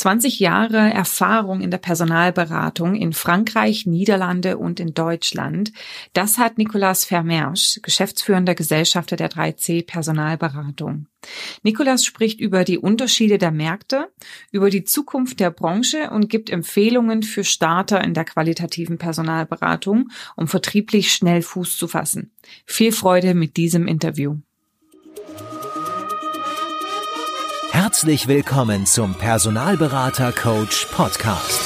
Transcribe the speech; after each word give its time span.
20 0.00 0.40
Jahre 0.40 0.78
Erfahrung 0.78 1.60
in 1.60 1.70
der 1.70 1.76
Personalberatung 1.76 2.94
in 2.94 3.12
Frankreich, 3.12 3.84
Niederlande 3.84 4.56
und 4.56 4.80
in 4.80 4.94
Deutschland. 4.94 5.72
Das 6.14 6.38
hat 6.38 6.56
Nicolas 6.56 7.04
Vermersch, 7.04 7.80
geschäftsführender 7.82 8.54
Gesellschafter 8.54 9.16
der 9.16 9.30
3C 9.30 9.86
Personalberatung. 9.86 11.06
Nicolas 11.62 12.06
spricht 12.06 12.40
über 12.40 12.64
die 12.64 12.78
Unterschiede 12.78 13.36
der 13.36 13.50
Märkte, 13.50 14.10
über 14.50 14.70
die 14.70 14.84
Zukunft 14.84 15.38
der 15.38 15.50
Branche 15.50 16.08
und 16.08 16.30
gibt 16.30 16.48
Empfehlungen 16.48 17.22
für 17.22 17.44
Starter 17.44 18.02
in 18.02 18.14
der 18.14 18.24
qualitativen 18.24 18.96
Personalberatung, 18.96 20.08
um 20.34 20.48
vertrieblich 20.48 21.12
schnell 21.12 21.42
Fuß 21.42 21.76
zu 21.76 21.88
fassen. 21.88 22.32
Viel 22.64 22.92
Freude 22.92 23.34
mit 23.34 23.58
diesem 23.58 23.86
Interview. 23.86 24.38
Herzlich 27.90 28.28
willkommen 28.28 28.86
zum 28.86 29.14
Personalberater 29.16 30.30
Coach 30.30 30.86
Podcast. 30.92 31.60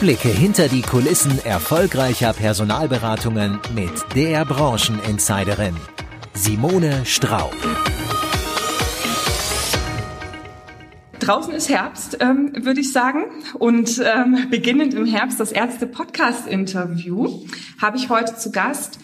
Blicke 0.00 0.28
hinter 0.28 0.66
die 0.66 0.82
Kulissen 0.82 1.38
erfolgreicher 1.44 2.32
Personalberatungen 2.32 3.60
mit 3.76 3.92
der 4.16 4.44
Brancheninsiderin 4.44 5.76
Simone 6.34 7.06
Straub. 7.06 7.54
Draußen 11.20 11.54
ist 11.54 11.68
Herbst, 11.68 12.18
ähm, 12.18 12.50
würde 12.56 12.80
ich 12.80 12.92
sagen. 12.92 13.26
Und 13.54 14.02
ähm, 14.04 14.48
beginnend 14.50 14.94
im 14.94 15.06
Herbst 15.06 15.38
das 15.38 15.52
erste 15.52 15.86
Podcast-Interview 15.86 17.44
habe 17.80 17.98
ich 17.98 18.08
heute 18.08 18.34
zu 18.34 18.50
Gast 18.50 18.98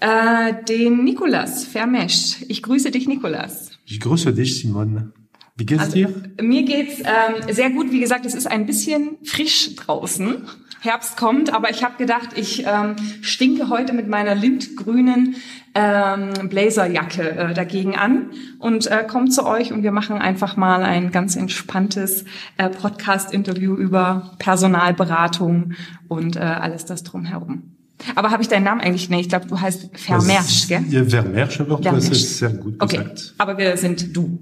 äh, 0.00 0.64
den 0.64 1.04
Nikolas 1.04 1.64
Vermesch. 1.64 2.44
Ich 2.48 2.62
grüße 2.62 2.90
dich, 2.90 3.08
Nikolas. 3.08 3.70
Ich 3.84 4.00
grüße 4.00 4.32
dich, 4.32 4.60
Simon. 4.60 5.12
Wie 5.56 5.66
geht's 5.66 5.82
also, 5.82 5.94
dir? 5.94 6.14
Mir 6.40 6.62
geht's 6.62 7.00
ähm, 7.00 7.52
sehr 7.52 7.70
gut. 7.70 7.90
Wie 7.90 8.00
gesagt, 8.00 8.24
es 8.26 8.34
ist 8.34 8.46
ein 8.46 8.66
bisschen 8.66 9.18
frisch 9.24 9.74
draußen. 9.74 10.46
Herbst 10.80 11.16
kommt, 11.16 11.52
aber 11.52 11.70
ich 11.70 11.82
habe 11.82 11.96
gedacht, 11.96 12.30
ich 12.36 12.64
ähm, 12.64 12.94
stinke 13.20 13.68
heute 13.68 13.92
mit 13.92 14.06
meiner 14.06 14.36
lindgrünen 14.36 15.34
ähm, 15.74 16.48
Blazerjacke 16.48 17.30
äh, 17.30 17.54
dagegen 17.54 17.96
an 17.96 18.30
und 18.60 18.86
äh, 18.86 19.04
komme 19.04 19.28
zu 19.28 19.44
euch 19.44 19.72
und 19.72 19.82
wir 19.82 19.90
machen 19.90 20.18
einfach 20.18 20.56
mal 20.56 20.84
ein 20.84 21.10
ganz 21.10 21.34
entspanntes 21.34 22.24
äh, 22.58 22.68
Podcast-Interview 22.68 23.74
über 23.74 24.36
Personalberatung 24.38 25.72
und 26.06 26.36
äh, 26.36 26.40
alles 26.40 26.84
das 26.84 27.02
drumherum. 27.02 27.77
Aber 28.14 28.30
habe 28.30 28.42
ich 28.42 28.48
deinen 28.48 28.64
Namen 28.64 28.80
eigentlich? 28.80 29.08
Nee, 29.10 29.20
ich 29.20 29.28
glaube, 29.28 29.46
du 29.46 29.60
heißt 29.60 29.90
Vermersch, 29.94 30.68
gell? 30.68 30.84
Ja, 30.88 31.04
Vermersch, 31.04 31.60
aber 31.60 31.82
Vermersch. 31.82 32.08
das 32.08 32.18
ist 32.18 32.38
sehr 32.38 32.50
gut 32.50 32.74
Okay, 32.80 32.98
gesagt. 32.98 33.34
aber 33.38 33.58
wir 33.58 33.76
sind 33.76 34.16
du. 34.16 34.38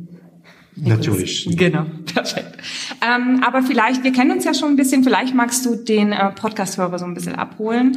Natürlich. 0.78 1.48
Genau, 1.56 1.86
perfekt. 2.14 2.58
Ähm, 3.00 3.42
aber 3.42 3.62
vielleicht, 3.62 4.04
wir 4.04 4.12
kennen 4.12 4.30
uns 4.32 4.44
ja 4.44 4.52
schon 4.52 4.70
ein 4.70 4.76
bisschen, 4.76 5.02
vielleicht 5.04 5.34
magst 5.34 5.64
du 5.64 5.74
den 5.74 6.12
äh, 6.12 6.30
Podcast-Hörer 6.32 6.98
so 6.98 7.06
ein 7.06 7.14
bisschen 7.14 7.34
abholen. 7.34 7.96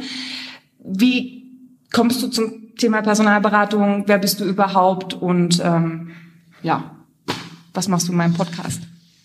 Wie 0.82 1.44
kommst 1.92 2.22
du 2.22 2.28
zum 2.28 2.74
Thema 2.78 3.02
Personalberatung? 3.02 4.04
Wer 4.06 4.16
bist 4.16 4.40
du 4.40 4.44
überhaupt? 4.46 5.12
Und 5.12 5.60
ähm, 5.62 6.12
ja, 6.62 6.96
was 7.74 7.86
machst 7.88 8.08
du 8.08 8.12
in 8.12 8.18
meinem 8.18 8.32
Podcast? 8.32 8.80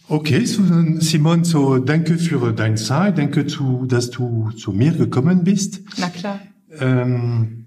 Okay, 0.07 0.45
so, 0.45 0.61
Simon, 0.99 1.43
so 1.43 1.79
danke 1.79 2.17
für 2.17 2.53
deine 2.53 2.75
Zeit, 2.75 3.17
danke, 3.17 3.47
zu, 3.47 3.85
dass 3.87 4.11
du 4.11 4.51
zu 4.51 4.71
mir 4.71 4.91
gekommen 4.91 5.43
bist. 5.43 5.81
Na 5.97 6.09
klar. 6.09 6.39
Ähm, 6.79 7.65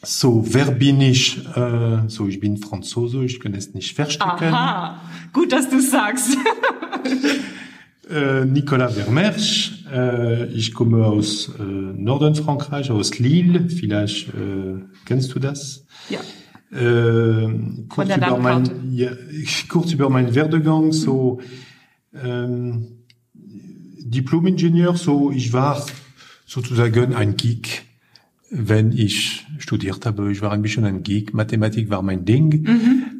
so, 0.00 0.44
wer 0.54 0.70
bin 0.70 1.00
ich? 1.00 1.44
Äh, 1.56 2.08
so, 2.08 2.28
ich 2.28 2.38
bin 2.38 2.58
Franzose, 2.58 3.24
ich 3.24 3.40
kann 3.40 3.54
es 3.54 3.74
nicht 3.74 3.96
verstecken. 3.96 4.54
Aha, 4.54 5.00
gut, 5.32 5.50
dass 5.52 5.68
du 5.68 5.80
sagst. 5.80 6.36
Äh, 8.10 8.46
Nicolas 8.46 8.94
Vermersch, 8.94 9.84
äh, 9.92 10.46
ich 10.46 10.72
komme 10.72 11.04
aus 11.04 11.50
äh, 11.58 11.62
Norden 11.62 12.34
Frankreich, 12.34 12.90
aus 12.90 13.18
Lille, 13.18 13.68
vielleicht 13.68 14.28
äh, 14.28 14.80
kennst 15.04 15.34
du 15.34 15.38
das? 15.38 15.84
ja. 16.08 16.20
Äh, 16.70 17.48
kurz, 17.88 18.14
über 18.14 18.38
mein, 18.38 18.92
ja, 18.92 19.10
kurz 19.68 19.92
über 19.92 20.10
meinen 20.10 20.34
Werdegang, 20.34 20.92
so 20.92 21.40
ähm, 22.14 23.04
Diplom-Ingenieur, 23.34 24.96
so 24.96 25.30
ich 25.30 25.52
war 25.52 25.84
sozusagen 26.44 27.14
ein 27.14 27.36
Geek, 27.36 27.84
wenn 28.50 28.92
ich 28.92 29.46
studiert 29.58 30.04
habe. 30.06 30.30
Ich 30.32 30.42
war 30.42 30.52
ein 30.52 30.62
bisschen 30.62 30.84
ein 30.84 31.02
Geek. 31.02 31.34
Mathematik 31.34 31.90
war 31.90 32.02
mein 32.02 32.24
Ding 32.24 32.66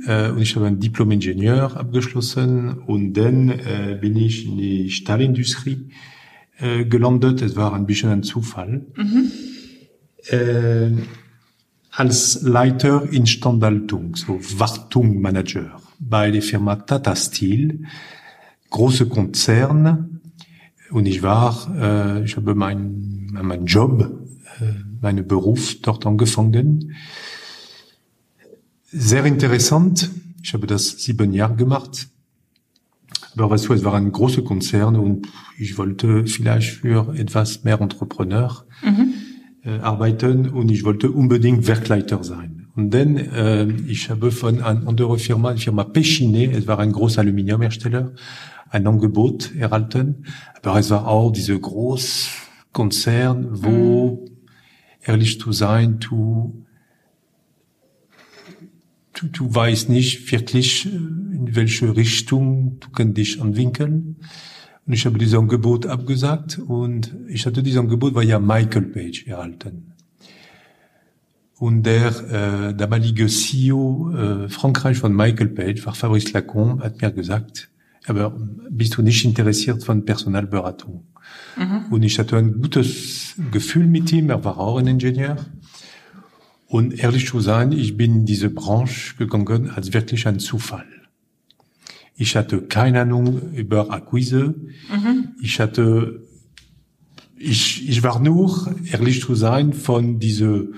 äh, 0.06 0.30
und 0.30 0.40
ich 0.40 0.56
habe 0.56 0.66
ein 0.66 0.80
Diplom-Ingenieur 0.80 1.76
abgeschlossen 1.76 2.78
und 2.78 3.14
dann 3.14 3.50
äh, 3.50 3.98
bin 4.00 4.16
ich 4.16 4.46
in 4.46 4.56
die 4.58 4.90
Stahlindustrie 4.90 5.90
äh, 6.58 6.84
gelandet. 6.84 7.42
Es 7.42 7.56
war 7.56 7.74
ein 7.74 7.86
bisschen 7.86 8.10
ein 8.10 8.22
Zufall. 8.22 8.86
Äh, 10.26 10.90
als 11.98 12.42
Leiter 12.42 13.12
Instandhaltung, 13.12 14.14
so 14.14 14.38
Wartung 14.56 15.20
Manager 15.20 15.80
bei 15.98 16.30
der 16.30 16.42
Firma 16.42 16.76
Tata 16.76 17.16
Steel, 17.16 17.86
große 18.70 19.08
Konzern. 19.08 20.20
Und 20.92 21.06
ich 21.06 21.24
war, 21.24 21.74
äh, 21.76 22.24
ich 22.24 22.36
habe 22.36 22.54
meinen 22.54 23.36
mein 23.42 23.66
Job, 23.66 24.00
äh, 24.60 24.74
meinen 25.02 25.26
Beruf 25.26 25.80
dort 25.82 26.06
angefangen. 26.06 26.94
Sehr 28.84 29.24
interessant. 29.24 30.08
Ich 30.40 30.54
habe 30.54 30.68
das 30.68 31.02
sieben 31.02 31.32
Jahre 31.32 31.56
gemacht. 31.56 32.06
Aber 33.34 33.50
weißt 33.50 33.68
du, 33.68 33.72
es 33.72 33.82
war 33.82 33.94
ein 33.94 34.12
großer 34.12 34.42
Konzern 34.42 34.94
und 34.94 35.26
ich 35.58 35.76
wollte 35.78 36.28
vielleicht 36.28 36.76
für 36.76 37.12
etwas 37.16 37.64
mehr 37.64 37.80
Entrepreneur 37.80 38.64
äh, 38.84 39.17
arbeiten 39.64 40.48
und 40.48 40.70
ich 40.70 40.84
wollte 40.84 41.10
unbedingt 41.10 41.66
Werkleiter 41.66 42.22
sein. 42.24 42.68
Und 42.78 42.94
dann, 42.94 43.16
äh, 43.16 43.66
ich 43.88 44.08
habe 44.08 44.30
von 44.30 44.62
einer 44.62 44.86
anderen 44.86 45.18
Firma, 45.18 45.52
die 45.52 45.62
Firma 45.62 45.82
Pechine, 45.82 46.52
es 46.52 46.68
war 46.68 46.78
ein 46.78 46.92
großer 46.92 47.22
Aluminiumhersteller, 47.22 48.12
ein 48.70 48.86
Angebot 48.86 49.54
erhalten. 49.56 50.26
Aber 50.62 50.78
es 50.78 50.90
war 50.90 51.08
auch 51.08 51.32
dieser 51.32 51.58
groß 51.58 52.28
Konzern, 52.72 53.48
wo, 53.50 54.26
ehrlich 55.02 55.40
zu 55.40 55.50
sein, 55.50 55.98
du, 55.98 56.64
du, 59.14 59.26
du 59.26 59.52
weißt 59.52 59.88
nicht 59.88 60.30
wirklich, 60.30 60.86
äh, 60.86 60.90
in 60.90 61.56
welche 61.56 61.96
Richtung 61.96 62.78
du 62.78 62.90
kannst 62.90 63.16
dich 63.16 63.40
entwickeln. 63.40 64.18
Und 64.88 64.94
ich 64.94 65.04
habe 65.04 65.18
dieses 65.18 65.38
Angebot 65.38 65.84
abgesagt 65.84 66.58
und 66.58 67.14
ich 67.28 67.44
hatte 67.44 67.62
dieses 67.62 67.78
Angebot, 67.78 68.14
war 68.14 68.22
ja 68.22 68.38
Michael 68.38 68.86
Page 68.86 69.26
erhalten. 69.26 69.92
Und 71.58 71.82
der 71.82 72.06
äh, 72.70 72.74
damalige 72.74 73.26
CEO 73.26 74.12
äh, 74.12 74.48
Frankreich 74.48 74.96
von 74.96 75.14
Michael 75.14 75.48
Page, 75.48 75.84
war 75.84 75.94
Fabrice 75.94 76.32
Lacombe, 76.32 76.82
hat 76.82 77.02
mir 77.02 77.10
gesagt, 77.10 77.68
aber 78.06 78.34
bist 78.70 78.96
du 78.96 79.02
nicht 79.02 79.22
interessiert 79.26 79.84
von 79.84 80.06
Personalberatung? 80.06 81.04
Und 81.90 82.02
ich 82.02 82.18
hatte 82.18 82.38
ein 82.38 82.62
gutes 82.62 83.34
Gefühl 83.50 83.86
mit 83.86 84.10
ihm, 84.10 84.30
er 84.30 84.42
war 84.42 84.56
auch 84.56 84.78
ein 84.78 84.86
Ingenieur. 84.86 85.36
Und 86.66 86.98
ehrlich 86.98 87.26
zu 87.26 87.40
sein, 87.40 87.72
ich 87.72 87.98
bin 87.98 88.20
in 88.20 88.24
diese 88.24 88.48
Branche 88.48 89.16
gegangen 89.16 89.68
als 89.68 89.92
wirklich 89.92 90.26
ein 90.26 90.38
Zufall. 90.38 90.86
Ich 92.20 92.34
hatte 92.34 92.62
keine 92.62 93.02
Ahnung 93.02 93.52
über 93.52 93.92
Akquise. 93.92 94.56
Ich 95.40 95.60
hatte, 95.60 96.26
ich, 97.36 97.88
ich 97.88 98.02
war 98.02 98.18
nur, 98.18 98.74
ehrlich 98.90 99.20
zu 99.20 99.36
sein, 99.36 99.72
von 99.72 100.18
diese, 100.18 100.72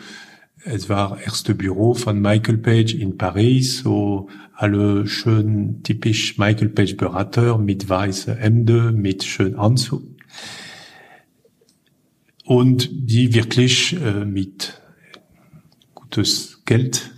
es 0.65 0.91
war 0.91 1.19
erste 1.19 1.55
Büro 1.55 1.95
von 1.95 2.21
Michael 2.21 2.59
Page 2.59 2.93
in 2.93 3.17
Paris, 3.17 3.78
so 3.78 4.28
alle 4.53 5.06
schön 5.06 5.83
typisch 5.83 6.37
Michael 6.37 6.69
Page 6.69 6.98
Berater 6.98 7.57
mit 7.57 7.89
weiße 7.89 8.34
Hemde, 8.34 8.93
mit 8.93 9.25
schön 9.25 9.57
Anzug. 9.57 10.03
Und 12.45 12.91
die 12.93 13.33
wirklich 13.33 13.97
äh, 13.98 14.27
mit 14.27 14.78
gutes 15.95 16.60
Geld 16.66 17.13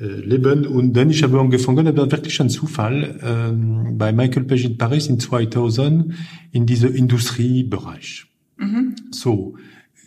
leben. 0.00 0.66
Und 0.66 0.94
dann 0.94 1.10
ich 1.10 1.22
habe 1.22 1.40
angefangen, 1.40 1.86
aber 1.86 2.10
wirklich 2.10 2.40
ein 2.40 2.50
Zufall, 2.50 3.20
ähm, 3.22 3.96
bei 3.96 4.12
Michael 4.12 4.44
Page 4.44 4.64
in 4.64 4.78
Paris 4.78 5.06
in 5.06 5.20
2000 5.20 6.14
in 6.52 6.66
diese 6.66 6.88
Industriebereich. 6.88 8.26
So, 9.10 9.56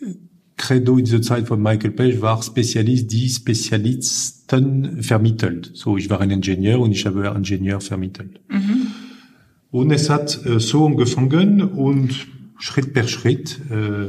äh, 0.00 0.14
Credo 0.56 0.98
in 0.98 1.04
dieser 1.04 1.22
Zeit 1.22 1.46
von 1.46 1.62
Michael 1.62 1.92
Page 1.92 2.20
war 2.20 2.42
Spezialist, 2.42 3.12
die 3.12 3.28
Spezialisten 3.28 5.02
vermittelt. 5.02 5.70
So, 5.74 5.96
ich 5.96 6.10
war 6.10 6.20
ein 6.20 6.30
Ingenieur 6.30 6.80
und 6.80 6.92
ich 6.92 7.06
habe 7.06 7.32
Ingenieur 7.36 7.80
vermittelt. 7.80 8.40
Und 9.70 9.90
es 9.90 10.10
hat 10.10 10.44
äh, 10.46 10.60
so 10.60 10.86
angefangen 10.86 11.62
und 11.62 12.26
Schritt 12.58 12.92
per 12.92 13.06
Schritt 13.06 13.60
äh, 13.70 14.08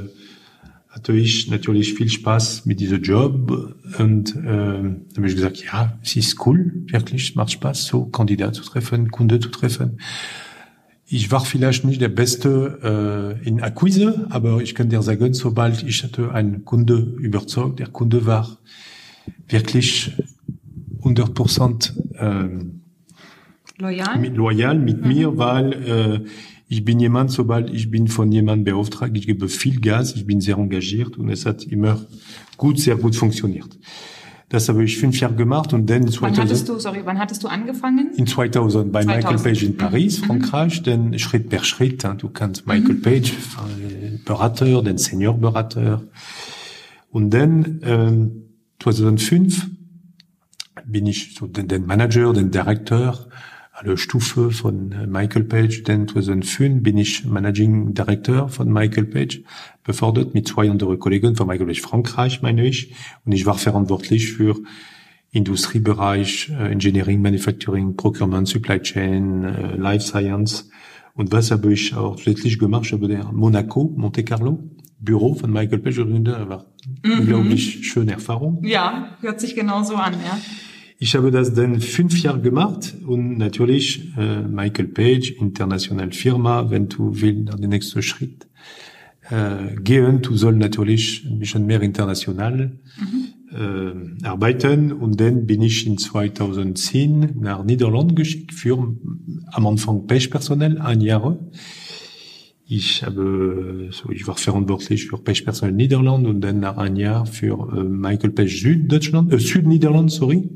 hatte 1.00 1.14
ich 1.14 1.50
natürlich 1.50 1.94
viel 1.94 2.10
Spaß 2.10 2.66
mit 2.66 2.82
diesem 2.82 3.02
Job 3.02 3.74
und 4.00 4.36
äh, 4.36 4.40
habe 4.50 5.28
ich 5.28 5.36
gesagt, 5.36 5.64
ja, 5.64 5.98
es 6.04 6.18
ist 6.18 6.46
cool, 6.46 6.74
wirklich, 6.88 7.30
es 7.30 7.36
macht 7.36 7.52
Spaß, 7.54 7.86
so 7.86 8.08
Kandidat 8.08 8.56
zu 8.56 8.64
treffen, 8.64 9.10
Kunde 9.10 9.40
zu 9.40 9.48
treffen. 9.48 10.02
Ich 11.06 11.32
war 11.32 11.46
vielleicht 11.46 11.86
nicht 11.86 12.02
der 12.02 12.10
Beste 12.10 13.38
äh, 13.42 13.48
in 13.48 13.62
Akquise, 13.62 14.28
aber 14.30 14.62
ich 14.62 14.76
kann 14.76 14.90
dir 14.90 15.02
sagen, 15.02 15.34
sobald 15.34 15.84
ich 15.84 16.04
hatte 16.04 16.34
einen 16.34 16.66
Kunde 16.66 16.98
überzeugt, 16.98 17.80
der 17.80 17.88
Kunde 17.88 18.26
war 18.26 18.58
wirklich 19.48 20.12
100 20.98 21.34
Prozent 21.34 21.94
äh, 22.16 22.50
Loyal? 23.78 24.20
mit, 24.20 24.36
loyal 24.36 24.78
mit 24.78 25.02
Mhm. 25.02 25.08
mir, 25.08 25.38
weil 25.38 25.74
äh, 25.74 26.20
ich 26.72 26.86
bin 26.86 27.00
jemand, 27.00 27.32
sobald 27.32 27.72
ich 27.72 27.90
bin 27.90 28.08
von 28.08 28.32
jemandem 28.32 28.64
beauftragt, 28.64 29.18
ich 29.18 29.26
gebe 29.26 29.50
viel 29.50 29.82
Gas, 29.82 30.16
ich 30.16 30.28
bin 30.28 30.40
sehr 30.40 30.56
engagiert 30.56 31.18
und 31.18 31.30
es 31.30 31.48
hat 31.48 31.64
immer 31.64 32.00
gut, 32.58 32.80
sehr 32.80 32.96
gut 32.96 33.16
funktioniert. 33.16 33.78
Das 34.50 34.70
habe 34.70 34.84
ich 34.84 34.98
fünf 34.98 35.20
Jahre 35.20 35.34
gemacht 35.34 35.74
und 35.74 35.90
dann 35.90 36.04
Wann 36.04 36.12
2000, 36.12 36.40
hattest 36.40 36.70
du, 36.70 36.80
sorry, 36.80 37.02
wann 37.06 37.18
hattest 37.18 37.44
du 37.44 37.48
angefangen? 37.48 38.12
in 38.16 38.28
2000 38.28 38.92
bei 38.92 39.04
2000. 39.04 39.24
Michael 39.24 39.44
Page 39.44 39.64
in 39.64 39.78
Paris, 39.78 40.20
Frankreich, 40.20 40.84
dann 40.84 41.18
Schritt 41.18 41.50
per 41.50 41.64
Schritt. 41.64 42.04
Du 42.20 42.30
kannst 42.30 42.68
Michael 42.68 42.96
Page, 42.96 43.32
äh, 43.32 44.18
Berater, 44.24 44.84
den 44.84 45.00
Seniorberater. 45.00 46.04
Und 47.10 47.32
dann 47.32 47.80
ähm, 47.84 48.44
2005 48.80 49.68
bin 50.86 51.08
ich 51.08 51.34
so 51.36 51.48
den, 51.48 51.68
den 51.68 51.88
Manager, 51.88 52.32
den 52.32 52.52
Director, 52.52 53.28
alle 53.80 53.98
Stufe 53.98 54.52
von 54.52 54.94
Michael 55.10 55.46
Page. 55.46 55.84
Dann 55.84 56.08
2005 56.08 56.84
bin 56.84 56.98
ich 56.98 57.26
Managing 57.26 57.94
Director 57.94 58.50
von 58.50 58.72
Michael 58.72 59.06
Page, 59.06 59.42
befördert 59.84 60.34
mit 60.34 60.48
zwei 60.48 60.70
anderen 60.70 61.00
Kollegen 61.00 61.36
von 61.36 61.48
Michael 61.48 61.68
Page 61.68 61.82
Frankreich, 61.82 62.42
meine 62.42 62.66
ich. 62.66 62.94
Und 63.26 63.32
ich 63.32 63.46
war 63.46 63.58
verantwortlich 63.58 64.34
für 64.34 64.56
Industriebereich, 65.32 66.50
äh, 66.50 66.72
Engineering, 66.72 67.22
Manufacturing, 67.22 67.96
Procurement, 67.96 68.48
Supply 68.48 68.82
Chain, 68.82 69.44
äh, 69.44 69.76
Life 69.78 70.06
Science. 70.06 70.70
Und 71.14 71.32
was 71.32 71.52
habe 71.52 71.72
ich 71.72 71.96
auch 71.96 72.18
zusätzlich 72.18 72.60
gemacht? 72.60 72.86
Ich 72.88 72.94
habe 72.94 73.08
der 73.08 73.32
Monaco, 73.32 73.94
Monte 73.96 74.24
Carlo, 74.24 74.60
Büro 75.00 75.36
von 75.36 75.52
Michael 75.52 75.80
Page 75.80 75.98
gegründet. 75.98 76.36
Das 76.36 76.50
war 76.50 76.66
unglaublich 77.06 77.88
schöne 77.88 78.14
Erfahrung. 78.14 78.64
Ja, 78.66 79.18
hört 79.22 79.40
sich 79.40 79.56
genau 79.56 79.84
so 79.84 79.96
an, 79.96 80.14
ja. 80.14 80.38
Ich 81.02 81.16
habe 81.16 81.32
das 81.32 81.54
dann 81.54 81.80
fünf 81.80 82.22
Jahre 82.22 82.42
gemacht 82.42 82.94
und 83.08 83.38
natürlich 83.38 84.12
äh, 84.18 84.42
Michael 84.42 84.90
Page, 84.90 85.32
international 85.40 86.12
Firma, 86.12 86.70
wenn 86.70 86.90
du 86.90 87.12
willst 87.14 87.46
nach 87.46 87.56
den 87.56 87.70
nächsten 87.70 88.02
Schritt 88.02 88.50
äh, 89.30 89.76
gehen, 89.82 90.22
du 90.22 90.36
soll 90.36 90.58
natürlich 90.58 91.26
ein 91.26 91.40
bisschen 91.40 91.66
mehr 91.66 91.82
international 91.82 92.78
äh, 93.54 94.26
arbeiten. 94.28 94.92
Und 94.92 95.22
dann 95.22 95.46
bin 95.46 95.62
ich 95.62 95.88
in 95.88 95.98
2010 95.98 97.36
nach 97.40 97.64
Niederland 97.64 98.18
geschickt 98.18 98.54
für 98.54 98.94
am 99.54 99.68
Anfang 99.68 100.06
Page-Personal, 100.06 100.80
ein 100.80 101.00
Jahr. 101.00 101.40
Ich 102.72 103.02
habe, 103.04 103.90
so, 103.90 104.12
ich 104.12 104.28
war 104.28 104.36
verantwortlich 104.36 105.08
für 105.08 105.18
Page-Personal 105.18 105.74
Niederland 105.74 106.28
und 106.28 106.40
dann 106.42 106.60
nach 106.60 106.78
ein 106.78 106.98
Jahr 106.98 107.26
für 107.26 107.76
äh, 107.76 107.84
Michael 107.84 108.30
Page 108.30 108.62
Süddeutschland, 108.62 109.34
äh, 109.34 109.40
Südniederland, 109.40 110.12
sorry. 110.12 110.48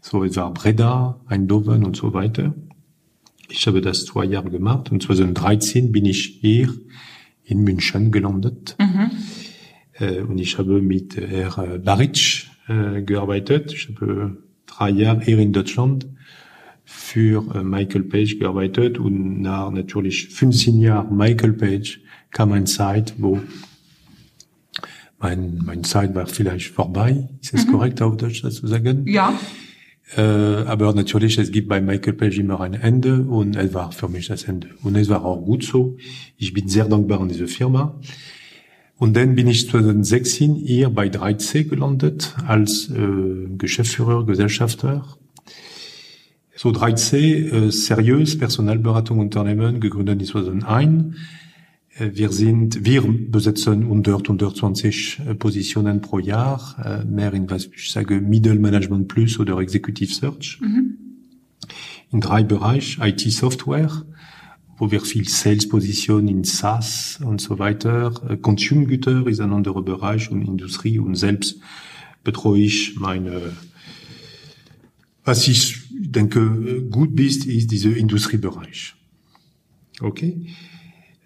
So, 0.00 0.24
es 0.24 0.36
war 0.36 0.54
Breda, 0.54 1.20
Eindhoven 1.26 1.84
und 1.84 1.96
so 1.96 2.14
weiter. 2.14 2.54
Ich 3.50 3.66
habe 3.66 3.82
das 3.82 4.06
zwei 4.06 4.24
Jahre 4.24 4.48
gemacht 4.48 4.90
und 4.90 5.02
2013 5.02 5.92
bin 5.92 6.06
ich 6.06 6.38
hier 6.40 6.72
in 7.44 7.58
München 7.62 8.10
gelandet. 8.10 8.76
Äh, 9.98 10.22
und 10.22 10.38
ich 10.38 10.56
habe 10.56 10.80
mit 10.80 11.14
Herr 11.18 11.78
Baric 11.78 12.46
äh, 12.68 13.02
gearbeitet. 13.02 13.74
Ich 13.74 13.90
habe 13.90 14.38
drei 14.64 14.88
Jahre 14.88 15.20
hier 15.20 15.38
in 15.38 15.52
Deutschland 15.52 16.06
für 16.92 17.44
äh, 17.54 17.62
Michael 17.62 18.02
Page 18.02 18.38
gearbeitet 18.38 18.98
und 18.98 19.40
nach 19.40 19.70
natürlich 19.70 20.28
15 20.28 20.80
Jahren 20.80 21.16
Michael 21.16 21.52
Page 21.52 22.00
kam 22.32 22.52
eine 22.52 22.64
Zeit, 22.64 23.14
wo 23.18 23.40
mein, 25.20 25.60
meine 25.64 25.82
Zeit 25.82 26.14
war 26.14 26.26
vielleicht 26.26 26.68
vorbei. 26.68 27.28
Ist 27.40 27.54
es 27.54 27.66
korrekt 27.66 28.02
auf 28.02 28.16
Deutsch 28.16 28.42
das 28.42 28.56
zu 28.56 28.66
sagen? 28.66 29.06
Ja, 29.06 29.38
Äh, 30.16 30.22
aber 30.22 30.92
natürlich, 30.92 31.38
es 31.38 31.52
gibt 31.52 31.68
bei 31.68 31.80
Michael 31.80 32.14
Page 32.14 32.38
immer 32.38 32.60
ein 32.60 32.74
Ende 32.74 33.22
und 33.22 33.54
es 33.54 33.72
war 33.72 33.92
für 33.92 34.08
mich 34.08 34.26
das 34.26 34.42
Ende. 34.42 34.70
Und 34.82 34.96
es 34.96 35.08
war 35.08 35.24
auch 35.24 35.40
gut 35.40 35.62
so. 35.62 35.96
Ich 36.36 36.52
bin 36.52 36.68
sehr 36.68 36.86
dankbar 36.86 37.20
an 37.20 37.28
diese 37.28 37.46
Firma. 37.46 38.00
Und 38.96 39.14
dann 39.16 39.36
bin 39.36 39.46
ich 39.46 39.70
2016 39.70 40.56
hier 40.56 40.90
bei 40.90 41.06
3C 41.06 41.68
gelandet 41.68 42.34
als 42.46 42.90
äh, 42.90 43.56
Geschäftsführer, 43.56 44.26
Gesellschafter. 44.26 45.06
So 46.62 46.68
3C, 46.68 47.16
äh, 47.16 47.72
seriös 47.72 48.36
Personalberatung 48.36 49.18
Unternehmen, 49.18 49.80
gegründet 49.80 50.20
in 50.20 50.26
2001. 50.26 51.16
Äh, 51.98 52.10
Wir 52.12 52.28
sind, 52.30 52.84
wir 52.84 53.00
besetzen 53.00 53.84
100, 53.84 54.28
120 54.28 55.20
äh, 55.20 55.34
Positionen 55.36 56.02
pro 56.02 56.18
Jahr, 56.18 56.76
äh, 56.84 57.06
mehr 57.06 57.32
in 57.32 57.48
was 57.48 57.64
ich 57.74 57.90
sage 57.90 58.20
Middle 58.20 58.56
Management 58.56 59.08
Plus 59.08 59.38
oder 59.38 59.58
Executive 59.58 60.12
Search. 60.12 60.60
In 62.12 62.20
drei 62.20 62.42
Bereichen, 62.42 63.04
IT-Software, 63.04 64.04
wo 64.76 64.90
wir 64.90 65.00
viel 65.00 65.26
Sales-Positionen 65.26 66.28
in 66.28 66.44
SaaS 66.44 67.20
und 67.24 67.40
so 67.40 67.58
weiter. 67.58 68.10
Konsumgüter 68.42 69.26
ist 69.26 69.40
ein 69.40 69.54
anderer 69.54 69.80
Bereich 69.80 70.30
und 70.30 70.42
Industrie 70.42 70.98
und 70.98 71.14
selbst 71.14 71.58
betreue 72.22 72.60
ich 72.60 72.96
meine, 72.96 73.56
was 75.24 75.48
ich 75.48 75.89
denke 76.00 76.82
gut 76.90 77.14
bist, 77.14 77.44
ist 77.46 77.70
dieser 77.70 77.96
Industriebereich. 77.96 78.94
Okay? 80.00 80.46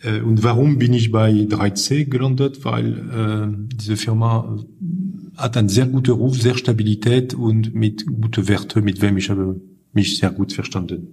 Äh, 0.03 0.21
Und 0.21 0.43
warum 0.43 0.79
bin 0.79 0.93
ich 0.93 1.11
bei 1.11 1.31
3C 1.33 2.05
gelandet? 2.07 2.65
Weil 2.65 2.89
äh, 2.99 3.77
diese 3.77 3.97
Firma 3.97 4.59
hat 5.37 5.57
einen 5.57 5.69
sehr 5.69 5.87
guten 5.87 6.13
Ruf, 6.13 6.41
sehr 6.41 6.57
Stabilität 6.57 7.35
und 7.35 7.75
mit 7.75 8.07
guten 8.07 8.47
Werten, 8.49 8.85
mit 8.85 9.01
wem 9.03 9.17
ich 9.17 9.31
habe 9.31 9.61
mich 9.93 10.19
sehr 10.19 10.31
gut 10.31 10.53
verstanden. 10.53 11.09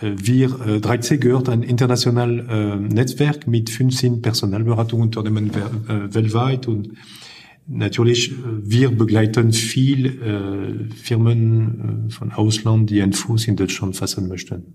Äh, 0.00 0.12
Wir, 0.16 0.48
äh, 0.66 0.78
3C 0.80 1.18
gehört 1.18 1.48
ein 1.48 1.62
internationales 1.62 2.44
äh, 2.48 2.76
Netzwerk 2.76 3.46
mit 3.46 3.70
15 3.70 4.22
Personalberatungsunternehmen 4.22 5.50
wel- 5.52 5.88
äh, 5.88 6.14
weltweit 6.14 6.66
und 6.68 6.90
natürlich, 7.66 8.32
äh, 8.32 8.34
wir 8.62 8.90
begleiten 8.90 9.52
viel 9.52 10.06
äh, 10.06 10.94
Firmen 10.94 12.08
äh, 12.08 12.10
von 12.10 12.32
Ausland, 12.32 12.90
die 12.90 13.02
einen 13.02 13.12
Fuß 13.12 13.48
in 13.48 13.56
Deutschland 13.56 13.96
fassen 13.96 14.28
möchten. 14.28 14.74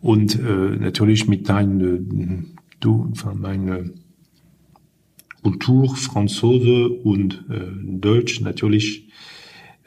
Und 0.00 0.38
äh, 0.38 0.76
natürlich 0.76 1.26
mit 1.26 1.48
deinem, 1.48 2.54
du, 2.80 3.12
von 3.14 3.40
meiner 3.40 3.84
Kultur, 5.42 5.94
Franzose 5.96 6.88
und 6.88 7.44
äh, 7.48 7.98
Deutsch, 7.98 8.40
natürlich, 8.40 9.08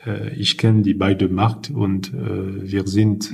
äh, 0.06 0.34
ich 0.36 0.58
kenne 0.58 0.82
die 0.84 0.94
beiden 0.94 1.34
Markt 1.34 1.70
und 1.70 2.14
äh, 2.14 2.72
wir 2.72 2.88
sind 2.88 3.34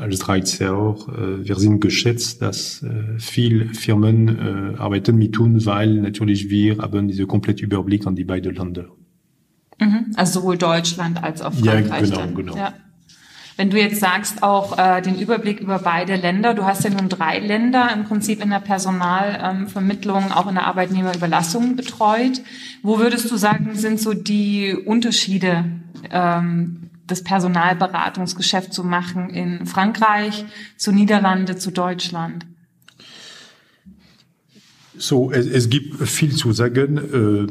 als 0.00 0.18
13 0.20 0.68
auch, 0.68 1.08
äh, 1.08 1.46
wir 1.46 1.56
sind 1.56 1.80
geschätzt, 1.80 2.42
dass 2.42 2.82
äh, 2.82 3.18
viel 3.18 3.74
Firmen 3.74 4.28
äh, 4.28 4.78
arbeiten 4.78 5.16
mit 5.16 5.38
uns, 5.38 5.66
weil 5.66 5.94
natürlich 5.94 6.48
wir 6.50 6.78
haben 6.78 7.08
diese 7.08 7.26
komplette 7.26 7.64
Überblick 7.64 8.06
an 8.06 8.16
die 8.16 8.24
beiden 8.24 8.54
Länder. 8.54 8.86
mhm. 9.78 10.12
also 10.16 10.40
sowohl 10.40 10.56
Deutschland 10.58 11.22
als 11.22 11.42
auch 11.42 11.52
Ja, 11.62 11.72
Frankreich. 11.72 12.02
genau, 12.04 12.16
dann. 12.16 12.34
genau. 12.34 12.56
Ja. 12.56 12.72
Wenn 13.56 13.68
du 13.68 13.78
jetzt 13.78 14.00
sagst, 14.00 14.42
auch 14.42 14.78
äh, 14.78 15.02
den 15.02 15.18
Überblick 15.18 15.60
über 15.60 15.78
beide 15.80 16.16
Länder, 16.16 16.54
du 16.54 16.64
hast 16.64 16.82
ja 16.84 16.88
nun 16.90 17.10
drei 17.10 17.38
Länder 17.40 17.90
im 17.92 18.04
Prinzip 18.04 18.42
in 18.42 18.48
der 18.48 18.60
Personalvermittlung, 18.60 20.24
ähm, 20.28 20.32
auch 20.32 20.48
in 20.48 20.54
der 20.54 20.66
Arbeitnehmerüberlassung 20.66 21.76
betreut. 21.76 22.40
Wo 22.82 22.98
würdest 22.98 23.30
du 23.30 23.36
sagen, 23.36 23.74
sind 23.74 24.00
so 24.00 24.14
die 24.14 24.74
Unterschiede, 24.74 25.66
ähm, 26.10 26.89
das 27.10 27.22
Personalberatungsgeschäft 27.22 28.72
zu 28.72 28.84
machen 28.84 29.30
in 29.30 29.66
Frankreich, 29.66 30.44
zu 30.76 30.92
Niederlande, 30.92 31.56
zu 31.56 31.70
Deutschland? 31.70 32.46
So, 34.96 35.30
es, 35.32 35.46
es 35.46 35.70
gibt 35.70 36.06
viel 36.06 36.34
zu 36.34 36.52
sagen. 36.52 36.98
Äh, 36.98 37.46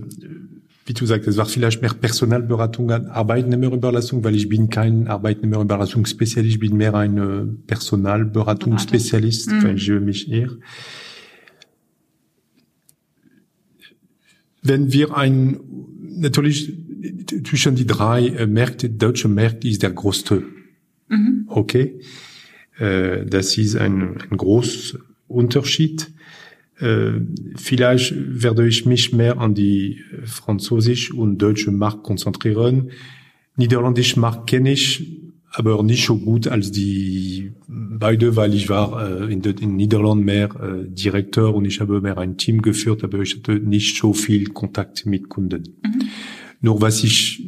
wie 0.90 0.94
du 0.94 1.06
sagst, 1.06 1.28
es 1.28 1.38
war 1.38 1.46
vielleicht 1.46 1.84
mehr 1.84 1.94
Personalberatung 1.94 2.90
an 2.90 3.06
Arbeitnehmerüberlassung, 3.06 4.24
weil 4.24 4.36
ich 4.36 4.50
bin 4.50 4.72
kein 4.72 5.08
Arbeitnehmerüberlassungsspezialist, 5.08 6.56
ich 6.56 6.60
bin 6.60 6.78
mehr 6.78 6.96
ein 6.96 7.18
äh, 7.18 7.46
Personalberatungsspezialist, 7.68 9.52
weil 9.62 9.76
ich 9.76 9.88
mich 9.90 10.22
hier. 10.24 10.58
Wenn 14.64 14.92
wir 14.92 15.16
ein, 15.16 15.60
natürlich 16.02 16.74
zwischen 17.44 17.76
die 17.76 17.88
drei 17.88 18.28
äh, 18.28 18.48
Märkte, 18.48 18.90
deutsche 18.90 19.28
Markt 19.28 19.66
ist 19.66 19.84
der 19.84 19.92
größte. 19.92 20.44
Okay. 21.48 22.00
Äh, 22.78 23.26
das 23.26 23.58
ist 23.58 23.76
ein, 23.76 24.18
ein 24.30 24.38
großer 24.38 25.00
Unterschied. 25.28 26.12
Äh, 26.80 27.22
vielleicht 27.56 28.14
werde 28.16 28.68
ich 28.68 28.86
mich 28.86 29.14
mehr 29.14 29.38
an 29.38 29.54
die 29.54 30.02
französische 30.24 31.14
und 31.14 31.38
deutsche 31.38 31.72
Markt 31.72 32.04
konzentrieren. 32.04 32.92
Niederländische 33.56 34.20
Markt 34.20 34.50
kenne 34.50 34.72
ich, 34.72 35.06
aber 35.52 35.84
nicht 35.84 36.06
so 36.06 36.18
gut 36.18 36.48
als 36.48 36.72
die 36.72 37.52
beide, 37.68 38.36
weil 38.36 38.54
ich 38.54 38.70
war 38.70 39.22
äh, 39.22 39.34
in, 39.34 39.42
in 39.42 39.76
Niederland 39.76 40.24
mehr 40.24 40.50
äh, 40.56 40.88
Direktor 40.88 41.54
und 41.54 41.66
ich 41.66 41.82
habe 41.82 42.02
mehr 42.02 42.18
ein 42.18 42.38
Team 42.38 42.62
geführt, 42.62 43.04
aber 43.04 43.20
ich 43.20 43.36
hatte 43.36 43.54
nicht 43.60 43.98
so 43.98 44.14
viel 44.14 44.50
Kontakt 44.50 45.06
mit 45.06 45.28
Kunden. 45.28 45.64
Mhm. 45.84 46.02
Nur 46.62 46.82
was 46.82 47.04
ich 47.04 47.44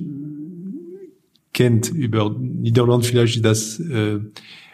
kennt 1.53 1.89
über 1.89 2.35
Niederland 2.39 3.05
vielleicht, 3.05 3.43
dass 3.43 3.79
äh, 3.79 4.19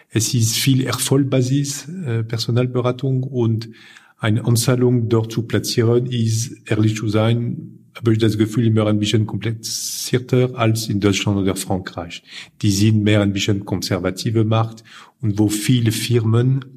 es 0.10 0.34
ist 0.34 0.56
viel 0.56 0.86
Erfolgbasis, 0.86 1.88
äh, 1.88 2.24
Personalberatung 2.24 3.24
und 3.24 3.70
eine 4.20 4.46
Anzahlung 4.46 5.10
dort 5.10 5.32
zu 5.32 5.44
platzieren 5.44 6.08
ist, 6.08 6.70
ehrlich 6.70 6.96
zu 6.96 7.08
sein, 7.08 7.78
habe 7.96 8.14
ich 8.14 8.20
das 8.20 8.38
Gefühl 8.38 8.68
immer 8.68 8.86
ein 8.88 9.00
bisschen 9.00 9.26
komplizierter 9.26 10.56
als 10.56 10.88
in 10.88 11.00
Deutschland 11.00 11.40
oder 11.40 11.56
Frankreich. 11.56 12.24
Die 12.62 12.72
sind 12.72 13.04
mehr 13.04 13.22
ein 13.22 13.34
bisschen 13.34 13.66
konservative 13.66 14.44
Macht 14.44 14.84
und 15.22 15.40
wo 15.40 15.50
viele 15.50 15.92
Firmen, 15.92 16.77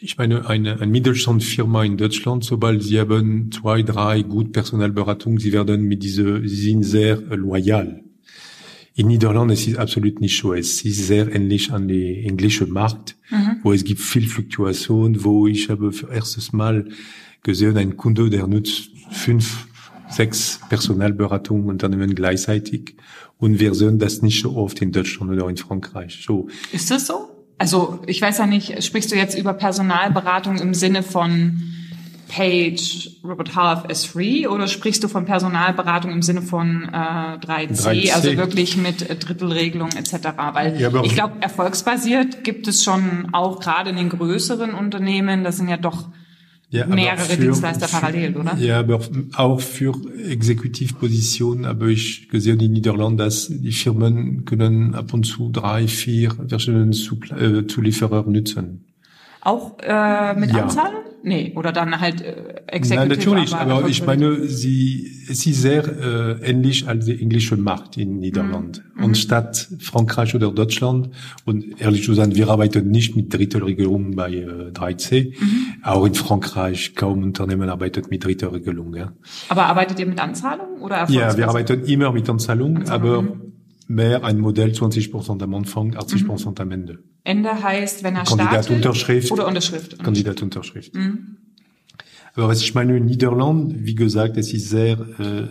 ich 0.00 0.16
meine, 0.16 0.48
eine, 0.48 0.80
eine 0.80 0.90
Mittelstandsfirma 0.90 1.84
in 1.84 1.96
Deutschland, 1.96 2.44
sobald 2.44 2.82
sie 2.82 3.00
haben 3.00 3.50
zwei, 3.52 3.82
drei 3.82 4.22
gut 4.22 4.52
Personalberatung, 4.52 5.38
sie 5.38 5.52
werden 5.52 5.82
mit 5.82 6.02
diese, 6.02 6.46
sie 6.46 6.70
sind 6.70 6.84
sehr 6.84 7.16
loyal. 7.16 8.02
In 8.94 9.08
Niederlanden 9.08 9.52
ist 9.52 9.68
es 9.68 9.76
absolut 9.76 10.20
nicht 10.20 10.38
so. 10.38 10.54
Es 10.54 10.84
ist 10.84 11.06
sehr 11.06 11.32
ähnlich 11.32 11.70
an 11.72 11.86
die 11.86 12.24
englische 12.26 12.66
Markt, 12.66 13.16
mhm. 13.30 13.58
wo 13.62 13.72
es 13.72 13.84
gibt 13.84 14.00
viel 14.00 14.26
Fluktuation, 14.26 15.22
wo 15.24 15.46
ich 15.46 15.68
habe 15.68 15.92
für 15.92 16.12
erstes 16.12 16.52
Mal 16.52 16.88
gesehen, 17.42 17.76
ein 17.76 17.96
Kunde, 17.96 18.28
der 18.28 18.46
nutzt 18.46 18.90
fünf, 19.10 19.68
sechs 20.10 20.60
Personalberatungsunternehmen 20.68 22.14
gleichzeitig. 22.14 22.96
Und 23.36 23.60
wir 23.60 23.74
sehen 23.74 24.00
das 24.00 24.22
nicht 24.22 24.42
so 24.42 24.56
oft 24.56 24.82
in 24.82 24.90
Deutschland 24.90 25.30
oder 25.30 25.48
in 25.48 25.56
Frankreich. 25.56 26.24
So. 26.26 26.48
Ist 26.72 26.90
das 26.90 27.06
so? 27.06 27.27
Also 27.58 28.00
ich 28.06 28.22
weiß 28.22 28.38
ja 28.38 28.46
nicht, 28.46 28.82
sprichst 28.84 29.10
du 29.10 29.16
jetzt 29.16 29.36
über 29.36 29.52
Personalberatung 29.52 30.58
im 30.58 30.74
Sinne 30.74 31.02
von 31.02 31.62
Page, 32.28 33.10
Robert 33.24 33.56
Half 33.56 33.86
S3 33.86 34.48
oder 34.48 34.68
sprichst 34.68 35.02
du 35.02 35.08
von 35.08 35.24
Personalberatung 35.24 36.12
im 36.12 36.22
Sinne 36.22 36.42
von 36.42 36.84
äh, 36.92 36.96
3C, 37.38 37.70
3C, 37.70 38.14
also 38.14 38.36
wirklich 38.36 38.76
mit 38.76 39.08
Drittelregelung 39.08 39.90
etc.? 39.92 40.28
Weil 40.52 40.80
ja, 40.80 40.90
ich 41.02 41.14
glaube, 41.14 41.34
erfolgsbasiert 41.40 42.44
gibt 42.44 42.68
es 42.68 42.84
schon 42.84 43.28
auch 43.32 43.60
gerade 43.60 43.90
in 43.90 43.96
den 43.96 44.10
größeren 44.10 44.74
Unternehmen, 44.74 45.42
das 45.42 45.56
sind 45.56 45.68
ja 45.68 45.78
doch 45.78 46.06
ja, 46.70 46.86
mehrere 46.86 47.18
für, 47.18 47.40
Dienstleister 47.40 47.88
parallel, 47.88 48.36
oder? 48.36 48.56
Ja, 48.58 48.80
aber 48.80 49.00
auch 49.34 49.60
für 49.60 49.94
Exekutivpositionen 50.28 51.66
habe 51.66 51.92
ich 51.92 52.28
gesehen 52.28 52.60
in 52.60 52.72
Niederlanden, 52.72 53.16
dass 53.18 53.48
die 53.48 53.72
Firmen 53.72 54.44
können 54.44 54.94
ab 54.94 55.14
und 55.14 55.24
zu 55.24 55.50
drei, 55.50 55.88
vier 55.88 56.32
verschiedene 56.48 56.90
äh, 56.90 57.66
Zulieferer 57.66 58.24
nutzen. 58.28 58.87
Auch 59.48 59.78
äh, 59.80 60.34
mit 60.34 60.52
ja. 60.52 60.64
Anzahl? 60.64 60.92
Nee, 61.22 61.52
oder 61.56 61.72
dann 61.72 62.00
halt 62.00 62.20
äh, 62.20 62.34
Executive. 62.66 62.96
Nein, 62.96 63.08
natürlich, 63.08 63.54
aber, 63.54 63.74
aber 63.74 63.88
ich 63.88 64.04
meine, 64.04 64.46
sie, 64.46 65.10
sie 65.26 65.50
ist 65.50 65.62
sehr 65.62 65.84
äh, 65.84 66.50
ähnlich 66.50 66.86
als 66.86 67.06
der 67.06 67.20
englische 67.20 67.56
Markt 67.56 67.96
in 67.96 68.18
Niederland. 68.18 68.82
Mhm. 68.94 69.04
Und 69.04 69.16
statt 69.16 69.68
Frankreich 69.80 70.34
oder 70.34 70.52
Deutschland, 70.52 71.10
und 71.46 71.80
ehrlich 71.80 72.04
zu 72.04 72.14
sein, 72.14 72.34
wir 72.34 72.48
arbeiten 72.48 72.90
nicht 72.90 73.16
mit 73.16 73.32
Drittelregelung 73.32 74.14
bei 74.16 74.34
äh, 74.34 74.70
3C. 74.72 75.34
Mhm. 75.40 75.82
Auch 75.82 76.04
in 76.04 76.14
Frankreich 76.14 76.94
kaum 76.94 77.22
Unternehmen 77.22 77.68
arbeitet 77.68 78.10
mit 78.10 78.24
Drittelregelung. 78.24 78.94
Ja. 78.94 79.12
Aber 79.48 79.66
arbeitet 79.66 79.98
ihr 79.98 80.06
mit 80.06 80.20
Anzahlung 80.20 80.82
oder 80.82 81.06
Ja, 81.08 81.36
wir 81.36 81.48
arbeiten 81.48 81.84
immer 81.84 82.12
mit 82.12 82.28
Anzahlung, 82.28 82.76
Anzahlung. 82.76 83.08
aber 83.08 83.22
mhm 83.22 83.47
mehr 83.88 84.24
ein 84.24 84.38
Modell 84.38 84.72
20 84.72 85.10
Prozent 85.10 85.42
am 85.42 85.54
Anfang, 85.54 85.96
80 85.96 86.26
Prozent 86.26 86.58
mhm. 86.58 86.62
am 86.62 86.70
Ende. 86.70 86.98
Ende 87.24 87.62
heißt, 87.62 88.04
wenn 88.04 88.16
er 88.16 88.24
Kandidat 88.24 88.64
startet 88.64 88.76
Unterschrift 88.76 89.32
oder 89.32 89.48
Unterschrift. 89.48 90.02
Kandidat 90.02 90.42
Unterschrift. 90.42 90.94
Mhm. 90.94 91.38
Aber 92.34 92.48
was 92.48 92.62
ich 92.62 92.74
meine, 92.74 92.96
in 92.96 93.06
Niederland, 93.06 93.74
wie 93.84 93.94
gesagt, 93.94 94.36
es 94.36 94.52
ist 94.52 94.68
sehr 94.68 94.98
äh, 95.18 95.48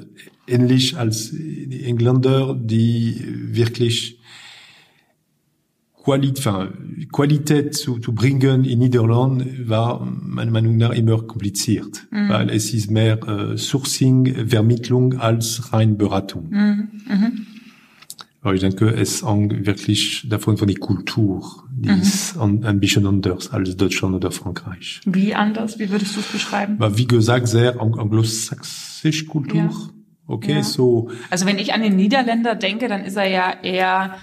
ähnlich 0.47 0.97
als 0.97 1.31
die 1.31 1.83
Engländer, 1.83 2.55
die 2.57 3.21
wirklich 3.51 4.21
Qualität, 6.03 6.47
enfin, 6.47 7.07
Qualität 7.11 7.75
zu, 7.75 7.99
zu 7.99 8.13
bringen 8.13 8.63
in 8.63 8.79
Niederland 8.79 9.67
war 9.67 10.05
meiner 10.05 10.51
Meinung 10.51 10.77
nach 10.77 10.91
immer 10.91 11.21
kompliziert, 11.23 12.07
mhm. 12.11 12.29
weil 12.29 12.49
es 12.49 12.73
ist 12.73 12.89
mehr 12.89 13.21
äh, 13.27 13.57
Sourcing, 13.57 14.47
Vermittlung 14.47 15.17
als 15.19 15.73
rein 15.73 15.97
Beratung. 15.97 16.49
Mhm. 16.49 17.47
Aber 18.47 18.55
ich 18.55 18.61
denke, 18.61 18.87
es 18.87 19.25
hängt 19.25 19.65
wirklich 19.65 20.25
davon 20.29 20.55
von 20.55 20.69
der 20.69 20.77
Kultur. 20.77 21.65
Die 21.69 21.89
mhm. 21.89 22.01
ist 22.01 22.37
ein 22.37 22.79
bisschen 22.79 23.05
anders 23.05 23.51
als 23.51 23.75
Deutschland 23.75 24.15
oder 24.15 24.31
Frankreich. 24.31 25.01
Wie 25.03 25.35
anders? 25.35 25.79
Wie 25.79 25.89
würdest 25.89 26.15
du 26.15 26.21
es 26.21 26.27
beschreiben? 26.27 26.77
Aber 26.79 26.97
wie 26.97 27.07
gesagt, 27.07 27.49
sehr 27.49 27.81
anglosächsische 27.81 29.25
Kultur. 29.25 29.57
Ja. 29.57 29.71
Okay, 30.27 30.53
ja. 30.53 30.63
so. 30.63 31.09
Also 31.29 31.45
wenn 31.45 31.59
ich 31.59 31.73
an 31.73 31.81
den 31.81 31.97
Niederländer 31.97 32.55
denke, 32.55 32.87
dann 32.87 33.03
ist 33.03 33.17
er 33.17 33.27
ja 33.27 33.53
eher 33.63 34.15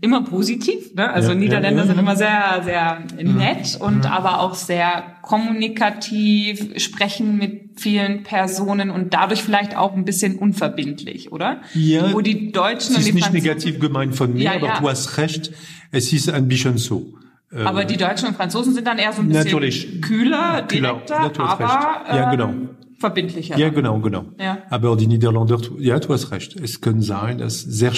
immer 0.00 0.22
positiv. 0.22 0.94
Ne? 0.94 1.10
Also 1.10 1.30
ja, 1.30 1.34
Niederländer 1.34 1.82
ja, 1.82 1.86
ja. 1.86 1.86
sind 1.86 1.98
immer 1.98 2.16
sehr, 2.16 2.60
sehr 2.64 3.02
nett 3.22 3.78
und 3.80 4.10
aber 4.10 4.40
auch 4.40 4.54
sehr 4.54 5.16
kommunikativ, 5.22 6.70
sprechen 6.76 7.38
mit 7.38 7.80
vielen 7.80 8.22
Personen 8.22 8.90
und 8.90 9.14
dadurch 9.14 9.42
vielleicht 9.42 9.76
auch 9.76 9.94
ein 9.94 10.04
bisschen 10.04 10.38
unverbindlich, 10.38 11.32
oder? 11.32 11.60
Ja. 11.74 12.12
Wo 12.12 12.20
die 12.20 12.52
Deutschen 12.52 12.96
es 12.96 13.06
ist 13.06 13.14
nicht 13.14 13.32
negativ 13.32 13.80
gemeint 13.80 14.14
von 14.14 14.32
mir, 14.32 14.52
aber 14.52 14.74
du 14.80 14.88
hast 14.88 15.18
recht. 15.18 15.52
Es 15.90 16.12
ist 16.12 16.28
ein 16.28 16.48
bisschen 16.48 16.78
so. 16.78 17.14
Aber 17.54 17.82
äh, 17.82 17.86
die 17.86 17.96
Deutschen 17.96 18.28
und 18.28 18.36
Franzosen 18.36 18.74
sind 18.74 18.86
dann 18.86 18.98
eher 18.98 19.12
so 19.12 19.22
ein 19.22 19.28
bisschen 19.28 19.44
natürlich. 19.44 20.02
kühler, 20.02 20.62
direkter, 20.62 21.30
kühler, 21.30 21.48
aber 21.48 22.16
ja, 22.16 22.30
genau. 22.30 22.54
Verbindlicher. 22.98 23.58
Ja, 23.58 23.68
genau, 23.70 24.00
genau. 24.00 24.26
Ja. 24.38 24.58
Aber 24.70 24.96
die 24.96 25.06
Niederländer, 25.06 25.60
ja, 25.78 25.98
du 25.98 26.08
hast 26.08 26.30
recht. 26.30 26.56
Es 26.60 26.80
kann 26.80 27.02
sein, 27.02 27.38
dass 27.38 27.60
sehr, 27.60 27.92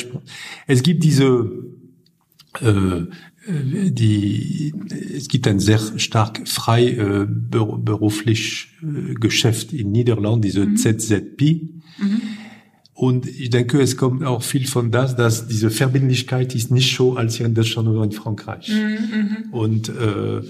es 0.66 0.82
gibt 0.82 1.04
diese, 1.04 1.50
äh, 2.60 3.02
die, 3.48 4.74
es 5.14 5.28
gibt 5.28 5.46
ein 5.46 5.60
sehr 5.60 5.78
stark 5.98 6.48
frei 6.48 6.88
äh, 6.88 7.26
beruflich 7.26 8.68
äh, 8.82 9.14
Geschäft 9.14 9.72
in 9.72 9.92
Niederland, 9.92 10.44
diese 10.44 10.66
mhm. 10.66 10.76
ZZP. 10.76 11.68
Mhm. 11.98 12.22
Und 12.96 13.26
ich 13.26 13.50
denke, 13.50 13.78
es 13.82 13.98
kommt 13.98 14.24
auch 14.24 14.42
viel 14.42 14.66
von 14.66 14.90
das, 14.90 15.16
dass 15.16 15.46
diese 15.46 15.70
Verbindlichkeit 15.70 16.54
ist 16.54 16.70
nicht 16.70 16.96
so 16.96 17.14
als 17.14 17.36
hier 17.36 17.44
in 17.44 17.52
Deutschland 17.52 17.88
oder 17.88 18.02
in 18.02 18.10
Frankreich. 18.10 18.70
Mhm, 18.70 19.18
mhm. 19.18 19.52
Und 19.52 19.88
äh, 19.90 20.40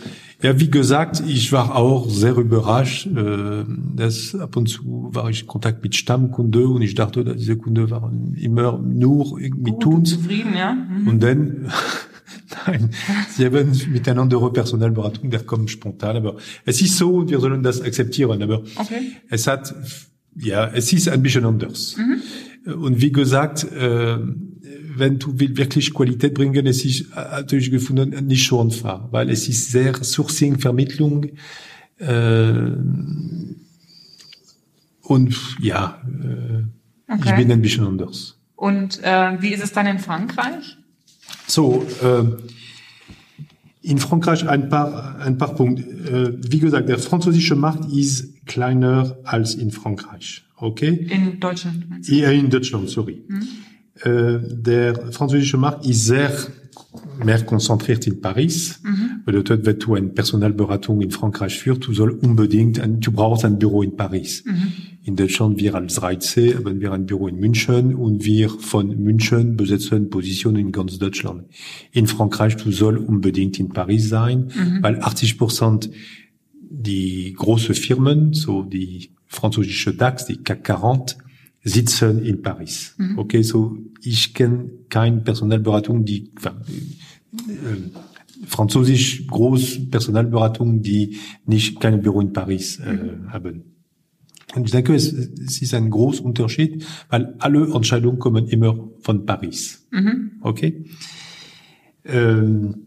ja, 0.40 0.60
wie 0.60 0.70
gesagt, 0.70 1.24
ich 1.26 1.50
war 1.50 1.74
auch 1.74 2.08
sehr 2.08 2.36
überrascht, 2.36 3.08
äh, 3.08 3.64
dass 3.96 4.36
ab 4.36 4.56
und 4.56 4.68
zu 4.68 5.08
war 5.12 5.28
ich 5.28 5.40
in 5.40 5.46
Kontakt 5.48 5.82
mit 5.82 5.96
Stammkunde 5.96 6.68
und 6.68 6.82
ich 6.82 6.94
dachte, 6.94 7.24
dass 7.24 7.36
diese 7.36 7.56
Kunde 7.56 7.90
waren 7.90 8.36
immer 8.40 8.78
nur 8.78 9.40
mit 9.40 9.84
uns. 9.84 10.10
Zufrieden, 10.10 10.54
ja. 10.56 10.72
Mhm. 10.72 11.08
Und 11.08 11.22
dann 11.24 11.72
Nein, 12.66 12.90
sie 13.28 13.44
haben 13.44 13.72
mit 13.90 14.08
einer 14.08 14.22
anderen 14.22 14.52
Personalberatung, 14.52 15.30
der 15.30 15.40
kommt 15.40 15.68
spontan, 15.68 16.16
aber 16.16 16.36
es 16.64 16.80
ist 16.80 16.96
so 16.96 17.10
und 17.16 17.30
wir 17.30 17.40
sollen 17.40 17.64
das 17.64 17.80
akzeptieren, 17.80 18.40
aber 18.40 18.62
okay. 18.76 19.12
es 19.28 19.48
hat 19.48 19.74
ja, 20.38 20.66
es 20.68 20.92
ist 20.92 21.08
ein 21.08 21.22
bisschen 21.22 21.44
anders. 21.44 21.96
Mhm. 21.96 22.74
Und 22.82 23.00
wie 23.00 23.12
gesagt, 23.12 23.64
äh, 23.72 24.18
wenn 24.96 25.18
du 25.18 25.38
willst 25.38 25.56
wirklich 25.56 25.94
Qualität 25.94 26.34
bringen, 26.34 26.66
es 26.66 26.84
ist 26.84 27.10
natürlich 27.14 27.70
gefunden 27.70 28.26
nicht 28.26 28.46
so 28.46 28.60
einfach, 28.60 29.12
weil 29.12 29.30
es 29.30 29.48
ist 29.48 29.70
sehr 29.70 30.02
Sourcing, 30.02 30.58
Vermittlung 30.58 31.26
äh, 31.98 32.70
und 35.02 35.36
ja, 35.60 36.02
äh, 36.06 37.12
okay. 37.12 37.22
ich 37.24 37.34
bin 37.36 37.52
ein 37.52 37.62
bisschen 37.62 37.86
anders. 37.86 38.38
Und 38.56 39.02
äh, 39.02 39.40
wie 39.40 39.52
ist 39.52 39.62
es 39.62 39.72
dann 39.72 39.86
in 39.86 39.98
Frankreich? 39.98 40.76
So, 41.46 41.86
äh, 42.02 42.24
in 43.82 43.98
Frankreich 43.98 44.48
ein 44.48 44.68
paar, 44.68 45.16
ein 45.20 45.38
paar 45.38 45.54
Punkte. 45.54 45.82
Äh, 45.82 46.50
wie 46.50 46.58
gesagt, 46.58 46.88
der 46.88 46.98
französische 46.98 47.54
Markt 47.54 47.92
ist 47.92 48.35
kleiner 48.46 49.18
als 49.24 49.54
in 49.54 49.70
Frankreich. 49.70 50.44
Okay? 50.56 51.06
In 51.10 51.38
Deutschland. 51.40 51.84
Ja, 52.08 52.30
in 52.30 52.48
Deutschland, 52.48 52.88
sorry. 52.88 53.22
Mhm. 53.28 53.48
Äh, 54.02 54.38
der 54.42 55.12
französische 55.12 55.56
Markt 55.56 55.86
ist 55.86 56.06
sehr 56.06 56.30
mehr 57.24 57.42
konzentriert 57.42 58.06
in 58.06 58.20
Paris. 58.20 58.80
Mhm. 58.82 59.22
Bedeutet, 59.24 59.64
wenn 59.64 59.78
du 59.78 59.94
eine 59.94 60.08
Personalberatung 60.08 61.00
in 61.00 61.10
Frankreich 61.10 61.58
führst, 61.58 61.86
du 61.86 61.94
soll 61.94 62.10
unbedingt, 62.10 62.78
ein, 62.78 63.00
du 63.00 63.12
brauchst 63.12 63.44
ein 63.44 63.58
Büro 63.58 63.82
in 63.82 63.96
Paris. 63.96 64.44
Mhm. 64.44 64.72
In 65.04 65.16
Deutschland, 65.16 65.58
wir 65.58 65.74
als 65.74 66.00
3C 66.00 66.56
haben 66.56 66.80
wir 66.80 66.92
ein 66.92 67.06
Büro 67.06 67.28
in 67.28 67.36
München 67.36 67.94
und 67.94 68.24
wir 68.24 68.50
von 68.50 68.88
München 69.02 69.56
besetzen 69.56 70.10
Positionen 70.10 70.56
in 70.56 70.72
ganz 70.72 70.98
Deutschland. 70.98 71.44
In 71.92 72.06
Frankreich, 72.06 72.56
du 72.56 72.72
soll 72.72 72.98
unbedingt 72.98 73.58
in 73.58 73.68
Paris 73.70 74.08
sein, 74.08 74.48
mhm. 74.54 74.82
weil 74.82 75.00
80 75.00 75.38
Prozent 75.38 75.90
die 76.82 77.32
große 77.32 77.74
Firmen, 77.74 78.32
so 78.32 78.62
die 78.62 79.10
französische 79.26 79.94
DAX, 79.94 80.26
die 80.26 80.38
CAC 80.38 80.66
40, 80.66 81.18
sitzen 81.62 82.24
in 82.24 82.42
Paris. 82.42 82.94
Mhm. 82.96 83.18
Okay, 83.18 83.42
so 83.42 83.76
ich 84.02 84.34
kenne 84.34 84.70
keine 84.88 85.20
Personalberatung, 85.20 86.04
die 86.04 86.30
äh, 86.44 87.76
französisch 88.46 89.26
groß 89.26 89.90
Personalberatung, 89.90 90.82
die 90.82 91.16
nicht 91.44 91.80
kein 91.80 92.00
Büro 92.00 92.20
in 92.20 92.32
Paris 92.32 92.78
äh, 92.78 92.92
mhm. 92.92 93.32
haben. 93.32 93.62
Und 94.54 94.64
ich 94.64 94.70
denke, 94.70 94.94
es, 94.94 95.12
es 95.12 95.60
ist 95.60 95.74
ein 95.74 95.90
großer 95.90 96.24
Unterschied, 96.24 96.86
weil 97.10 97.34
alle 97.38 97.74
Entscheidungen 97.74 98.18
kommen 98.18 98.46
immer 98.46 98.88
von 99.00 99.26
Paris. 99.26 99.86
Mhm. 99.90 100.32
Okay? 100.40 100.84
Ähm, 102.04 102.85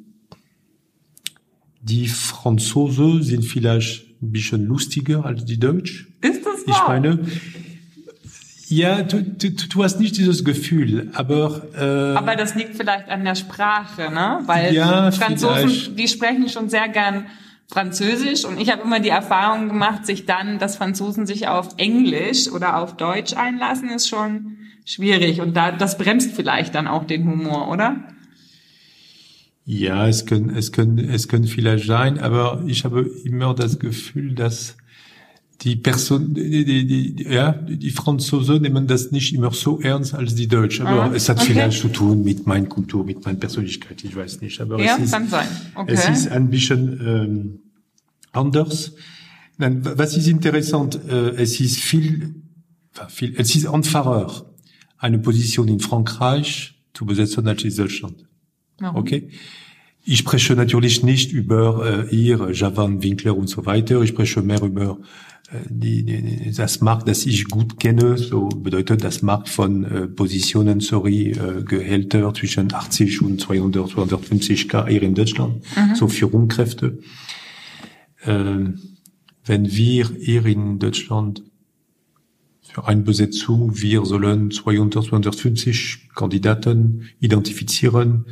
die 1.89 2.07
Franzosen 2.07 3.23
sind 3.23 3.43
vielleicht 3.43 4.21
ein 4.21 4.31
bisschen 4.31 4.65
lustiger 4.65 5.25
als 5.25 5.45
die 5.45 5.59
Deutsch. 5.59 6.07
Ist 6.21 6.45
das 6.45 6.67
wahr? 6.67 6.75
Ich 6.75 6.87
meine, 6.87 7.19
ja, 8.67 9.01
du, 9.01 9.23
du, 9.23 9.49
du 9.49 9.83
hast 9.83 9.99
nicht 9.99 10.15
dieses 10.17 10.45
Gefühl, 10.45 11.09
aber 11.15 11.63
äh, 11.75 12.15
aber 12.15 12.35
das 12.35 12.53
liegt 12.53 12.75
vielleicht 12.75 13.09
an 13.09 13.25
der 13.25 13.33
Sprache, 13.33 14.11
ne? 14.11 14.41
Weil 14.45 14.75
ja, 14.75 15.11
Franzosen, 15.11 15.69
vielleicht. 15.69 15.99
die 15.99 16.07
sprechen 16.07 16.49
schon 16.49 16.69
sehr 16.69 16.87
gern 16.87 17.25
Französisch 17.67 18.45
und 18.45 18.59
ich 18.59 18.71
habe 18.71 18.83
immer 18.83 18.99
die 18.99 19.09
Erfahrung 19.09 19.69
gemacht, 19.69 20.05
sich 20.05 20.27
dann, 20.27 20.59
dass 20.59 20.75
Franzosen 20.75 21.25
sich 21.25 21.47
auf 21.47 21.69
Englisch 21.77 22.47
oder 22.49 22.77
auf 22.77 22.95
Deutsch 22.95 23.33
einlassen, 23.35 23.89
ist 23.89 24.07
schon 24.07 24.57
schwierig 24.85 25.41
und 25.41 25.57
da 25.57 25.71
das 25.71 25.97
bremst 25.97 26.35
vielleicht 26.35 26.75
dann 26.75 26.87
auch 26.87 27.05
den 27.05 27.27
Humor, 27.27 27.69
oder? 27.69 27.97
Ja, 29.71 30.07
es 30.07 30.25
können 30.25 30.49
es 30.49 30.71
können 30.71 30.97
es 30.97 31.27
können 31.27 31.45
vielleicht 31.45 31.85
sein, 31.85 32.17
aber 32.17 32.63
ich 32.65 32.85
habe 32.85 33.01
immer 33.23 33.53
das 33.53 33.77
Gefühl, 33.77 34.33
dass 34.33 34.77
die 35.61 35.75
Person, 35.75 36.33
die, 36.33 36.65
die, 36.65 36.87
die, 36.87 37.23
ja, 37.25 37.51
die 37.51 37.91
Franzosen 37.91 38.63
nehmen 38.63 38.87
das 38.87 39.11
nicht 39.11 39.31
immer 39.31 39.51
so 39.51 39.79
ernst 39.79 40.15
als 40.15 40.33
die 40.33 40.47
Deutschen. 40.47 40.87
Aber 40.87 41.03
ah, 41.03 41.11
es 41.13 41.29
hat 41.29 41.37
okay. 41.37 41.53
vielleicht 41.53 41.81
zu 41.81 41.89
tun 41.89 42.23
mit 42.23 42.47
meiner 42.47 42.65
Kultur, 42.65 43.05
mit 43.05 43.23
meiner 43.23 43.37
Persönlichkeit, 43.37 44.03
ich 44.03 44.15
weiß 44.15 44.41
nicht. 44.41 44.59
Aber 44.59 44.81
ja, 44.81 44.95
es 44.95 45.03
ist, 45.03 45.11
kann 45.11 45.27
sein. 45.27 45.47
Okay. 45.75 45.93
Es 45.93 46.09
ist 46.09 46.29
ein 46.29 46.49
bisschen 46.49 46.99
ähm, 47.05 47.59
anders. 48.31 48.93
Nein, 49.59 49.81
was 49.83 50.17
ist 50.17 50.27
interessant, 50.27 50.99
äh, 51.07 51.35
es 51.35 51.59
ist 51.59 51.77
viel, 51.77 52.33
viel, 53.09 53.35
es 53.37 53.55
ist 53.55 53.67
einfacher, 53.67 54.47
eine 54.97 55.19
Position 55.19 55.67
in 55.67 55.79
Frankreich 55.79 56.73
zu 56.91 57.05
besetzen 57.05 57.47
als 57.47 57.63
in 57.63 57.75
Deutschland. 57.75 58.28
Warum? 58.79 58.97
Okay? 58.97 59.29
Ich 60.05 60.19
spreche 60.19 60.55
natürlich 60.55 61.03
nicht 61.03 61.31
über 61.31 62.07
äh, 62.09 62.15
ihr, 62.15 62.51
Javan, 62.51 63.03
Winkler 63.03 63.37
und 63.37 63.47
so 63.47 63.65
weiter. 63.65 64.01
Ich 64.01 64.09
spreche 64.09 64.41
mehr 64.41 64.61
über 64.61 64.97
die, 65.69 66.03
die, 66.03 66.51
das 66.51 66.81
Markt, 66.81 67.07
das 67.07 67.25
ich 67.25 67.47
gut 67.47 67.79
kenne, 67.79 68.17
so 68.17 68.49
bedeutet 68.49 69.03
das 69.03 69.21
Markt 69.21 69.49
von 69.49 69.83
äh, 69.83 70.07
Positionen, 70.07 70.79
sorry, 70.79 71.31
äh, 71.31 71.63
Gehälter 71.63 72.33
zwischen 72.33 72.71
80 72.71 73.21
und 73.21 73.41
200, 73.41 73.89
250 73.89 74.69
K 74.69 74.87
hier 74.87 75.01
in 75.01 75.15
Deutschland, 75.15 75.63
mhm. 75.75 75.95
so 75.95 76.07
Führungskräfte. 76.07 76.99
Äh, 78.21 78.55
wenn 79.45 79.71
wir 79.71 80.09
hier 80.19 80.45
in 80.45 80.77
Deutschland 80.77 81.43
für 82.61 82.87
eine 82.87 83.01
Besetzung, 83.01 83.81
wir 83.81 84.05
sollen 84.05 84.51
200, 84.51 85.03
250 85.05 86.09
Kandidaten 86.13 87.09
identifizieren, 87.19 88.25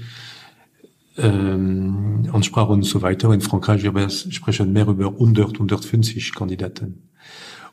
ähm, 1.17 2.29
Ansprache 2.31 2.71
und 2.71 2.83
so 2.83 3.01
weiter. 3.01 3.33
In 3.33 3.41
Frankreich 3.41 3.83
wir 3.83 4.09
sprechen 4.09 4.73
mehr 4.73 4.87
über 4.87 5.07
100, 5.07 5.53
150 5.53 6.35
Kandidaten. 6.35 7.09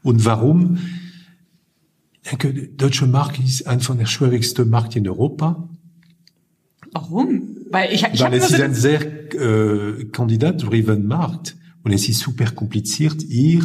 Und 0.03 0.25
warum? 0.25 0.79
Ich 2.23 2.31
denke, 2.31 2.55
der 2.55 2.67
deutsche 2.69 3.07
Markt 3.07 3.39
ist 3.39 3.67
einfach 3.67 3.97
der 3.97 4.07
schwierigste 4.07 4.65
Markt 4.65 4.97
in 4.97 5.07
Europa. 5.09 5.69
Warum? 6.93 7.57
Weil 7.71 7.93
ich, 7.93 8.05
ich 8.13 8.21
Weil 8.21 8.35
es 8.35 8.51
ist 8.51 8.61
ein 8.61 8.75
sehr 8.75 9.01
äh, 9.35 10.05
kandidat-driven 10.07 11.07
Markt 11.07 11.57
und 11.83 11.93
es 11.93 12.09
ist 12.09 12.21
super 12.21 12.51
kompliziert. 12.53 13.23
Hier, 13.29 13.63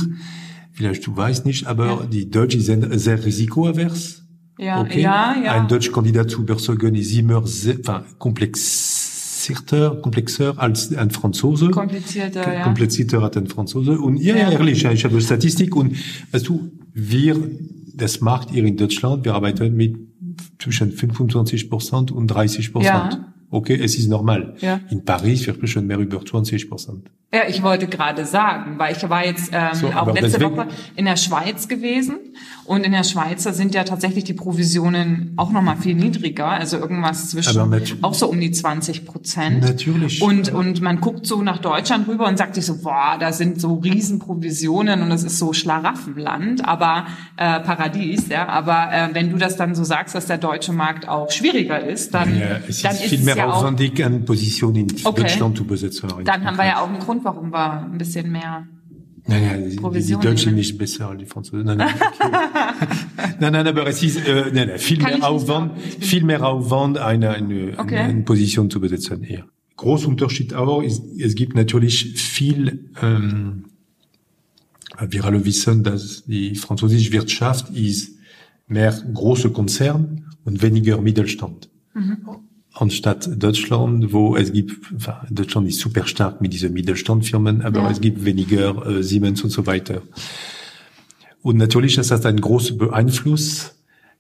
vielleicht 0.71 1.05
du 1.05 1.15
weißt 1.15 1.45
nicht, 1.45 1.67
aber 1.67 1.85
ja. 1.85 2.05
die 2.05 2.29
Deutschen 2.29 2.61
sind 2.61 2.87
sehr 2.99 3.23
risikoavers. 3.23 4.23
Ja, 4.57 4.81
okay? 4.81 5.01
ja, 5.01 5.35
ja. 5.41 5.53
Ein 5.53 5.69
deutscher 5.69 5.93
Kandidat 5.93 6.31
zu 6.31 6.41
überzeugen 6.41 6.95
ist 6.95 7.13
immer 7.13 7.45
sehr, 7.47 7.75
enfin, 7.79 8.03
komplex 8.17 8.98
komplexierter, 9.39 9.95
komplexer 10.01 10.53
als 10.57 10.93
ein 10.95 11.11
Franzose. 11.11 11.69
Komplizierter, 11.69 12.53
ja. 12.53 12.63
Komplizierter 12.63 13.23
als 13.23 13.37
ein 13.37 13.47
Franzose. 13.47 13.99
Und 13.99 14.17
ja, 14.17 14.35
ja. 14.35 14.51
ehrlich, 14.51 14.83
ich 14.83 15.05
habe 15.05 15.21
Statistik 15.21 15.75
und 15.75 15.95
weißt 16.31 16.47
du, 16.47 16.71
wir, 16.93 17.35
das 17.95 18.21
macht 18.21 18.51
ihr 18.51 18.65
in 18.65 18.75
Deutschland, 18.75 19.25
wir 19.25 19.33
arbeiten 19.33 19.75
mit 19.75 19.95
zwischen 20.59 20.91
25 20.91 21.69
Prozent 21.69 22.11
und 22.11 22.27
30 22.27 22.71
Prozent. 22.73 23.13
Ja. 23.13 23.33
Okay, 23.51 23.79
es 23.81 23.97
ist 23.97 24.07
normal. 24.07 24.55
Ja. 24.59 24.79
In 24.91 25.03
Paris, 25.03 25.45
wir 25.47 25.55
sprechen 25.55 25.87
mehr 25.87 25.97
über 25.97 26.23
20 26.23 26.69
Prozent. 26.69 27.09
Ja, 27.31 27.41
ich 27.47 27.61
wollte 27.61 27.85
gerade 27.85 28.25
sagen, 28.25 28.79
weil 28.79 28.95
ich 28.95 29.07
war 29.07 29.23
jetzt 29.23 29.51
ähm, 29.53 29.75
so, 29.75 29.89
auch 29.89 30.11
letzte 30.11 30.41
Woche 30.41 30.67
in 30.95 31.05
der 31.05 31.15
Schweiz 31.15 31.67
gewesen 31.67 32.17
und 32.65 32.83
in 32.83 32.91
der 32.91 33.03
Schweiz 33.03 33.43
da 33.43 33.53
sind 33.53 33.75
ja 33.75 33.83
tatsächlich 33.83 34.23
die 34.23 34.33
Provisionen 34.33 35.33
auch 35.37 35.51
noch 35.51 35.61
mal 35.61 35.75
viel 35.75 35.93
niedriger, 35.93 36.47
also 36.47 36.77
irgendwas 36.77 37.29
zwischen 37.29 38.01
auch 38.01 38.15
so 38.15 38.27
um 38.27 38.39
die 38.39 38.49
20 38.49 39.05
Prozent. 39.05 39.61
Natürlich. 39.61 40.23
Und 40.23 40.51
und 40.51 40.81
man 40.81 41.01
guckt 41.01 41.27
so 41.27 41.43
nach 41.43 41.59
Deutschland 41.59 42.07
rüber 42.07 42.27
und 42.27 42.39
sagt 42.39 42.55
sich 42.55 42.65
so, 42.65 42.81
boah, 42.81 43.17
da 43.19 43.31
sind 43.31 43.61
so 43.61 43.75
riesen 43.75 44.17
Provisionen 44.17 45.03
und 45.03 45.11
das 45.11 45.23
ist 45.23 45.37
so 45.37 45.53
Schlaraffenland, 45.53 46.67
aber 46.67 47.05
äh, 47.37 47.59
Paradies, 47.59 48.29
ja. 48.29 48.47
Aber 48.47 48.91
äh, 48.91 49.09
wenn 49.13 49.29
du 49.29 49.37
das 49.37 49.55
dann 49.55 49.75
so 49.75 49.83
sagst, 49.83 50.15
dass 50.15 50.25
der 50.25 50.39
deutsche 50.39 50.73
Markt 50.73 51.07
auch 51.07 51.29
schwieriger 51.29 51.79
ist, 51.79 52.15
dann 52.15 52.39
ja, 52.39 52.59
es 52.67 52.81
dann 52.81 52.93
ist 52.93 53.03
viel 53.03 53.19
mehr 53.19 53.37
ja 53.37 53.51
aufwendig, 53.51 54.03
eine 54.03 54.17
Position 54.21 54.75
in 54.75 54.87
okay. 55.03 55.21
Deutschland 55.21 55.57
zu 55.57 55.63
besitzen. 55.63 56.09
Dann 56.25 56.43
haben 56.43 56.57
wir 56.57 56.65
ja 56.65 56.81
auch 56.81 56.87
einen 56.89 56.97
Grund 56.97 57.18
Grund, 57.19 57.23
warum 57.23 57.51
wir 57.51 57.83
ein 57.83 57.97
bisschen 57.97 58.31
mehr 58.31 58.67
Nein, 59.27 59.43
nein, 59.43 59.93
die, 59.93 60.05
die 60.05 60.13
Deutschen 60.13 60.55
nicht 60.55 60.77
besser 60.77 61.09
als 61.09 61.19
die 61.19 61.25
Franzosen. 61.25 61.63
Nein, 61.63 61.77
nein, 61.77 61.93
okay. 61.93 62.31
nein, 63.39 63.53
nein, 63.53 63.67
aber 63.67 63.85
es 63.85 64.01
ist 64.01 64.25
äh, 64.25 64.49
nein, 64.51 64.69
nein, 64.69 64.79
viel 64.79 65.03
mehr 65.03 65.23
Aufwand, 65.23 65.79
viel 65.79 66.23
mehr 66.23 66.43
Aufwand, 66.43 66.97
eine, 66.97 67.29
eine, 67.31 67.73
okay. 67.77 67.97
eine, 67.97 68.09
eine 68.09 68.21
Position 68.23 68.71
zu 68.71 68.79
besetzen 68.79 69.21
hier. 69.21 69.45
Großer 69.75 70.07
Unterschied 70.07 70.55
auch 70.55 70.81
ist, 70.81 71.03
es 71.19 71.35
gibt 71.35 71.53
natürlich 71.53 72.13
viel, 72.19 72.89
ähm, 73.03 73.65
wir 74.99 75.25
alle 75.25 75.45
wissen, 75.45 75.83
dass 75.83 76.23
die 76.25 76.55
französische 76.55 77.11
Wirtschaft 77.11 77.69
ist 77.69 78.17
mehr 78.67 78.91
große 79.13 79.51
Konzern 79.51 80.25
und 80.43 80.63
weniger 80.63 80.99
Mittelstand. 80.99 81.69
Mhm 81.93 82.17
anstatt 82.81 83.29
Deutschland, 83.41 84.13
wo 84.13 84.35
es 84.35 84.51
gibt, 84.53 84.73
Deutschland 85.29 85.67
ist 85.67 85.79
super 85.79 86.05
stark 86.05 86.41
mit 86.41 86.53
diesen 86.53 86.73
Mittelstandfirmen, 86.73 87.61
aber 87.61 87.81
ja. 87.81 87.91
es 87.91 87.99
gibt 88.01 88.23
weniger 88.23 88.85
äh, 88.85 89.03
Siemens 89.03 89.43
und 89.43 89.49
so 89.49 89.65
weiter. 89.65 90.01
Und 91.41 91.57
natürlich 91.57 91.97
ist 91.97 92.11
das 92.11 92.25
ein 92.25 92.39
großer 92.39 92.93
Einfluss 92.93 93.75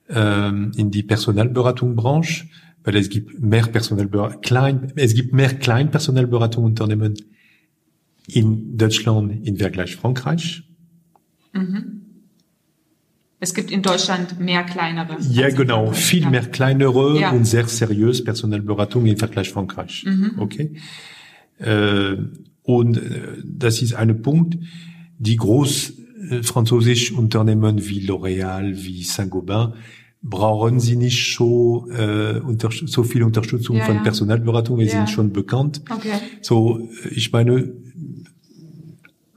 ähm, 0.09 0.71
in 0.75 0.91
die 0.91 1.03
Personalberatungsbranche, 1.03 2.47
weil 2.83 2.95
es 2.95 3.09
gibt 3.09 3.39
mehr 3.39 3.67
Personalberatung, 3.67 4.41
klein, 4.41 4.93
es 4.95 5.13
gibt 5.13 5.33
mehr 5.33 5.53
Kleinpersonalberatungsunternehmen 5.53 7.15
in 8.27 8.77
Deutschland 8.77 9.45
im 9.45 9.57
Vergleich 9.57 9.95
Frankreich. 9.95 10.63
Mhm. 11.53 11.98
Es 13.39 13.53
gibt 13.53 13.71
in 13.71 13.81
Deutschland 13.81 14.39
mehr 14.39 14.63
kleinere. 14.63 15.17
Ja, 15.29 15.49
genau. 15.49 15.91
Viel 15.91 16.23
ja. 16.23 16.29
mehr 16.29 16.45
kleinere 16.45 17.19
ja. 17.19 17.31
und 17.31 17.45
sehr 17.45 17.67
seriös 17.67 18.23
Personalberatung 18.23 19.05
im 19.05 19.17
Vergleich 19.17 19.49
Frankreich. 19.49 20.03
Mhm. 20.05 20.33
Okay. 20.37 20.75
Äh, 21.57 22.17
und 22.63 22.97
äh, 22.97 23.37
das 23.43 23.81
ist 23.81 23.93
ein 23.93 24.21
Punkt, 24.21 24.57
die 25.17 25.37
groß 25.37 25.93
äh, 26.29 26.43
französische 26.43 27.15
Unternehmen 27.15 27.87
wie 27.87 28.05
L'Oréal, 28.05 28.75
wie 28.75 29.03
Saint-Gobain, 29.03 29.73
brauchen 30.21 30.81
sie 30.81 30.97
nicht 30.97 31.33
so, 31.33 31.89
äh, 31.91 32.41
so 32.85 33.03
viel 33.03 33.23
Unterstützung 33.23 33.77
ja, 33.77 33.85
von 33.85 34.03
Personalberatung, 34.03 34.77
wir 34.77 34.89
sind 34.89 35.09
schon 35.09 35.31
bekannt. 35.31 35.81
Okay. 35.89 36.19
So, 36.41 36.89
ich 37.09 37.31
meine, 37.31 37.71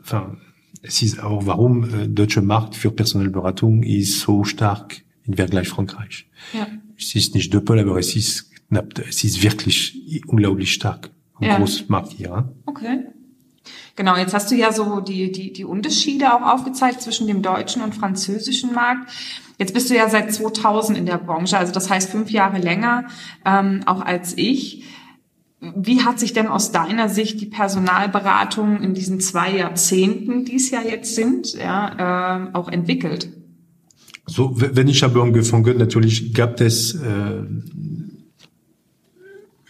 enfin, 0.00 0.38
es 0.82 1.00
ist 1.00 1.22
auch, 1.22 1.46
warum 1.46 1.84
äh, 1.84 2.08
deutsche 2.08 2.42
Markt 2.42 2.74
für 2.74 2.90
Personalberatung 2.90 3.82
ist 3.82 4.20
so 4.20 4.44
stark 4.44 5.02
im 5.24 5.34
Vergleich 5.34 5.68
Frankreich. 5.68 6.26
Ja. 6.52 6.66
Es 6.98 7.14
ist 7.14 7.34
nicht 7.34 7.54
doppelt, 7.54 7.80
aber 7.80 7.98
es 7.98 8.16
ist 8.16 8.50
knapp, 8.68 8.98
es 8.98 9.22
ist 9.24 9.42
wirklich 9.42 10.22
unglaublich 10.26 10.72
stark. 10.72 11.10
Ein 11.38 11.48
ja. 11.48 11.56
großes 11.56 11.88
Markt 11.88 12.12
hier. 12.12 12.52
Okay. 12.66 13.06
Genau, 13.94 14.16
jetzt 14.16 14.34
hast 14.34 14.50
du 14.50 14.56
ja 14.56 14.72
so 14.72 15.00
die, 15.00 15.30
die, 15.30 15.52
die 15.52 15.64
Unterschiede 15.64 16.34
auch 16.34 16.42
aufgezeigt 16.42 17.02
zwischen 17.02 17.26
dem 17.26 17.42
deutschen 17.42 17.82
und 17.82 17.94
französischen 17.94 18.72
Markt. 18.72 19.10
Jetzt 19.58 19.74
bist 19.74 19.90
du 19.90 19.94
ja 19.94 20.08
seit 20.08 20.32
2000 20.32 20.98
in 20.98 21.06
der 21.06 21.18
Branche, 21.18 21.58
also 21.58 21.72
das 21.72 21.90
heißt 21.90 22.10
fünf 22.10 22.30
Jahre 22.30 22.58
länger 22.58 23.04
ähm, 23.44 23.82
auch 23.86 24.00
als 24.00 24.36
ich. 24.36 24.84
Wie 25.76 26.00
hat 26.02 26.18
sich 26.18 26.32
denn 26.32 26.48
aus 26.48 26.72
deiner 26.72 27.08
Sicht 27.08 27.40
die 27.40 27.46
Personalberatung 27.46 28.82
in 28.82 28.94
diesen 28.94 29.20
zwei 29.20 29.56
Jahrzehnten, 29.56 30.44
die 30.44 30.56
es 30.56 30.70
ja 30.70 30.82
jetzt 30.82 31.14
sind, 31.14 31.54
ja, 31.54 32.48
äh, 32.48 32.50
auch 32.52 32.68
entwickelt? 32.68 33.28
So, 34.26 34.52
wenn 34.56 34.88
ich 34.88 35.02
habe 35.02 35.22
angefangen, 35.22 35.78
natürlich 35.78 36.34
gab 36.34 36.60
es 36.60 36.94
äh, 36.94 37.42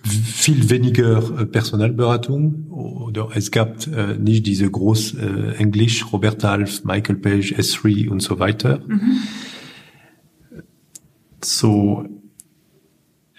viel 0.02 0.70
weniger 0.70 1.40
äh, 1.40 1.46
Personalberatung 1.46 2.70
oder 2.70 3.28
es 3.34 3.50
gab 3.50 3.86
äh, 3.86 4.16
nicht 4.16 4.46
diese 4.46 4.70
groß 4.70 5.14
äh, 5.14 5.54
Englisch, 5.56 6.10
Robert 6.12 6.42
Half, 6.42 6.84
Michael 6.84 7.16
Page, 7.16 7.52
S3 7.54 8.08
und 8.08 8.20
so 8.20 8.38
weiter. 8.38 8.82
Mhm. 8.86 9.18
So, 11.42 12.06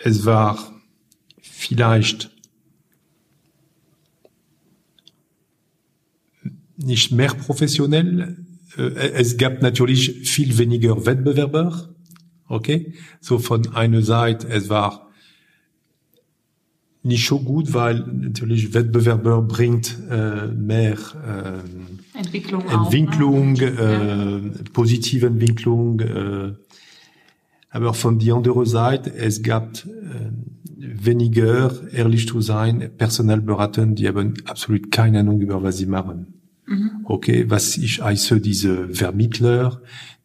es 0.04 0.26
war 0.26 0.58
vielleicht 1.42 2.33
nicht 6.78 7.12
mehr 7.12 7.34
professionell. 7.34 8.38
Äh, 8.78 9.12
es 9.14 9.38
gab 9.38 9.62
natürlich 9.62 10.30
viel 10.30 10.58
weniger 10.58 11.06
Wettbewerber. 11.06 11.90
Okay, 12.48 12.94
so 13.20 13.40
von 13.40 13.74
einer 13.74 14.02
Seite, 14.02 14.48
es 14.50 14.70
war 14.70 15.04
nicht 17.04 17.28
so 17.28 17.40
gut, 17.40 17.74
weil 17.74 18.00
natürlich 18.00 18.74
Wettbewerber 18.74 19.42
bringt 19.42 19.98
äh, 20.10 20.48
mehr 20.48 20.94
äh, 20.94 22.18
Entwicklung, 22.18 22.64
Entwicklung 22.70 23.56
auch, 23.56 23.60
ne? 23.60 24.52
äh, 24.56 24.64
positive 24.72 25.28
Entwicklung. 25.28 26.00
Äh, 26.00 26.54
aber 27.70 27.94
von 27.94 28.20
der 28.20 28.36
anderen 28.36 28.66
Seite, 28.66 29.14
es 29.14 29.42
gab 29.42 29.84
äh, 29.86 30.32
weniger, 30.78 31.72
ehrlich 31.92 32.28
zu 32.28 32.40
sein, 32.40 32.92
Personalberater, 32.98 33.86
die 33.88 34.08
haben 34.08 34.36
absolut 34.46 34.92
keine 34.92 35.20
Ahnung 35.20 35.42
über 35.42 35.62
was 35.62 35.78
sie 35.78 35.88
machen. 35.88 36.43
Mhm. 36.74 36.92
Okay, 37.06 37.46
was 37.50 37.78
ich 37.78 38.02
heiße, 38.02 38.42
diese 38.42 38.90
Vermittler, 38.90 39.82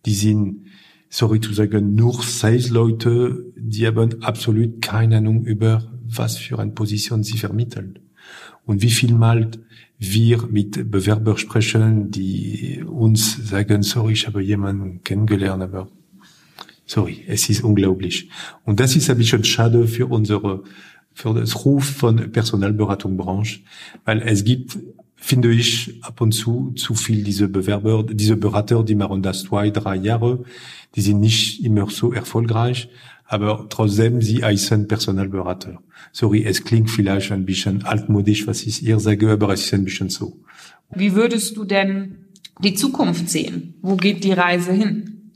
die 0.07 0.15
sind, 0.15 0.67
sorry 1.11 1.41
zu 1.41 1.53
sagen, 1.53 1.95
nur 1.95 2.23
Sales-Leute, 2.23 3.45
die 3.57 3.87
haben 3.87 4.23
absolut 4.23 4.81
keine 4.83 5.19
Ahnung 5.19 5.45
über 5.45 5.93
was 6.05 6.39
für 6.39 6.59
eine 6.59 6.73
Position 6.73 7.23
sie 7.23 7.39
vermitteln. 7.39 7.99
Und 8.65 8.83
wie 8.83 8.91
viel 8.91 9.15
Mal 9.15 9.51
wir 9.99 10.47
mit 10.47 10.91
Bewerber 10.91 11.37
sprechen, 11.37 12.11
die 12.11 12.83
uns 12.87 13.49
sagen, 13.49 13.83
sorry, 13.83 14.13
ich 14.13 14.27
habe 14.27 14.43
jemanden 14.43 15.03
kennengelernt, 15.03 15.63
aber 15.63 15.89
sorry, 16.87 17.25
es 17.27 17.49
ist 17.51 17.65
unglaublich. 17.65 18.31
Und 18.65 18.81
das 18.81 18.97
ist 18.97 19.11
ein 19.11 19.19
bisschen 19.19 19.45
schade 19.45 19.87
für 19.89 20.07
unsere, 20.07 20.63
für 21.13 21.35
das 21.35 21.65
Ruf 21.65 21.85
von 21.85 22.31
Personalberatungsbranche, 22.31 23.61
weil 24.05 24.23
es 24.23 24.45
gibt, 24.45 24.79
finde 25.19 25.53
ich, 25.53 25.99
ab 26.03 26.21
und 26.21 26.33
zu 26.33 26.73
zu 26.77 26.95
viel 26.95 27.23
diese 27.25 27.49
Bewerber, 27.49 28.05
diese 28.05 28.37
Berater, 28.37 28.83
die 28.83 28.95
machen 28.95 29.23
das 29.23 29.43
zwei, 29.43 29.71
drei 29.71 29.97
Jahre, 29.97 30.45
die 30.95 31.01
sind 31.01 31.21
nicht 31.21 31.65
immer 31.65 31.91
so 31.91 32.13
erfolgreich 32.13 32.89
aber 33.29 33.67
trotzdem, 33.69 34.23
sie 34.23 34.43
heißen 34.43 34.89
Personalberater. 34.89 35.83
Sorry, 36.13 36.45
es 36.45 36.65
klingt 36.65 36.91
vielleicht 36.91 37.31
ein 37.31 37.45
bisschen 37.45 37.85
altmodisch, 37.85 38.47
was 38.47 38.63
ich 38.63 38.83
ihr 38.83 38.99
sage, 38.99 39.31
aber 39.31 39.53
es 39.53 39.67
ist 39.67 39.75
ein 39.75 39.85
bisschen 39.85 40.09
so. 40.09 40.41
Wie 40.95 41.15
würdest 41.15 41.57
du 41.59 41.65
denn 41.65 42.17
die 42.65 42.73
Zukunft 42.73 43.29
sehen? 43.29 43.75
Wo 43.83 43.97
geht 43.97 44.25
die 44.25 44.33
Reise 44.33 44.73
hin? 44.73 45.31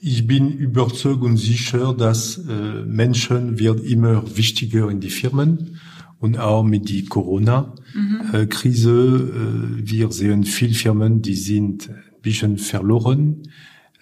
Ich 0.00 0.26
bin 0.26 0.50
überzeugt 0.58 1.22
und 1.22 1.38
sicher, 1.38 1.94
dass 1.94 2.36
äh, 2.36 2.84
Menschen 2.84 3.58
wird 3.58 3.82
immer 3.82 4.36
wichtiger 4.36 4.90
in 4.90 5.00
die 5.00 5.08
Firmen 5.08 5.80
und 6.24 6.38
auch 6.38 6.64
mit 6.64 6.88
die 6.88 7.04
Corona-Krise. 7.04 8.90
Mhm. 8.90 9.82
Äh, 9.82 9.88
wir 9.88 10.10
sehen 10.10 10.44
viele 10.44 10.74
Firmen, 10.74 11.22
die 11.22 11.36
sind 11.36 11.90
ein 11.90 12.02
bisschen 12.22 12.58
verloren 12.58 13.42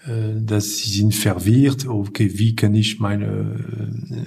äh, 0.06 0.40
dass 0.40 0.78
sie 0.78 0.90
sind 0.98 1.14
verwirrt, 1.14 1.86
okay, 1.86 2.30
wie 2.34 2.56
kann 2.56 2.74
ich 2.74 2.98
meine 2.98 3.26
äh, 3.26 4.26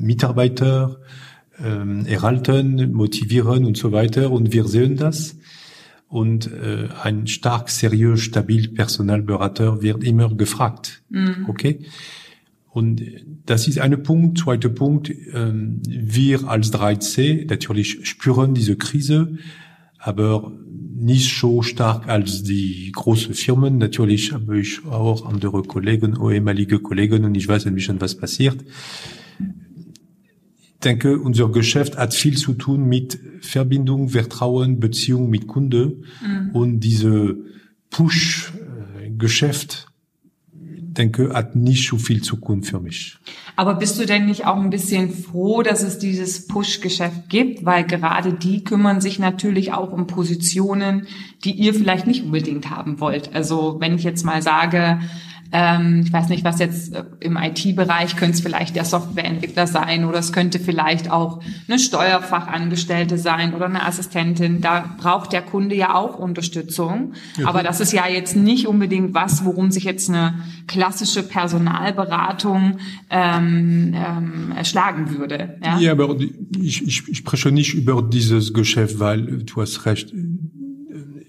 Mitarbeiter 0.00 1.00
äh, 1.58 2.10
erhalten, 2.10 2.92
motivieren 2.92 3.66
und 3.66 3.76
so 3.76 3.92
weiter. 3.92 4.30
Und 4.30 4.52
wir 4.54 4.64
sehen 4.64 4.96
das. 4.96 5.36
Und 6.08 6.50
äh, 6.50 6.88
ein 7.02 7.26
stark, 7.26 7.68
seriös, 7.70 8.20
stabil 8.20 8.68
Personalberater 8.68 9.82
wird 9.82 10.04
immer 10.04 10.34
gefragt. 10.34 11.02
Mhm. 11.10 11.46
Okay? 11.48 11.86
Und 12.72 13.02
das 13.44 13.68
ist 13.68 13.78
ein 13.78 14.02
Punkt. 14.02 14.38
Zweiter 14.38 14.70
Punkt, 14.70 15.10
äh, 15.10 15.52
wir 15.86 16.48
als 16.48 16.72
3C 16.72 17.46
natürlich 17.48 18.08
spüren 18.08 18.54
diese 18.54 18.76
Krise, 18.76 19.36
aber 19.98 20.50
nicht 20.94 21.38
so 21.38 21.60
stark 21.60 22.08
als 22.08 22.44
die 22.44 22.90
großen 22.92 23.34
Firmen. 23.34 23.76
Natürlich 23.76 24.32
habe 24.32 24.58
ich 24.58 24.86
auch 24.86 25.26
andere 25.26 25.64
Kollegen, 25.64 26.16
ehemalige 26.16 26.78
Kollegen 26.78 27.26
und 27.26 27.34
ich 27.34 27.46
weiß 27.46 27.66
ein 27.66 27.74
bisschen, 27.74 28.00
was 28.00 28.16
passiert. 28.16 28.64
Ich 30.58 30.78
denke, 30.82 31.18
unser 31.18 31.50
Geschäft 31.50 31.98
hat 31.98 32.14
viel 32.14 32.38
zu 32.38 32.54
tun 32.54 32.88
mit 32.88 33.20
Verbindung, 33.42 34.08
Vertrauen, 34.08 34.80
Beziehung 34.80 35.28
mit 35.28 35.46
Kunde 35.46 35.98
mhm. 36.26 36.50
und 36.54 36.80
diese 36.80 37.36
Push-Geschäft 37.90 39.91
denke, 40.98 41.32
hat 41.34 41.56
nicht 41.56 41.88
so 41.88 41.96
viel 41.96 42.22
Zukunft 42.22 42.70
für 42.70 42.80
mich. 42.80 43.18
Aber 43.56 43.74
bist 43.74 43.98
du 43.98 44.06
denn 44.06 44.26
nicht 44.26 44.46
auch 44.46 44.56
ein 44.56 44.70
bisschen 44.70 45.10
froh, 45.10 45.62
dass 45.62 45.82
es 45.82 45.98
dieses 45.98 46.46
Push-Geschäft 46.46 47.28
gibt? 47.28 47.64
Weil 47.64 47.84
gerade 47.84 48.32
die 48.32 48.64
kümmern 48.64 49.00
sich 49.00 49.18
natürlich 49.18 49.72
auch 49.72 49.92
um 49.92 50.06
Positionen, 50.06 51.06
die 51.44 51.52
ihr 51.52 51.74
vielleicht 51.74 52.06
nicht 52.06 52.24
unbedingt 52.24 52.70
haben 52.70 53.00
wollt. 53.00 53.34
Also 53.34 53.76
wenn 53.80 53.94
ich 53.94 54.04
jetzt 54.04 54.24
mal 54.24 54.42
sage, 54.42 55.00
ähm, 55.52 56.02
ich 56.04 56.12
weiß 56.12 56.30
nicht, 56.30 56.44
was 56.44 56.58
jetzt 56.58 56.94
äh, 56.94 57.04
im 57.20 57.36
IT-Bereich 57.36 58.16
könnte 58.16 58.34
es 58.36 58.40
vielleicht 58.40 58.74
der 58.74 58.86
Softwareentwickler 58.86 59.66
sein 59.66 60.06
oder 60.06 60.18
es 60.18 60.32
könnte 60.32 60.58
vielleicht 60.58 61.10
auch 61.10 61.42
eine 61.68 61.78
Steuerfachangestellte 61.78 63.18
sein 63.18 63.52
oder 63.52 63.66
eine 63.66 63.84
Assistentin. 63.84 64.62
Da 64.62 64.96
braucht 64.98 65.32
der 65.32 65.42
Kunde 65.42 65.74
ja 65.74 65.94
auch 65.94 66.18
Unterstützung. 66.18 67.12
Ja, 67.36 67.48
Aber 67.48 67.62
das 67.62 67.80
ist 67.80 67.92
ja 67.92 68.08
jetzt 68.08 68.34
nicht 68.34 68.66
unbedingt 68.66 69.12
was, 69.12 69.44
worum 69.44 69.70
sich 69.70 69.84
jetzt 69.84 70.08
eine 70.08 70.34
klassische 70.66 71.22
Personalberatung 71.22 72.78
ähm, 73.10 73.94
ähm, 73.94 74.52
erschlagen 74.56 75.18
würde. 75.18 75.58
Ja, 75.62 75.78
ja 75.78 75.92
aber 75.92 76.16
ich, 76.58 76.86
ich, 76.86 77.08
ich 77.08 77.18
spreche 77.18 77.52
nicht 77.52 77.74
über 77.74 78.02
dieses 78.02 78.54
Geschäft, 78.54 78.98
weil 78.98 79.42
du 79.42 79.60
hast 79.60 79.84
recht. 79.84 80.14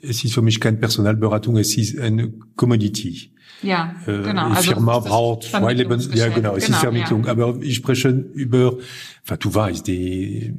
Es 0.05 0.23
ist 0.23 0.33
für 0.33 0.41
mich 0.41 0.59
keine 0.59 0.77
Personalberatung, 0.77 1.57
es 1.57 1.77
ist 1.77 1.97
eine 1.97 2.33
Commodity. 2.55 3.31
Ja, 3.61 3.95
äh, 4.05 4.21
genau. 4.21 4.49
Die 4.49 4.55
also 4.55 4.71
Firma 4.73 4.99
braucht 4.99 5.43
zwei 5.43 5.73
Lebens, 5.73 6.09
ja 6.13 6.27
genau, 6.27 6.55
es 6.55 6.65
genau, 6.65 6.77
ist 6.77 6.81
Vermittlung. 6.81 7.25
Ja. 7.25 7.31
Aber 7.31 7.57
ich 7.61 7.75
spreche 7.75 8.09
über, 8.09 8.77
enfin, 9.23 9.37
du 9.39 9.55
weißt, 9.55 9.87
die 9.87 10.53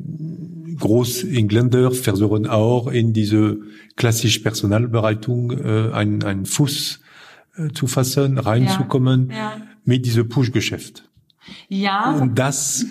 Großengländer 0.78 1.90
versuchen 1.90 2.46
auch 2.46 2.88
in 2.88 3.12
diese 3.12 3.58
klassische 3.96 4.40
Personalberatung 4.40 5.50
äh, 5.52 5.92
einen, 5.92 6.22
einen 6.24 6.46
Fuß 6.46 7.00
äh, 7.56 7.68
zu 7.72 7.86
fassen, 7.86 8.38
reinzukommen 8.38 9.28
ja, 9.30 9.36
ja. 9.36 9.56
mit 9.84 10.06
diesem 10.06 10.28
Push-Geschäft. 10.28 11.08
Ja. 11.68 12.12
Und 12.12 12.38
das 12.38 12.86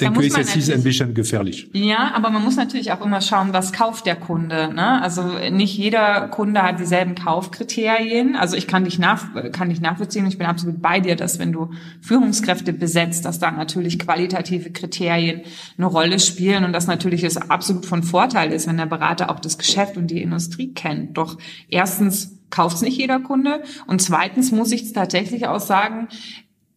denke 0.00 0.24
ich, 0.24 0.36
es 0.36 0.56
ist 0.56 0.70
ein 0.70 0.82
bisschen 0.82 1.14
gefährlich. 1.14 1.70
Ja, 1.72 2.12
aber 2.14 2.30
man 2.30 2.42
muss 2.44 2.56
natürlich 2.56 2.92
auch 2.92 3.04
immer 3.04 3.20
schauen, 3.20 3.52
was 3.52 3.72
kauft 3.72 4.06
der 4.06 4.16
Kunde. 4.16 4.72
Ne? 4.72 5.00
Also 5.02 5.22
nicht 5.50 5.76
jeder 5.76 6.28
Kunde 6.28 6.62
hat 6.62 6.78
dieselben 6.78 7.14
Kaufkriterien. 7.14 8.36
Also 8.36 8.56
ich 8.56 8.66
kann 8.66 8.84
dich 8.84 8.98
nach, 8.98 9.26
kann 9.52 9.70
dich 9.70 9.80
nachvollziehen. 9.80 10.26
Ich 10.26 10.38
bin 10.38 10.46
absolut 10.46 10.82
bei 10.82 11.00
dir, 11.00 11.16
dass 11.16 11.38
wenn 11.38 11.52
du 11.52 11.70
Führungskräfte 12.00 12.72
besetzt, 12.72 13.24
dass 13.24 13.38
da 13.38 13.50
natürlich 13.50 13.98
qualitative 13.98 14.70
Kriterien 14.70 15.42
eine 15.76 15.86
Rolle 15.86 16.18
spielen 16.18 16.64
und 16.64 16.72
das 16.72 16.86
natürlich 16.86 17.24
es 17.24 17.36
absolut 17.36 17.86
von 17.86 18.02
Vorteil 18.02 18.52
ist, 18.52 18.66
wenn 18.66 18.76
der 18.76 18.86
Berater 18.86 19.30
auch 19.30 19.40
das 19.40 19.58
Geschäft 19.58 19.96
und 19.96 20.08
die 20.08 20.22
Industrie 20.22 20.72
kennt. 20.72 21.16
Doch 21.16 21.38
erstens 21.68 22.36
kauft 22.50 22.76
es 22.76 22.82
nicht 22.82 22.98
jeder 22.98 23.20
Kunde 23.20 23.62
und 23.86 24.02
zweitens 24.02 24.50
muss 24.52 24.72
ich 24.72 24.92
tatsächlich 24.92 25.46
auch 25.46 25.60
sagen, 25.60 26.08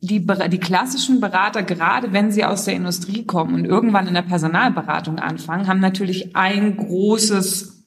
die, 0.03 0.25
die 0.49 0.59
klassischen 0.59 1.21
Berater, 1.21 1.63
gerade 1.63 2.11
wenn 2.11 2.31
sie 2.31 2.43
aus 2.43 2.65
der 2.65 2.75
Industrie 2.75 3.25
kommen 3.25 3.55
und 3.55 3.65
irgendwann 3.65 4.07
in 4.07 4.13
der 4.13 4.21
Personalberatung 4.21 5.17
anfangen, 5.17 5.67
haben 5.67 5.79
natürlich 5.79 6.35
ein 6.35 6.75
großes 6.75 7.82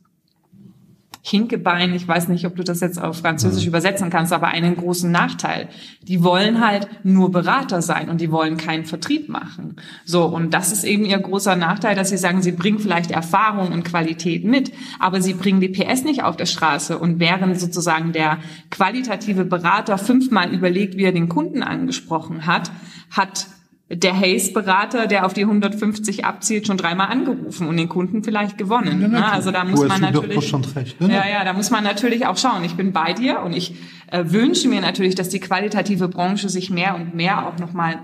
Hinkebein, 1.28 1.92
ich 1.92 2.06
weiß 2.06 2.28
nicht, 2.28 2.46
ob 2.46 2.54
du 2.54 2.62
das 2.62 2.78
jetzt 2.78 3.02
auf 3.02 3.18
Französisch 3.18 3.64
mhm. 3.64 3.70
übersetzen 3.70 4.10
kannst, 4.10 4.32
aber 4.32 4.46
einen 4.46 4.76
großen 4.76 5.10
Nachteil. 5.10 5.68
Die 6.02 6.22
wollen 6.22 6.64
halt 6.64 6.88
nur 7.02 7.32
Berater 7.32 7.82
sein 7.82 8.10
und 8.10 8.20
die 8.20 8.30
wollen 8.30 8.56
keinen 8.56 8.84
Vertrieb 8.84 9.28
machen. 9.28 9.74
So, 10.04 10.24
und 10.26 10.54
das 10.54 10.70
ist 10.70 10.84
eben 10.84 11.04
ihr 11.04 11.18
großer 11.18 11.56
Nachteil, 11.56 11.96
dass 11.96 12.10
sie 12.10 12.16
sagen, 12.16 12.42
sie 12.42 12.52
bringen 12.52 12.78
vielleicht 12.78 13.10
Erfahrung 13.10 13.72
und 13.72 13.82
Qualität 13.82 14.44
mit, 14.44 14.70
aber 15.00 15.20
sie 15.20 15.34
bringen 15.34 15.60
die 15.60 15.68
PS 15.68 16.04
nicht 16.04 16.22
auf 16.22 16.36
der 16.36 16.46
Straße 16.46 16.96
und 16.96 17.18
während 17.18 17.58
sozusagen 17.58 18.12
der 18.12 18.38
qualitative 18.70 19.44
Berater 19.44 19.98
fünfmal 19.98 20.54
überlegt, 20.54 20.96
wie 20.96 21.06
er 21.06 21.12
den 21.12 21.28
Kunden 21.28 21.64
angesprochen 21.64 22.46
hat, 22.46 22.70
hat 23.10 23.48
der 23.88 24.18
Hayes-Berater, 24.18 25.06
der 25.06 25.26
auf 25.26 25.32
die 25.32 25.42
150 25.42 26.24
abzielt, 26.24 26.66
schon 26.66 26.76
dreimal 26.76 27.08
angerufen 27.08 27.68
und 27.68 27.76
den 27.76 27.88
Kunden 27.88 28.24
vielleicht 28.24 28.58
gewonnen. 28.58 29.00
Ja, 29.00 29.08
ne? 29.08 29.32
Also 29.32 29.52
da 29.52 29.64
muss 29.64 29.86
man 29.86 30.00
natürlich, 30.00 30.38
100% 30.38 30.74
recht. 30.74 30.96
Ja, 31.00 31.08
ja, 31.08 31.28
ja, 31.28 31.44
da 31.44 31.52
muss 31.52 31.70
man 31.70 31.84
natürlich 31.84 32.26
auch 32.26 32.36
schauen. 32.36 32.64
Ich 32.64 32.74
bin 32.74 32.92
bei 32.92 33.12
dir 33.12 33.42
und 33.42 33.52
ich 33.52 33.76
äh, 34.10 34.24
wünsche 34.26 34.68
mir 34.68 34.80
natürlich, 34.80 35.14
dass 35.14 35.28
die 35.28 35.38
qualitative 35.38 36.08
Branche 36.08 36.48
sich 36.48 36.68
mehr 36.68 36.96
und 36.96 37.14
mehr 37.14 37.46
auch 37.46 37.58
nochmal 37.58 38.00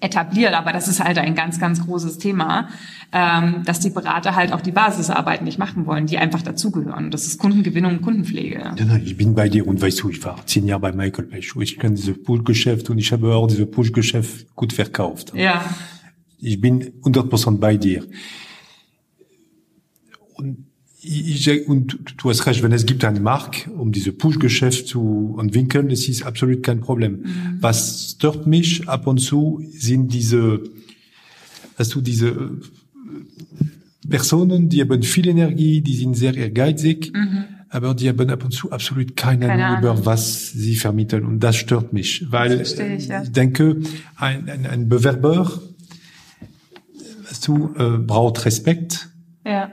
etabliert, 0.00 0.54
aber 0.54 0.72
das 0.72 0.88
ist 0.88 1.02
halt 1.02 1.18
ein 1.18 1.34
ganz, 1.34 1.58
ganz 1.58 1.84
großes 1.84 2.18
Thema, 2.18 2.68
ähm, 3.12 3.62
dass 3.64 3.80
die 3.80 3.90
Berater 3.90 4.34
halt 4.34 4.52
auch 4.52 4.60
die 4.60 4.72
Basisarbeit 4.72 5.42
nicht 5.42 5.58
machen 5.58 5.86
wollen, 5.86 6.06
die 6.06 6.18
einfach 6.18 6.42
dazugehören. 6.42 7.10
Das 7.10 7.26
ist 7.26 7.38
Kundengewinnung 7.38 7.92
und 7.92 8.02
Kundenpflege. 8.02 8.74
Nein, 8.76 9.02
ich 9.04 9.16
bin 9.16 9.34
bei 9.34 9.48
dir 9.48 9.66
und 9.66 9.80
weißt 9.80 10.02
du, 10.02 10.10
ich 10.10 10.22
war 10.24 10.44
zehn 10.46 10.66
Jahre 10.66 10.80
bei 10.80 10.92
Michael 10.92 11.26
Page. 11.26 11.56
Ich 11.60 11.78
kenne 11.78 11.94
dieses 11.94 12.22
Push-Geschäft 12.22 12.90
und 12.90 12.98
ich 12.98 13.12
habe 13.12 13.34
auch 13.34 13.46
dieses 13.46 13.70
Push-Geschäft 13.70 14.54
gut 14.54 14.72
verkauft. 14.72 15.32
Ja. 15.34 15.64
Ich 16.38 16.60
bin 16.60 17.00
100% 17.02 17.58
bei 17.58 17.76
dir. 17.76 18.04
Und, 20.34 20.63
ich, 21.04 21.68
und 21.68 21.98
du 22.16 22.30
hast 22.30 22.46
recht, 22.46 22.62
wenn 22.62 22.72
es 22.72 22.86
gibt 22.86 23.04
einen 23.04 23.22
Markt, 23.22 23.68
um 23.76 23.92
diese 23.92 24.12
Push-Geschäft 24.12 24.88
zu 24.88 25.36
entwickeln, 25.40 25.88
das 25.88 26.08
ist 26.08 26.24
absolut 26.24 26.62
kein 26.62 26.80
Problem. 26.80 27.20
Mhm. 27.20 27.58
Was 27.60 28.14
stört 28.16 28.46
mich 28.46 28.88
ab 28.88 29.06
und 29.06 29.18
zu, 29.18 29.62
sind 29.72 30.12
diese, 30.12 30.62
hast 31.76 31.94
du 31.94 32.00
diese 32.00 32.28
äh, 32.28 34.08
Personen, 34.08 34.68
die 34.68 34.80
haben 34.80 35.02
viel 35.02 35.28
Energie, 35.28 35.80
die 35.80 35.94
sind 35.94 36.14
sehr 36.14 36.34
ehrgeizig, 36.34 37.12
mhm. 37.14 37.44
aber 37.68 37.94
die 37.94 38.08
haben 38.08 38.30
ab 38.30 38.44
und 38.44 38.52
zu 38.52 38.70
absolut 38.70 39.16
keine, 39.16 39.46
keine 39.46 39.64
Ahnung 39.66 39.78
über 39.78 40.06
was 40.06 40.52
sie 40.52 40.76
vermitteln. 40.76 41.24
Und 41.24 41.40
das 41.40 41.56
stört 41.56 41.92
mich, 41.92 42.26
weil 42.30 42.60
ich, 42.60 42.76
ja. 43.08 43.22
ich 43.22 43.32
denke, 43.32 43.80
ein, 44.16 44.48
ein, 44.48 44.66
ein 44.66 44.88
Bewerber, 44.88 45.50
weißt 47.28 47.48
du, 47.48 47.74
äh, 47.76 47.98
braucht 47.98 48.44
Respekt. 48.44 49.10
Ja. 49.44 49.72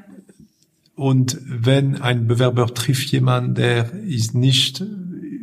Und 1.02 1.40
wenn 1.48 2.00
ein 2.00 2.28
Bewerber 2.28 2.68
trifft 2.68 3.12
jemand, 3.12 3.58
der 3.58 3.92
ist 4.04 4.36
nicht 4.36 4.84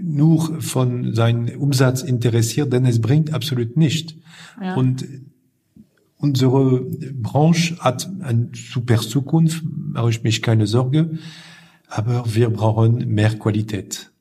nur 0.04 0.62
von 0.62 1.14
seinem 1.14 1.48
Umsatz 1.60 2.02
interessiert, 2.02 2.72
denn 2.72 2.86
es 2.86 3.00
bringt 3.00 3.34
absolut 3.34 3.76
nicht. 3.76 4.14
Ja. 4.62 4.76
Und 4.76 5.04
unsere 6.16 6.82
Branche 7.12 7.76
hat 7.80 8.08
eine 8.20 8.50
super 8.54 8.98
Zukunft, 8.98 9.64
mache 9.64 10.10
ich 10.10 10.22
mich 10.22 10.42
keine 10.42 10.68
Sorge, 10.68 11.18
aber 11.88 12.22
wir 12.32 12.50
brauchen 12.50 13.08
mehr 13.08 13.30
Qualität. 13.30 14.12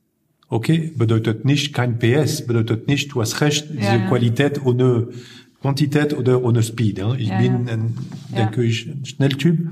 Okay, 0.50 0.92
bedeutet 0.98 1.46
nicht 1.46 1.72
kein 1.72 2.00
PS, 2.00 2.48
bedeutet 2.48 2.88
nicht, 2.88 3.14
du 3.14 3.22
hast 3.22 3.42
recht, 3.42 3.70
diese 3.70 3.84
ja. 3.84 4.08
Qualität 4.08 4.66
ohne 4.66 5.10
Quantität 5.62 6.18
oder 6.18 6.44
ohne 6.44 6.64
Speed. 6.64 7.00
Ich 7.20 7.30
bin, 7.30 7.70
ein, 7.70 7.96
denke 8.36 8.64
ich, 8.64 8.88
ein 8.88 9.06
Schnelltyp. 9.06 9.70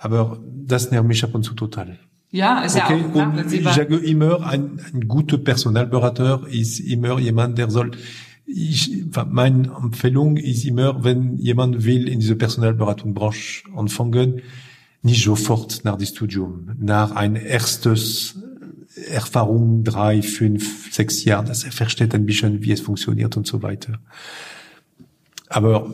Aber 0.00 0.38
das 0.66 0.90
nervt 0.90 1.06
mich 1.06 1.22
ab 1.22 1.34
und 1.34 1.42
zu 1.42 1.54
total. 1.54 1.98
Ja, 2.30 2.60
ist 2.60 2.76
okay? 2.76 3.00
ja 3.00 3.24
auch 3.24 3.36
und 3.36 3.52
ich 3.52 3.68
sage 3.68 3.96
immer, 3.96 4.46
ein, 4.46 4.80
ein 4.92 5.08
guter 5.08 5.36
Personalberater 5.36 6.46
ist 6.48 6.80
immer 6.80 7.18
jemand, 7.18 7.58
der 7.58 7.70
soll 7.70 7.90
ich, 8.46 9.04
meine 9.28 9.70
Empfehlung 9.80 10.36
ist 10.36 10.64
immer, 10.64 11.04
wenn 11.04 11.36
jemand 11.36 11.84
will 11.84 12.08
in 12.08 12.18
diese 12.20 12.34
Personalberatungsbranche 12.34 13.64
anfangen, 13.76 14.42
nicht 15.02 15.22
sofort 15.22 15.84
nach 15.84 15.96
dem 15.96 16.06
Studium, 16.06 16.70
nach 16.78 17.12
ein 17.12 17.36
erstes 17.36 18.38
Erfahrung, 19.08 19.84
drei, 19.84 20.22
fünf, 20.22 20.92
sechs 20.92 21.24
Jahre, 21.24 21.46
dass 21.46 21.64
er 21.64 21.72
versteht 21.72 22.14
ein 22.14 22.26
bisschen, 22.26 22.62
wie 22.62 22.72
es 22.72 22.80
funktioniert 22.80 23.36
und 23.36 23.46
so 23.46 23.62
weiter. 23.62 24.00
Aber 25.48 25.92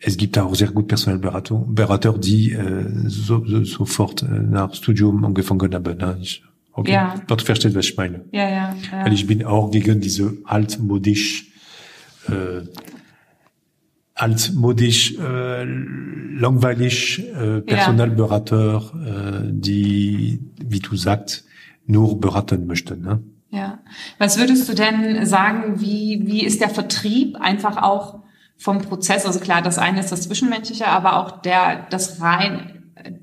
es 0.00 0.16
gibt 0.16 0.38
auch 0.38 0.54
sehr 0.54 0.68
gut 0.68 0.88
Personalberatung, 0.88 1.74
Berater, 1.74 2.16
die 2.18 2.52
äh, 2.52 2.86
so, 3.06 3.44
so, 3.44 3.64
sofort 3.64 4.22
äh, 4.22 4.26
nach 4.26 4.74
Studium 4.74 5.24
angefangen 5.24 5.72
haben. 5.72 5.96
Ne? 5.96 6.18
Ich, 6.20 6.42
okay, 6.72 6.92
ja. 6.92 7.14
du 7.26 7.36
verstehst, 7.36 7.74
was 7.74 7.86
ich 7.86 7.96
meine. 7.96 8.24
Ja, 8.32 8.48
ja, 8.48 8.76
ja. 8.92 9.04
Weil 9.04 9.12
ich 9.12 9.26
bin 9.26 9.44
auch 9.44 9.70
gegen 9.70 10.00
diese 10.00 10.34
altmodisch, 10.44 11.46
äh, 12.28 12.66
altmodisch, 14.14 15.18
äh, 15.18 15.64
langweilig 15.64 17.24
äh, 17.34 17.60
Personalberater, 17.62 18.82
äh, 19.06 19.50
die, 19.50 20.40
wie 20.62 20.80
du 20.80 20.96
sagst, 20.96 21.44
nur 21.86 22.20
beraten 22.20 22.66
möchten. 22.66 23.00
Ne? 23.00 23.22
Ja. 23.50 23.78
Was 24.18 24.38
würdest 24.38 24.68
du 24.68 24.74
denn 24.74 25.24
sagen, 25.24 25.80
wie, 25.80 26.22
wie 26.26 26.44
ist 26.44 26.60
der 26.60 26.68
Vertrieb 26.68 27.36
einfach 27.36 27.82
auch 27.82 28.25
vom 28.58 28.80
Prozess, 28.80 29.26
also 29.26 29.40
klar, 29.40 29.62
das 29.62 29.78
eine 29.78 30.00
ist 30.00 30.12
das 30.12 30.22
Zwischenmenschliche, 30.22 30.88
aber 30.88 31.18
auch 31.18 31.42
der, 31.42 31.86
das 31.90 32.20
rein, 32.20 32.76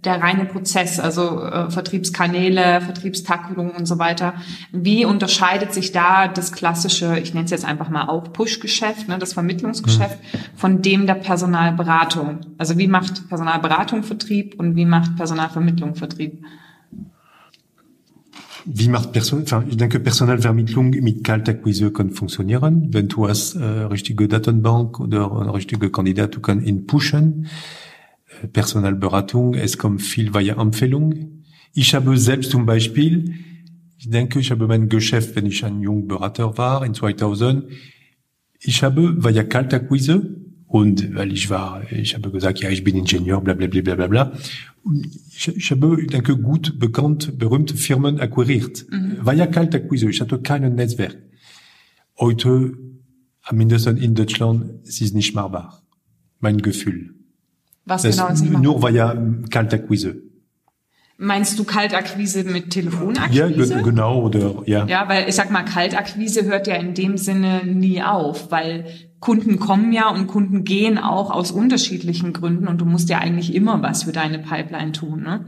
der 0.04 0.22
reine 0.22 0.46
Prozess, 0.46 1.00
also 1.00 1.42
äh, 1.42 1.72
Vertriebskanäle, 1.72 2.82
Vertriebstaktung 2.82 3.72
und 3.72 3.86
so 3.86 3.98
weiter. 3.98 4.36
Wie 4.72 5.06
unterscheidet 5.06 5.74
sich 5.74 5.92
da 5.92 6.28
das 6.28 6.52
klassische, 6.52 7.18
ich 7.20 7.34
nenne 7.34 7.46
es 7.46 7.52
jetzt 7.52 7.66
einfach 7.66 7.90
mal 7.90 8.08
auch 8.08 8.32
Push-Geschäft, 8.32 9.08
ne, 9.08 9.18
das 9.18 9.34
Vermittlungsgeschäft, 9.34 10.20
mhm. 10.22 10.38
von 10.56 10.82
dem 10.82 11.08
der 11.08 11.16
Personalberatung? 11.16 12.42
Also 12.58 12.78
wie 12.78 12.88
macht 12.88 13.28
Personalberatung 13.28 14.04
Vertrieb 14.04 14.60
und 14.60 14.76
wie 14.76 14.86
macht 14.86 15.16
Personalvermittlung 15.16 15.96
Vertrieb? 15.96 16.44
Wie 18.66 18.88
macht 18.88 19.12
Person, 19.12 19.44
ich 19.68 19.78
denke, 19.78 20.00
Personalvermittlung 20.00 20.92
mit 20.92 21.24
Kaltakquise 21.24 21.92
kann 21.92 22.12
funktionieren. 22.12 22.94
Wenn 22.94 23.10
du 23.10 23.28
hast 23.28 23.56
äh, 23.56 23.64
richtige 23.64 24.28
Datenbank 24.30 25.00
oder 25.02 25.32
eine 25.32 25.54
richtige 25.54 25.90
Kandidat, 25.90 26.36
du 26.36 26.40
kannst 26.40 26.66
ihn 26.66 26.88
pushen. 26.88 27.48
Äh, 28.42 28.48
Personalberatung, 28.48 29.54
es 29.54 29.78
kommt 29.78 30.02
viel 30.02 30.34
via 30.34 30.60
Empfehlung. 30.62 31.44
Ich 31.74 31.94
habe 31.94 32.18
selbst 32.18 32.52
zum 32.52 32.66
Beispiel, 32.66 33.34
ich 33.98 34.10
denke, 34.10 34.40
ich 34.40 34.52
habe 34.52 34.66
mein 34.68 34.88
Geschäft, 34.88 35.36
wenn 35.36 35.46
ich 35.46 35.66
ein 35.66 35.82
junger 35.82 36.08
Berater 36.08 36.58
war, 36.58 36.86
in 36.86 36.94
2000, 36.94 37.66
ich 38.60 38.82
habe 38.82 39.22
via 39.22 39.44
Kaltakquise 39.44 40.38
und 40.74 41.16
weil 41.16 41.32
ich 41.32 41.52
war, 41.52 41.84
ich 41.92 42.16
habe 42.16 42.32
gesagt, 42.32 42.58
ja, 42.62 42.70
ich 42.72 42.84
bin 42.84 42.96
Ingenieur, 42.96 43.40
bla 43.42 43.54
bla 43.54 43.68
bla 43.68 43.94
bla 43.94 44.08
bla. 44.08 44.32
ich, 45.30 45.48
ich 45.48 45.70
habe, 45.70 46.02
ich 46.02 46.08
denke, 46.08 46.36
gut 46.36 46.80
bekannt, 46.80 47.38
berühmte 47.38 47.76
Firmen 47.76 48.20
akquiriert. 48.20 48.84
Mhm. 48.90 49.18
War 49.22 49.36
ja 49.36 49.46
kalt 49.46 49.76
Akquise, 49.76 50.10
ich 50.10 50.20
hatte 50.20 50.40
kein 50.40 50.74
Netzwerk. 50.74 51.16
Heute, 52.18 52.74
am 53.44 53.56
mindesten 53.56 53.98
in 53.98 54.16
Deutschland, 54.16 54.88
es 54.88 55.00
ist 55.00 55.14
nicht 55.14 55.36
machbar. 55.36 55.84
Mein 56.40 56.58
Gefühl. 56.58 57.14
Was 57.86 58.02
das 58.02 58.16
genau 58.16 58.30
ist 58.30 58.42
nicht 58.42 58.54
machbar? 58.54 58.64
Nur 58.64 58.82
war 58.82 58.90
ja 58.90 59.16
Kaltakquise. 59.52 60.24
Meinst 61.18 61.60
du 61.60 61.66
Kaltakquise 61.66 62.46
mit 62.46 62.72
Telefonakquise? 62.72 63.76
Ja, 63.76 63.82
genau, 63.82 64.24
oder, 64.24 64.64
ja. 64.66 64.88
Ja, 64.88 65.08
weil 65.08 65.30
ich 65.30 65.36
sag 65.36 65.52
mal, 65.52 65.62
Kaltakquise 65.62 66.46
hört 66.46 66.66
ja 66.66 66.74
in 66.78 66.96
dem 66.96 67.18
Sinne 67.18 67.62
nie 67.64 68.02
auf, 68.02 68.50
weil 68.50 68.86
Kunden 69.24 69.58
kommen 69.58 69.94
ja 69.94 70.10
und 70.10 70.28
Kunden 70.28 70.66
gehen 70.66 70.98
auch 70.98 71.32
aus 71.32 71.50
unterschiedlichen 71.50 72.34
Gründen 72.34 72.68
und 72.68 72.82
du 72.82 72.86
musst 72.86 73.08
ja 73.08 73.20
eigentlich 73.20 73.56
immer 73.56 73.82
was 73.82 74.04
für 74.04 74.12
deine 74.12 74.38
Pipeline 74.38 74.92
tun, 74.92 75.24
ne? 75.24 75.46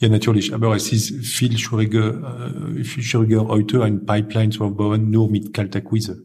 Ja, 0.00 0.08
natürlich, 0.08 0.52
aber 0.52 0.74
es 0.74 0.92
ist 0.92 1.24
viel 1.24 1.56
schwieriger, 1.56 2.74
äh, 2.74 2.82
viel 2.82 3.04
schwieriger 3.04 3.46
heute 3.46 3.84
ein 3.84 4.06
Pipeline 4.06 4.50
zu 4.50 4.64
aufbauen, 4.64 5.08
nur 5.08 5.30
mit 5.30 5.54
Kaltakquise. 5.54 6.24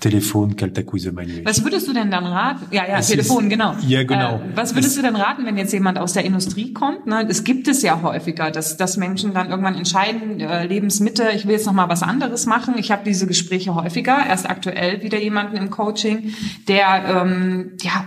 Telefon, 0.00 0.56
Kaltakquise 0.56 1.12
meine 1.12 1.32
ich. 1.32 1.44
Was 1.44 1.62
würdest 1.62 1.88
du 1.88 1.92
denn 1.92 2.10
dann 2.10 2.26
raten? 2.26 2.66
Ja, 2.70 2.86
ja, 2.88 2.98
es 2.98 3.08
Telefon, 3.08 3.44
ist, 3.44 3.50
genau. 3.50 3.76
Ja, 3.86 4.02
genau. 4.02 4.36
Äh, 4.36 4.56
was 4.56 4.74
würdest 4.74 4.92
es, 4.92 4.96
du 4.96 5.02
denn 5.02 5.16
raten, 5.16 5.44
wenn 5.46 5.56
jetzt 5.56 5.72
jemand 5.72 5.98
aus 5.98 6.12
der 6.12 6.24
Industrie 6.24 6.72
kommt? 6.72 7.06
Ne? 7.06 7.26
Es 7.28 7.44
gibt 7.44 7.68
es 7.68 7.82
ja 7.82 8.02
häufiger, 8.02 8.50
dass, 8.50 8.76
dass 8.76 8.96
Menschen 8.96 9.34
dann 9.34 9.50
irgendwann 9.50 9.76
entscheiden, 9.76 10.40
äh, 10.40 10.66
Lebensmitte, 10.66 11.30
ich 11.34 11.46
will 11.46 11.52
jetzt 11.52 11.66
noch 11.66 11.72
mal 11.72 11.88
was 11.88 12.02
anderes 12.02 12.46
machen. 12.46 12.74
Ich 12.78 12.90
habe 12.90 13.02
diese 13.04 13.26
Gespräche 13.26 13.74
häufiger, 13.74 14.26
erst 14.26 14.48
aktuell 14.48 15.02
wieder 15.02 15.18
jemanden 15.18 15.56
im 15.56 15.70
Coaching, 15.70 16.34
der, 16.68 17.22
ähm, 17.24 17.72
ja, 17.80 18.06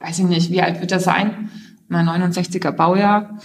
weiß 0.00 0.18
ich 0.20 0.26
nicht, 0.26 0.50
wie 0.50 0.62
alt 0.62 0.80
wird 0.80 0.92
er 0.92 1.00
sein? 1.00 1.50
Mal 1.88 2.04
69er 2.04 2.72
Baujahr, 2.72 3.38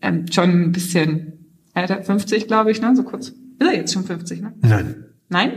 ähm, 0.00 0.26
schon 0.32 0.50
ein 0.50 0.72
bisschen 0.72 1.32
älter, 1.74 2.02
50 2.02 2.46
glaube 2.46 2.70
ich, 2.70 2.80
ne? 2.80 2.94
so 2.96 3.02
kurz. 3.02 3.28
Ist 3.28 3.36
er 3.60 3.76
jetzt 3.76 3.92
schon 3.92 4.04
50, 4.04 4.40
ne? 4.40 4.52
Nein. 4.62 5.04
Nein? 5.28 5.52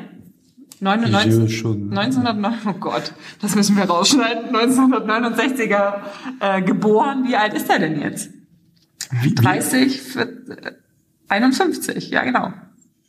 99, 0.80 1.58
schon. 1.58 1.98
1909, 1.98 2.54
oh 2.68 2.80
Gott, 2.80 3.14
das 3.42 3.56
müssen 3.56 3.78
wir 3.78 3.86
rausschneiden. 3.86 4.56
1969er 4.56 5.94
äh, 6.40 6.62
geboren. 6.62 7.26
Wie 7.28 7.36
alt 7.36 7.54
ist 7.54 7.70
er 7.70 7.80
denn 7.80 8.02
jetzt? 8.02 8.30
Wie, 9.22 9.34
30, 9.34 10.02
für, 10.02 10.22
äh, 10.22 10.72
51, 11.30 12.10
ja 12.10 12.24
genau. 12.24 12.52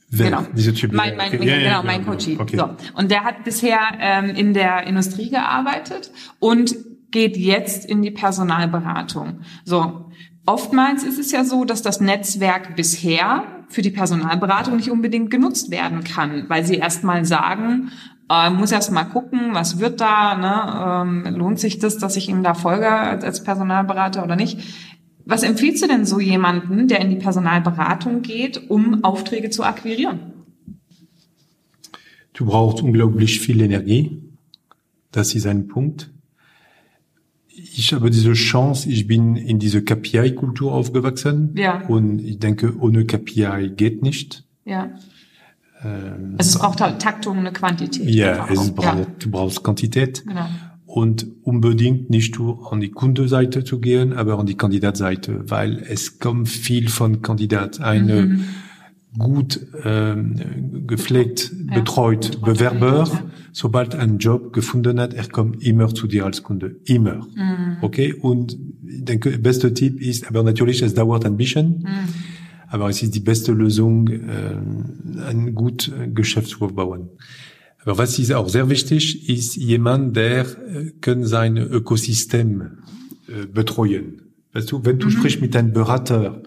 Wer? 0.08 0.30
Genau. 0.30 0.46
Diese 0.54 0.72
typ, 0.72 0.92
mein, 0.92 1.16
mein, 1.16 1.28
okay. 1.28 1.38
genau, 1.38 1.50
ja, 1.50 1.58
ja, 1.58 1.82
mein 1.82 2.00
genau, 2.00 2.12
Coach. 2.12 2.28
Okay. 2.38 2.56
So. 2.56 2.70
Und 2.94 3.10
der 3.10 3.24
hat 3.24 3.44
bisher 3.44 3.80
ähm, 3.98 4.26
in 4.30 4.54
der 4.54 4.86
Industrie 4.86 5.30
gearbeitet 5.30 6.10
und 6.38 6.76
geht 7.10 7.36
jetzt 7.36 7.88
in 7.88 8.02
die 8.02 8.10
Personalberatung. 8.10 9.40
So. 9.64 10.10
Oftmals 10.44 11.02
ist 11.02 11.18
es 11.18 11.32
ja 11.32 11.42
so, 11.42 11.64
dass 11.64 11.82
das 11.82 12.00
Netzwerk 12.00 12.76
bisher 12.76 13.55
für 13.68 13.82
die 13.82 13.90
Personalberatung 13.90 14.76
nicht 14.76 14.90
unbedingt 14.90 15.30
genutzt 15.30 15.70
werden 15.70 16.04
kann, 16.04 16.44
weil 16.48 16.64
sie 16.64 16.76
erstmal 16.76 17.24
sagen, 17.24 17.90
äh, 18.30 18.50
muss 18.50 18.72
erst 18.72 18.92
mal 18.92 19.04
gucken, 19.04 19.50
was 19.52 19.78
wird 19.78 20.00
da, 20.00 20.36
ne? 20.36 21.26
ähm, 21.26 21.36
lohnt 21.36 21.58
sich 21.58 21.78
das, 21.78 21.98
dass 21.98 22.16
ich 22.16 22.28
ihm 22.28 22.42
da 22.42 22.54
folge 22.54 22.90
als, 22.90 23.24
als 23.24 23.44
Personalberater 23.44 24.24
oder 24.24 24.36
nicht. 24.36 24.58
Was 25.24 25.42
empfiehlst 25.42 25.82
du 25.82 25.88
denn 25.88 26.06
so 26.06 26.20
jemanden, 26.20 26.86
der 26.86 27.00
in 27.00 27.10
die 27.10 27.16
Personalberatung 27.16 28.22
geht, 28.22 28.70
um 28.70 29.02
Aufträge 29.02 29.50
zu 29.50 29.64
akquirieren? 29.64 30.20
Du 32.32 32.46
brauchst 32.46 32.82
unglaublich 32.82 33.40
viel 33.40 33.60
Energie. 33.60 34.22
Das 35.10 35.34
ist 35.34 35.46
ein 35.46 35.68
Punkt. 35.68 36.10
Ich 37.74 37.92
habe 37.92 38.10
diese 38.10 38.32
Chance, 38.32 38.88
ich 38.88 39.06
bin 39.06 39.36
in 39.36 39.58
diese 39.58 39.82
KPI-Kultur 39.82 40.72
aufgewachsen. 40.72 41.54
Ja. 41.56 41.86
Und 41.86 42.20
ich 42.20 42.38
denke, 42.38 42.76
ohne 42.78 43.04
KPI 43.04 43.72
geht 43.76 44.02
nicht. 44.02 44.44
Ja. 44.64 44.90
Ähm, 45.82 46.34
also 46.38 46.50
es 46.50 46.58
braucht 46.58 46.80
halt 46.80 47.00
Taktung, 47.00 47.38
eine 47.38 47.52
Quantität. 47.52 48.08
Ja, 48.08 48.48
es 48.50 48.74
braucht, 48.74 48.98
ja. 48.98 49.06
du 49.18 49.30
brauchst 49.30 49.62
Quantität. 49.62 50.24
Genau. 50.26 50.46
Und 50.86 51.26
unbedingt 51.42 52.08
nicht 52.10 52.38
nur 52.38 52.72
an 52.72 52.80
die 52.80 52.90
Kundenseite 52.90 53.64
zu 53.64 53.80
gehen, 53.80 54.12
aber 54.12 54.38
an 54.38 54.46
die 54.46 54.56
Kandidatseite, 54.56 55.50
weil 55.50 55.78
es 55.78 56.18
kommt 56.18 56.48
viel 56.48 56.88
von 56.88 57.20
Kandidat. 57.20 57.80
Eine 57.80 58.22
mhm. 58.22 58.44
Gut 59.18 59.60
ähm, 59.84 60.86
gepflegt, 60.86 61.52
ja. 61.68 61.78
betreut 61.78 62.40
Bewerber, 62.42 63.08
ja. 63.10 63.24
sobald 63.52 63.94
ein 63.94 64.18
Job 64.18 64.52
gefunden 64.52 65.00
hat, 65.00 65.14
er 65.14 65.28
kommt 65.28 65.62
immer 65.62 65.94
zu 65.94 66.06
dir 66.06 66.24
als 66.24 66.42
Kunde. 66.42 66.76
Immer. 66.84 67.26
Mhm. 67.34 67.78
Okay? 67.82 68.12
Und 68.12 68.56
ich 68.86 69.04
denke, 69.04 69.30
der 69.30 69.38
beste 69.38 69.74
Tipp 69.74 70.00
ist, 70.00 70.28
aber 70.28 70.42
natürlich, 70.42 70.82
es 70.82 70.94
dauert 70.94 71.24
ein 71.24 71.36
bisschen. 71.36 71.78
Mhm 71.78 72.36
aber 72.68 72.88
es 72.88 73.02
ist 73.02 73.14
die 73.14 73.20
beste 73.20 73.52
Lösung, 73.52 74.08
äh, 74.08 74.56
ein 75.28 75.54
gut 75.54 75.92
Geschäft 76.14 76.48
zu 76.48 76.64
aufbauen. 76.64 77.10
Aber 77.82 77.98
was 77.98 78.18
ist 78.18 78.32
auch 78.32 78.48
sehr 78.48 78.68
wichtig, 78.68 79.28
ist 79.28 79.56
jemand, 79.56 80.16
der 80.16 80.40
äh, 80.40 80.90
kann 81.00 81.24
sein 81.24 81.56
Ökosystem 81.56 82.62
äh, 83.28 83.46
betreuen. 83.46 84.22
Weißt 84.52 84.72
du, 84.72 84.84
wenn 84.84 84.98
du 84.98 85.06
mhm. 85.06 85.10
sprichst 85.12 85.40
mit 85.40 85.54
einem 85.54 85.72
Berater 85.72 86.42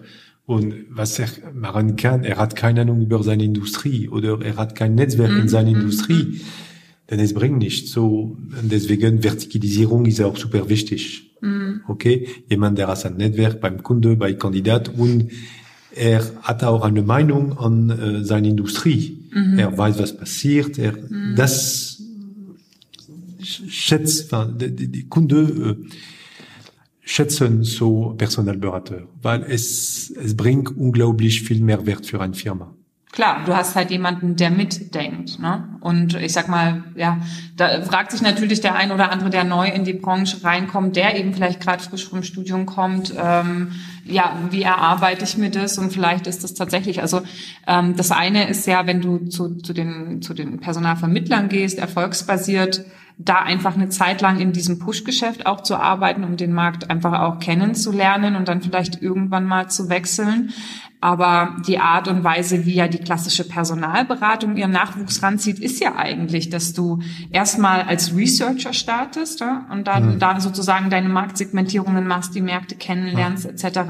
und 0.50 0.74
was 0.90 1.16
er 1.20 1.28
machen 1.54 1.94
kann, 1.94 2.24
er 2.24 2.36
hat 2.36 2.56
keine 2.56 2.80
Ahnung 2.80 3.02
über 3.02 3.22
seine 3.22 3.44
Industrie 3.44 4.08
oder 4.08 4.40
er 4.42 4.56
hat 4.56 4.74
kein 4.74 4.96
Netzwerk 4.96 5.30
mhm. 5.30 5.42
in 5.42 5.48
seiner 5.48 5.70
mhm. 5.70 5.76
Industrie, 5.76 6.40
dann 7.06 7.20
es 7.20 7.34
bringt 7.34 7.58
nichts. 7.58 7.92
So, 7.92 8.36
und 8.60 8.72
deswegen 8.72 9.22
Vertikalisierung 9.22 10.06
ist 10.06 10.20
auch 10.20 10.36
super 10.36 10.68
wichtig. 10.68 11.36
Mhm. 11.40 11.82
Okay? 11.86 12.26
Jemand, 12.48 12.78
der 12.78 12.88
hat 12.88 13.06
ein 13.06 13.16
Netzwerk 13.16 13.60
beim 13.60 13.84
Kunde, 13.84 14.16
bei 14.16 14.32
Kandidat 14.32 14.88
und 14.88 15.30
er 15.94 16.20
hat 16.42 16.64
auch 16.64 16.82
eine 16.82 17.02
Meinung 17.02 17.56
an 17.56 17.90
äh, 17.90 18.24
seine 18.24 18.48
Industrie. 18.48 19.22
Mhm. 19.32 19.56
Er 19.56 19.78
weiß, 19.78 20.00
was 20.00 20.16
passiert. 20.16 20.78
Er, 20.78 20.94
mhm. 20.94 21.36
Das 21.36 22.02
schätzt, 23.40 24.34
die, 24.60 24.88
die 24.88 25.08
Kunde 25.08 25.76
äh, 25.78 25.86
schätzen 27.10 27.64
so 27.64 28.14
Personalberater, 28.16 29.02
weil 29.20 29.42
es, 29.42 30.10
es 30.10 30.36
bringt 30.36 30.76
unglaublich 30.76 31.42
viel 31.42 31.60
Mehrwert 31.60 32.06
für 32.06 32.20
eine 32.20 32.34
Firma. 32.34 32.72
Klar, 33.10 33.42
du 33.44 33.56
hast 33.56 33.74
halt 33.74 33.90
jemanden, 33.90 34.36
der 34.36 34.50
mitdenkt. 34.50 35.40
Ne? 35.40 35.76
Und 35.80 36.14
ich 36.14 36.32
sag 36.32 36.46
mal, 36.48 36.84
ja, 36.94 37.18
da 37.56 37.82
fragt 37.82 38.12
sich 38.12 38.22
natürlich 38.22 38.60
der 38.60 38.76
ein 38.76 38.92
oder 38.92 39.10
andere, 39.10 39.30
der 39.30 39.42
neu 39.42 39.66
in 39.66 39.82
die 39.82 39.94
Branche 39.94 40.44
reinkommt, 40.44 40.94
der 40.94 41.18
eben 41.18 41.34
vielleicht 41.34 41.60
gerade 41.60 41.82
frisch 41.82 42.08
vom 42.08 42.22
Studium 42.22 42.66
kommt, 42.66 43.12
ähm, 43.20 43.72
ja, 44.04 44.38
wie 44.50 44.62
erarbeite 44.62 45.24
ich 45.24 45.36
mir 45.36 45.50
das? 45.50 45.78
Und 45.78 45.92
vielleicht 45.92 46.28
ist 46.28 46.44
das 46.44 46.54
tatsächlich, 46.54 47.02
also 47.02 47.22
ähm, 47.66 47.96
das 47.96 48.12
eine 48.12 48.48
ist 48.48 48.68
ja, 48.68 48.86
wenn 48.86 49.00
du 49.00 49.26
zu, 49.26 49.56
zu, 49.56 49.72
den, 49.72 50.22
zu 50.22 50.32
den 50.32 50.60
Personalvermittlern 50.60 51.48
gehst, 51.48 51.78
erfolgsbasiert, 51.78 52.84
da 53.22 53.36
einfach 53.36 53.74
eine 53.74 53.90
Zeit 53.90 54.22
lang 54.22 54.40
in 54.40 54.52
diesem 54.52 54.78
Push-Geschäft 54.78 55.44
auch 55.44 55.62
zu 55.62 55.76
arbeiten, 55.76 56.24
um 56.24 56.36
den 56.36 56.52
Markt 56.54 56.90
einfach 56.90 57.20
auch 57.20 57.38
kennenzulernen 57.38 58.34
und 58.34 58.48
dann 58.48 58.62
vielleicht 58.62 59.02
irgendwann 59.02 59.44
mal 59.44 59.68
zu 59.68 59.90
wechseln. 59.90 60.54
Aber 61.02 61.56
die 61.66 61.78
Art 61.78 62.08
und 62.08 62.24
Weise, 62.24 62.66
wie 62.66 62.74
ja 62.74 62.86
die 62.86 62.98
klassische 62.98 63.48
Personalberatung 63.48 64.56
ihren 64.56 64.72
Nachwuchs 64.72 65.22
ranzieht, 65.22 65.58
ist 65.58 65.80
ja 65.80 65.96
eigentlich, 65.96 66.50
dass 66.50 66.74
du 66.74 67.00
erstmal 67.30 67.82
als 67.82 68.14
Researcher 68.14 68.74
startest 68.74 69.40
ja, 69.40 69.66
und 69.70 69.86
dann, 69.86 70.14
mhm. 70.14 70.18
dann 70.18 70.40
sozusagen 70.42 70.90
deine 70.90 71.08
Marktsegmentierungen 71.08 72.06
machst, 72.06 72.34
die 72.34 72.42
Märkte 72.42 72.74
kennenlernst 72.74 73.44
mhm. 73.44 73.50
etc. 73.52 73.80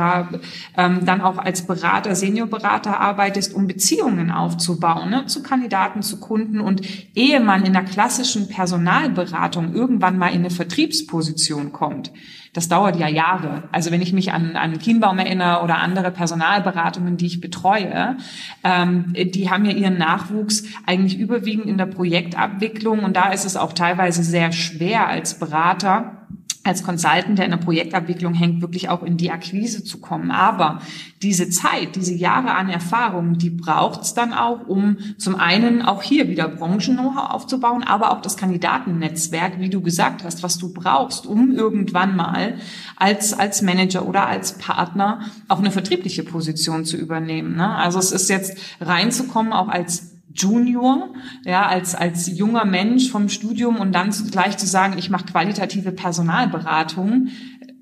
Ähm, 0.76 1.04
dann 1.04 1.20
auch 1.20 1.38
als 1.38 1.66
Berater, 1.66 2.14
Seniorberater 2.14 3.00
arbeitest, 3.00 3.54
um 3.54 3.66
Beziehungen 3.66 4.30
aufzubauen 4.30 5.10
ne, 5.10 5.26
zu 5.26 5.42
Kandidaten, 5.42 6.02
zu 6.02 6.20
Kunden. 6.20 6.60
Und 6.60 6.82
ehe 7.16 7.40
man 7.40 7.64
in 7.64 7.72
der 7.72 7.84
klassischen 7.84 8.48
Personalberatung 8.48 9.74
irgendwann 9.74 10.16
mal 10.16 10.28
in 10.28 10.40
eine 10.40 10.50
Vertriebsposition 10.50 11.72
kommt, 11.72 12.12
das 12.52 12.68
dauert 12.68 12.96
ja 12.96 13.06
Jahre. 13.08 13.64
Also 13.70 13.92
wenn 13.92 14.02
ich 14.02 14.12
mich 14.12 14.32
an, 14.32 14.56
an 14.56 14.78
Kienbaum 14.78 15.18
erinnere 15.18 15.62
oder 15.62 15.78
andere 15.78 16.10
Personalberatungen, 16.10 17.16
die 17.16 17.26
ich 17.26 17.40
betreue, 17.40 18.16
ähm, 18.64 19.12
die 19.14 19.50
haben 19.50 19.64
ja 19.64 19.72
ihren 19.72 19.98
Nachwuchs 19.98 20.64
eigentlich 20.86 21.18
überwiegend 21.18 21.66
in 21.66 21.78
der 21.78 21.86
Projektabwicklung 21.86 23.04
und 23.04 23.16
da 23.16 23.30
ist 23.32 23.44
es 23.44 23.56
auch 23.56 23.72
teilweise 23.72 24.24
sehr 24.24 24.50
schwer 24.50 25.06
als 25.06 25.38
Berater, 25.38 26.26
als 26.62 26.82
Consultant, 26.82 27.38
der 27.38 27.46
in 27.46 27.52
der 27.52 27.58
Projektabwicklung 27.58 28.34
hängt, 28.34 28.60
wirklich 28.60 28.90
auch 28.90 29.02
in 29.02 29.16
die 29.16 29.30
Akquise 29.30 29.82
zu 29.82 29.98
kommen. 29.98 30.30
Aber 30.30 30.82
diese 31.22 31.48
Zeit, 31.48 31.96
diese 31.96 32.14
Jahre 32.14 32.50
an 32.52 32.68
Erfahrung, 32.68 33.38
die 33.38 33.48
braucht's 33.48 34.12
dann 34.12 34.34
auch, 34.34 34.66
um 34.66 34.98
zum 35.16 35.36
einen 35.36 35.80
auch 35.80 36.02
hier 36.02 36.28
wieder 36.28 36.48
Branchen-Know-how 36.48 37.30
aufzubauen, 37.30 37.82
aber 37.82 38.10
auch 38.10 38.20
das 38.20 38.36
Kandidatennetzwerk, 38.36 39.58
wie 39.58 39.70
du 39.70 39.80
gesagt 39.80 40.22
hast, 40.22 40.42
was 40.42 40.58
du 40.58 40.72
brauchst, 40.72 41.26
um 41.26 41.52
irgendwann 41.52 42.14
mal 42.14 42.58
als, 42.96 43.32
als 43.32 43.62
Manager 43.62 44.06
oder 44.06 44.26
als 44.26 44.58
Partner 44.58 45.20
auch 45.48 45.60
eine 45.60 45.70
vertriebliche 45.70 46.24
Position 46.24 46.84
zu 46.84 46.98
übernehmen. 46.98 47.56
Ne? 47.56 47.74
Also 47.74 47.98
es 47.98 48.12
ist 48.12 48.28
jetzt 48.28 48.58
reinzukommen, 48.82 49.54
auch 49.54 49.68
als 49.68 50.09
Junior, 50.32 51.08
ja, 51.44 51.66
als, 51.66 51.94
als 51.94 52.26
junger 52.26 52.64
Mensch 52.64 53.10
vom 53.10 53.28
Studium 53.28 53.76
und 53.76 53.92
dann 53.92 54.10
gleich 54.30 54.56
zu 54.58 54.66
sagen, 54.66 54.96
ich 54.98 55.10
mache 55.10 55.24
qualitative 55.24 55.92
Personalberatung, 55.92 57.28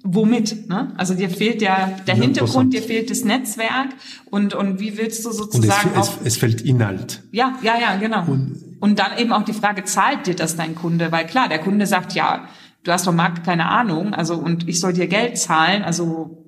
womit? 0.03 0.69
Ne? 0.69 0.93
Also 0.97 1.15
dir 1.15 1.29
fehlt 1.29 1.61
ja 1.61 1.93
der 2.07 2.15
Hintergrund, 2.15 2.73
dir 2.73 2.83
fehlt 2.83 3.11
das 3.11 3.25
Netzwerk 3.25 3.89
und, 4.27 4.55
und 4.55 4.81
wie 4.81 4.97
willst 4.97 5.25
du 5.27 5.33
sozusagen 5.33 5.91
und 5.91 6.01
es, 6.01 6.09
es, 6.09 6.19
es 6.25 6.37
fällt 6.37 6.63
Inhalt. 6.63 7.23
Ja, 7.33 7.59
ja, 7.63 7.75
ja, 7.79 7.97
genau. 7.97 8.25
Und, 8.27 8.77
und 8.81 8.99
dann 8.99 9.19
eben 9.19 9.33
auch 9.33 9.43
die 9.43 9.53
Frage, 9.53 9.85
zahlt 9.85 10.27
dir 10.27 10.35
das 10.35 10.57
dein 10.57 10.75
Kunde? 10.75 11.13
Weil 11.13 11.27
klar, 11.27 11.49
der 11.49 11.59
Kunde 11.59 11.87
sagt, 11.87 12.15
ja, 12.15 12.49
du 12.85 12.93
hast 12.93 13.05
vom 13.05 13.17
Markt 13.17 13.45
keine 13.45 13.67
Ahnung, 13.67 14.15
also 14.15 14.35
und 14.35 14.69
ich 14.69 14.81
soll 14.81 14.95
dir 14.95 15.07
Geld 15.07 15.37
zahlen, 15.37 15.83
also 15.83 16.45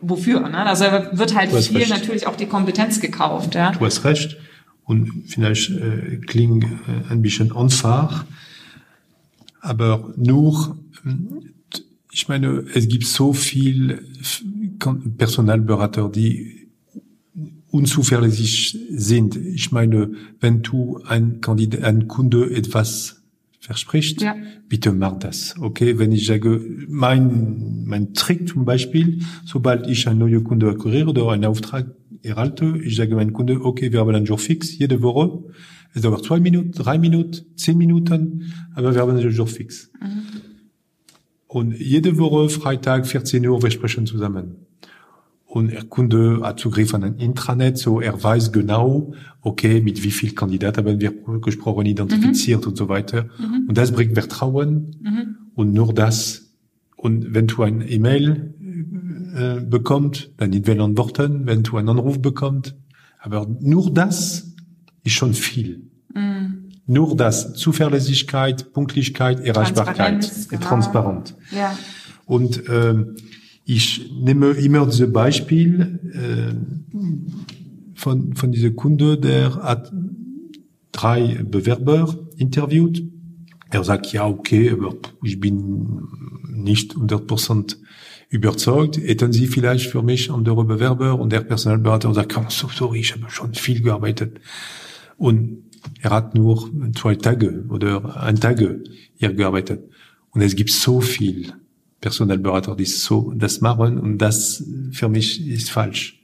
wofür? 0.00 0.40
Ne? 0.48 0.58
Also 0.58 0.84
wird 1.12 1.34
halt 1.34 1.52
viel 1.52 1.78
recht. 1.78 1.90
natürlich 1.90 2.26
auch 2.26 2.36
die 2.36 2.46
Kompetenz 2.46 3.00
gekauft. 3.00 3.54
Ja? 3.54 3.70
Du 3.70 3.84
hast 3.84 4.04
recht 4.04 4.36
und 4.86 5.24
vielleicht 5.26 5.70
äh, 5.70 6.18
klingt 6.24 6.64
äh, 6.64 7.10
ein 7.10 7.20
bisschen 7.20 7.52
einfach, 7.52 8.24
aber 9.60 10.14
nur, 10.16 10.78
ich 12.12 12.28
meine, 12.28 12.64
es 12.72 12.86
gibt 12.86 13.04
so 13.04 13.32
viel 13.32 14.00
Personalberater, 15.18 16.08
die 16.08 16.68
unzuverlässig 17.70 18.78
sind. 18.90 19.36
Ich 19.36 19.72
meine, 19.72 20.12
wenn 20.40 20.62
du 20.62 21.00
ein 21.04 21.40
Kandidat, 21.40 21.82
ein 21.82 22.06
Kunde 22.06 22.48
etwas 22.50 23.22
verspricht, 23.58 24.22
ja. 24.22 24.36
bitte 24.68 24.92
mach 24.92 25.18
das. 25.18 25.56
Okay, 25.58 25.98
wenn 25.98 26.12
ich 26.12 26.26
sage, 26.26 26.64
mein, 26.88 27.84
mein 27.84 28.14
Trick 28.14 28.48
zum 28.48 28.64
Beispiel, 28.64 29.22
sobald 29.44 29.88
ich 29.88 30.06
einen 30.06 30.20
neuen 30.20 30.44
Kunde 30.44 30.70
akquiriere 30.70 31.10
oder 31.10 31.30
einen 31.32 31.44
Auftrag 31.44 31.86
erhalte, 32.26 32.78
ich 32.82 32.96
sage 32.96 33.14
meinem 33.14 33.32
Kunde, 33.32 33.60
okay, 33.64 33.92
wir 33.92 34.00
haben 34.00 34.14
einen 34.14 34.24
Jour 34.24 34.38
fix, 34.38 34.76
jede 34.76 35.02
Woche. 35.02 35.44
Es 35.94 36.02
dauert 36.02 36.24
zwei 36.24 36.40
Minuten, 36.40 36.72
drei 36.72 36.98
Minuten, 36.98 37.56
zehn 37.56 37.78
Minuten, 37.78 38.52
aber 38.74 38.94
wir 38.94 39.00
haben 39.00 39.16
einen 39.16 39.30
Jour 39.30 39.46
fix. 39.46 39.90
Mhm. 40.00 40.22
Und 41.46 41.78
jede 41.78 42.18
Woche, 42.18 42.48
Freitag, 42.50 43.06
14 43.06 43.46
Uhr, 43.46 43.62
wir 43.62 43.70
sprechen 43.70 44.06
zusammen. 44.06 44.66
Und 45.46 45.72
der 45.72 45.84
Kunde 45.84 46.40
hat 46.42 46.60
Zugriff 46.60 46.92
an 46.92 47.04
ein 47.04 47.16
Intranet, 47.16 47.78
so 47.78 48.00
er 48.00 48.22
weiß 48.22 48.52
genau, 48.52 49.14
okay, 49.40 49.80
mit 49.80 50.02
wie 50.02 50.10
viel 50.10 50.34
Kandidaten 50.34 50.84
haben 50.84 51.00
wir 51.00 51.40
gesprochen, 51.40 51.86
identifiziert 51.86 52.62
mhm. 52.62 52.68
und 52.68 52.76
so 52.76 52.88
weiter. 52.88 53.30
Mhm. 53.38 53.66
Und 53.68 53.78
das 53.78 53.92
bringt 53.92 54.14
Vertrauen. 54.14 54.96
Mhm. 55.00 55.36
Und 55.54 55.72
nur 55.72 55.94
das. 55.94 56.52
Und 56.96 57.32
wenn 57.32 57.46
du 57.46 57.62
ein 57.62 57.82
E-Mail 57.88 58.54
äh, 59.36 59.60
bekommt, 59.60 60.30
dann 60.38 60.50
nicht 60.50 60.66
will 60.66 60.80
antworten, 60.80 61.46
wenn 61.46 61.62
du 61.62 61.76
einen 61.76 61.88
Anruf 61.88 62.20
bekommst. 62.20 62.74
Aber 63.20 63.46
nur 63.60 63.92
das 63.92 64.54
ist 65.04 65.12
schon 65.12 65.34
viel. 65.34 65.82
Mhm. 66.14 66.70
Nur 66.86 67.16
das, 67.16 67.54
Zuverlässigkeit, 67.54 68.72
Punktlichkeit, 68.72 69.40
Erreichbarkeit, 69.40 69.96
Transparenz, 69.96 70.48
genau. 70.48 70.66
transparent. 70.66 71.34
Ja. 71.50 71.76
Und 72.24 72.68
äh, 72.68 73.04
ich 73.64 74.12
nehme 74.12 74.52
immer 74.52 74.86
dieses 74.86 75.12
Beispiel 75.12 75.98
äh, 76.12 76.54
von, 77.94 78.36
von 78.36 78.52
dieser 78.52 78.70
Kunde, 78.70 79.18
der 79.18 79.56
hat 79.56 79.92
drei 80.92 81.42
Bewerber 81.42 82.16
interviewt. 82.36 83.02
Er 83.70 83.82
sagt, 83.82 84.12
ja, 84.12 84.26
okay, 84.26 84.70
aber 84.70 84.94
ich 85.24 85.40
bin 85.40 86.06
nicht 86.48 86.94
100% 86.94 87.76
überzeugt. 88.28 88.96
Hätten 88.96 89.32
Sie 89.32 89.46
vielleicht 89.46 89.90
für 89.90 90.02
mich 90.02 90.30
andere 90.30 90.64
Bewerber? 90.64 91.18
Und 91.18 91.32
der 91.32 91.40
Personalberater 91.40 92.12
sagt, 92.14 92.36
oh, 92.36 92.44
so, 92.48 92.68
sorry, 92.68 93.00
ich 93.00 93.12
habe 93.12 93.30
schon 93.30 93.54
viel 93.54 93.82
gearbeitet. 93.82 94.40
Und 95.16 95.64
er 96.02 96.10
hat 96.10 96.34
nur 96.34 96.70
zwei 96.94 97.14
Tage 97.14 97.64
oder 97.68 98.22
ein 98.22 98.40
Tage 98.40 98.82
hier 99.16 99.32
gearbeitet. 99.32 99.88
Und 100.30 100.42
es 100.42 100.56
gibt 100.56 100.70
so 100.70 101.00
viel 101.00 101.52
Personalberater, 102.00 102.76
die 102.76 102.84
so 102.84 103.32
das 103.34 103.60
machen 103.60 103.98
und 103.98 104.18
das 104.18 104.62
für 104.92 105.08
mich 105.08 105.46
ist 105.46 105.70
falsch. 105.70 106.20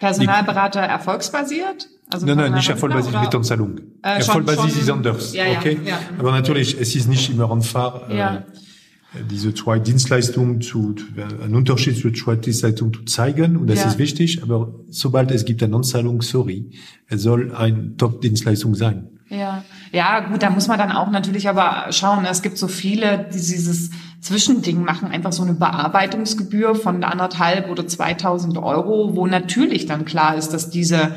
Personalberater 0.00 0.82
die, 0.82 0.88
erfolgsbasiert? 0.88 1.88
Also 2.10 2.26
nein, 2.26 2.36
nein, 2.36 2.54
nicht 2.54 2.68
erfolgsbasiert 2.68 3.20
mit 3.20 3.34
Anzahlung. 3.34 3.78
Äh, 4.02 4.18
erfolgsbasiert 4.18 4.76
ist 4.76 4.90
anders. 4.90 5.34
Ja, 5.34 5.46
ja, 5.46 5.58
okay? 5.58 5.78
Ja. 5.84 5.98
Aber 6.18 6.30
natürlich, 6.32 6.78
es 6.78 6.94
ist 6.94 7.08
nicht 7.08 7.30
immer 7.30 7.50
einfach, 7.50 8.08
ja. 8.10 8.36
äh, 8.36 8.42
diese 9.30 9.54
zwei 9.54 9.78
Dienstleistungen 9.78 10.60
zu, 10.60 10.94
einen 11.42 11.54
Unterschied 11.54 11.96
zu 11.96 12.10
zwei 12.12 12.36
Dienstleistungen 12.36 12.92
zu 12.92 13.04
zeigen 13.04 13.56
und 13.56 13.68
das 13.68 13.80
ja. 13.80 13.86
ist 13.86 13.98
wichtig. 13.98 14.42
Aber 14.42 14.74
sobald 14.90 15.30
es 15.30 15.44
gibt 15.44 15.62
eine 15.62 15.76
Anzahlung, 15.76 16.20
sorry, 16.20 16.70
es 17.08 17.22
soll 17.22 17.54
eine 17.54 17.96
Top-Dienstleistung 17.96 18.74
sein. 18.74 19.08
Ja, 19.30 19.62
ja, 19.92 20.20
gut, 20.20 20.42
da 20.42 20.48
muss 20.48 20.68
man 20.68 20.78
dann 20.78 20.92
auch 20.92 21.10
natürlich 21.10 21.48
aber 21.48 21.92
schauen. 21.92 22.24
Es 22.24 22.40
gibt 22.40 22.56
so 22.56 22.66
viele, 22.66 23.28
die 23.32 23.36
dieses 23.38 23.90
Zwischending 24.20 24.82
machen, 24.82 25.10
einfach 25.10 25.32
so 25.32 25.42
eine 25.42 25.54
Bearbeitungsgebühr 25.54 26.74
von 26.74 27.04
anderthalb 27.04 27.70
oder 27.70 27.86
2000 27.86 28.56
Euro, 28.58 29.16
wo 29.16 29.26
natürlich 29.26 29.86
dann 29.86 30.06
klar 30.06 30.36
ist, 30.36 30.50
dass 30.50 30.70
diese 30.70 31.12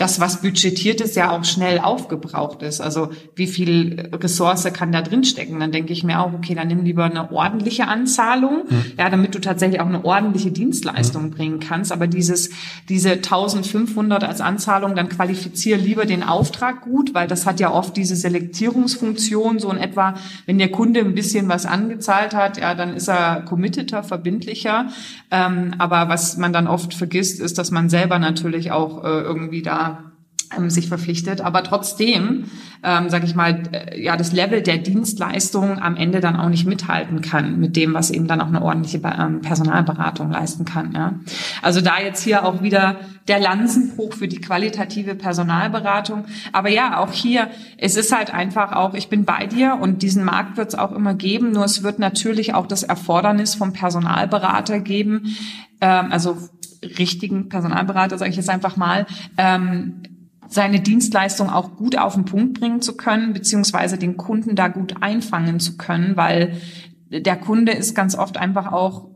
das, 0.00 0.18
was 0.18 0.40
budgetiert 0.40 1.02
ist, 1.02 1.14
ja 1.14 1.30
auch 1.30 1.44
schnell 1.44 1.78
aufgebraucht 1.78 2.62
ist. 2.62 2.80
Also 2.80 3.10
wie 3.34 3.46
viel 3.46 4.08
Ressource 4.14 4.64
kann 4.72 4.92
da 4.92 5.02
drin 5.02 5.24
stecken? 5.24 5.60
Dann 5.60 5.72
denke 5.72 5.92
ich 5.92 6.04
mir 6.04 6.20
auch, 6.20 6.32
okay, 6.32 6.54
dann 6.54 6.68
nimm 6.68 6.84
lieber 6.84 7.04
eine 7.04 7.30
ordentliche 7.30 7.86
Anzahlung, 7.86 8.64
mhm. 8.68 8.84
ja, 8.98 9.10
damit 9.10 9.34
du 9.34 9.40
tatsächlich 9.40 9.78
auch 9.80 9.86
eine 9.86 10.02
ordentliche 10.02 10.52
Dienstleistung 10.52 11.24
mhm. 11.24 11.30
bringen 11.32 11.60
kannst. 11.60 11.92
Aber 11.92 12.06
dieses, 12.06 12.48
diese 12.88 13.10
1500 13.10 14.24
als 14.24 14.40
Anzahlung, 14.40 14.96
dann 14.96 15.10
qualifiziere 15.10 15.78
lieber 15.78 16.06
den 16.06 16.22
Auftrag 16.22 16.80
gut, 16.80 17.12
weil 17.12 17.28
das 17.28 17.44
hat 17.44 17.60
ja 17.60 17.70
oft 17.70 17.94
diese 17.94 18.16
Selektierungsfunktion, 18.16 19.58
so 19.58 19.70
in 19.70 19.76
etwa, 19.76 20.14
wenn 20.46 20.56
der 20.56 20.70
Kunde 20.70 21.00
ein 21.00 21.14
bisschen 21.14 21.48
was 21.50 21.66
angezahlt 21.66 22.32
hat, 22.34 22.56
ja, 22.56 22.74
dann 22.74 22.94
ist 22.94 23.08
er 23.08 23.42
committeter, 23.42 24.02
verbindlicher. 24.02 24.86
Ähm, 25.30 25.74
aber 25.76 26.08
was 26.08 26.38
man 26.38 26.54
dann 26.54 26.68
oft 26.68 26.94
vergisst, 26.94 27.38
ist, 27.40 27.58
dass 27.58 27.70
man 27.70 27.90
selber 27.90 28.18
natürlich 28.18 28.72
auch 28.72 29.04
äh, 29.04 29.20
irgendwie 29.20 29.60
da 29.60 29.89
sich 30.68 30.88
verpflichtet, 30.88 31.40
aber 31.40 31.62
trotzdem, 31.62 32.44
ähm, 32.82 33.08
sage 33.08 33.24
ich 33.24 33.34
mal, 33.34 33.62
äh, 33.72 34.02
ja, 34.02 34.16
das 34.16 34.32
Level 34.32 34.62
der 34.62 34.78
Dienstleistung 34.78 35.78
am 35.78 35.96
Ende 35.96 36.20
dann 36.20 36.36
auch 36.36 36.48
nicht 36.48 36.66
mithalten 36.66 37.20
kann 37.20 37.60
mit 37.60 37.76
dem, 37.76 37.94
was 37.94 38.10
eben 38.10 38.26
dann 38.26 38.40
auch 38.40 38.48
eine 38.48 38.62
ordentliche 38.62 39.00
ähm, 39.04 39.40
Personalberatung 39.40 40.30
leisten 40.30 40.64
kann. 40.64 40.92
Ja. 40.92 41.14
Also 41.62 41.80
da 41.80 42.00
jetzt 42.00 42.22
hier 42.22 42.44
auch 42.44 42.62
wieder 42.62 42.96
der 43.28 43.38
Lanzenbruch 43.38 44.14
für 44.14 44.28
die 44.28 44.40
qualitative 44.40 45.14
Personalberatung. 45.14 46.24
Aber 46.52 46.68
ja, 46.68 46.98
auch 46.98 47.12
hier, 47.12 47.48
es 47.78 47.96
ist 47.96 48.14
halt 48.14 48.34
einfach 48.34 48.72
auch, 48.72 48.94
ich 48.94 49.08
bin 49.08 49.24
bei 49.24 49.46
dir 49.46 49.78
und 49.80 50.02
diesen 50.02 50.24
Markt 50.24 50.56
wird 50.56 50.70
es 50.70 50.74
auch 50.74 50.92
immer 50.92 51.14
geben, 51.14 51.52
nur 51.52 51.64
es 51.64 51.82
wird 51.82 51.98
natürlich 52.00 52.54
auch 52.54 52.66
das 52.66 52.82
Erfordernis 52.82 53.54
vom 53.54 53.72
Personalberater 53.72 54.80
geben, 54.80 55.36
ähm, 55.80 56.10
also 56.10 56.36
richtigen 56.82 57.48
Personalberater, 57.48 58.18
sage 58.18 58.30
ich 58.30 58.36
jetzt 58.36 58.50
einfach 58.50 58.76
mal, 58.76 59.06
ähm, 59.36 60.02
seine 60.50 60.80
Dienstleistung 60.80 61.48
auch 61.48 61.76
gut 61.76 61.96
auf 61.96 62.14
den 62.14 62.24
Punkt 62.24 62.58
bringen 62.58 62.82
zu 62.82 62.96
können, 62.96 63.32
beziehungsweise 63.32 63.96
den 63.96 64.16
Kunden 64.16 64.56
da 64.56 64.66
gut 64.68 64.96
einfangen 65.00 65.60
zu 65.60 65.76
können, 65.76 66.16
weil 66.16 66.60
der 67.08 67.36
Kunde 67.36 67.72
ist 67.72 67.94
ganz 67.94 68.16
oft 68.16 68.36
einfach 68.36 68.72
auch 68.72 69.09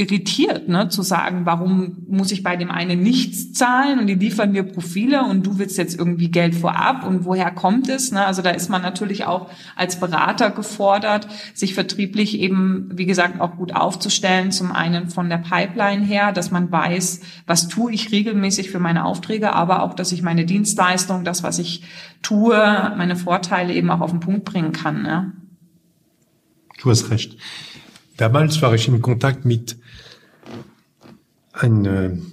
irritiert, 0.00 0.68
ne, 0.68 0.88
zu 0.88 1.02
sagen, 1.02 1.42
warum 1.44 1.98
muss 2.08 2.32
ich 2.32 2.42
bei 2.42 2.56
dem 2.56 2.70
einen 2.70 3.02
nichts 3.02 3.52
zahlen 3.52 3.98
und 3.98 4.06
die 4.06 4.14
liefern 4.14 4.50
mir 4.50 4.62
Profile 4.62 5.24
und 5.24 5.46
du 5.46 5.58
willst 5.58 5.76
jetzt 5.76 5.98
irgendwie 5.98 6.30
Geld 6.30 6.54
vorab 6.54 7.06
und 7.06 7.26
woher 7.26 7.50
kommt 7.50 7.88
es? 7.90 8.10
Ne? 8.10 8.24
Also 8.24 8.40
da 8.40 8.50
ist 8.50 8.70
man 8.70 8.80
natürlich 8.80 9.26
auch 9.26 9.50
als 9.76 10.00
Berater 10.00 10.50
gefordert, 10.50 11.28
sich 11.52 11.74
vertrieblich 11.74 12.38
eben, 12.38 12.88
wie 12.94 13.04
gesagt, 13.04 13.42
auch 13.42 13.56
gut 13.56 13.76
aufzustellen. 13.76 14.52
Zum 14.52 14.72
einen 14.72 15.10
von 15.10 15.28
der 15.28 15.38
Pipeline 15.38 16.04
her, 16.04 16.32
dass 16.32 16.50
man 16.50 16.72
weiß, 16.72 17.20
was 17.46 17.68
tue 17.68 17.92
ich 17.92 18.10
regelmäßig 18.10 18.70
für 18.70 18.80
meine 18.80 19.04
Aufträge, 19.04 19.52
aber 19.52 19.82
auch, 19.82 19.92
dass 19.92 20.12
ich 20.12 20.22
meine 20.22 20.46
Dienstleistung, 20.46 21.24
das, 21.24 21.42
was 21.42 21.58
ich 21.58 21.82
tue, 22.22 22.56
meine 22.96 23.16
Vorteile 23.16 23.74
eben 23.74 23.90
auch 23.90 24.00
auf 24.00 24.12
den 24.12 24.20
Punkt 24.20 24.46
bringen 24.46 24.72
kann. 24.72 25.02
Ne? 25.02 25.32
Du 26.80 26.88
hast 26.88 27.10
recht. 27.10 27.36
Damals 28.16 28.60
war 28.60 28.74
ich 28.74 28.86
in 28.86 29.00
Kontakt 29.00 29.46
mit 29.46 29.79
einem 31.52 32.32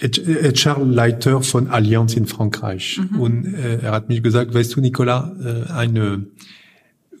HR-Leiter 0.00 1.42
von 1.42 1.68
Allianz 1.68 2.14
in 2.14 2.26
Frankreich. 2.26 3.00
Mhm. 3.10 3.20
Und 3.20 3.54
äh, 3.54 3.80
er 3.80 3.92
hat 3.92 4.08
mich 4.08 4.22
gesagt, 4.22 4.54
weißt 4.54 4.76
du, 4.76 4.80
Nicolas, 4.80 5.30
äh, 5.40 5.72
eine 5.72 6.26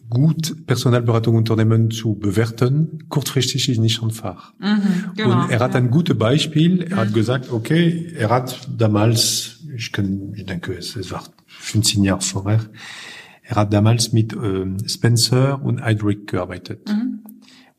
gut 0.08 0.66
Personalberatung 0.66 1.36
Unternehmen 1.36 1.90
zu 1.90 2.14
bewerten, 2.14 3.04
kurzfristig 3.08 3.68
ist 3.68 3.78
nicht 3.78 4.02
einfach. 4.02 4.54
Mhm, 4.58 4.80
genau, 5.16 5.42
und 5.42 5.50
er 5.50 5.58
hat 5.58 5.74
ja. 5.74 5.78
ein 5.78 5.90
gutes 5.90 6.16
Beispiel. 6.16 6.82
Er 6.82 6.96
mhm. 6.96 7.00
hat 7.00 7.14
gesagt, 7.14 7.52
okay, 7.52 8.12
er 8.16 8.30
hat 8.30 8.68
damals, 8.74 9.58
ich, 9.74 9.92
kann, 9.92 10.32
ich 10.34 10.46
denke, 10.46 10.72
es 10.72 11.10
war 11.10 11.24
15 11.46 12.04
Jahre 12.04 12.22
vorher, 12.22 12.60
er 13.42 13.56
hat 13.56 13.72
damals 13.72 14.12
mit 14.12 14.32
äh, 14.32 14.66
Spencer 14.86 15.62
und 15.62 15.82
Heydrich 15.82 16.26
gearbeitet. 16.26 16.88
Mhm 16.88 17.18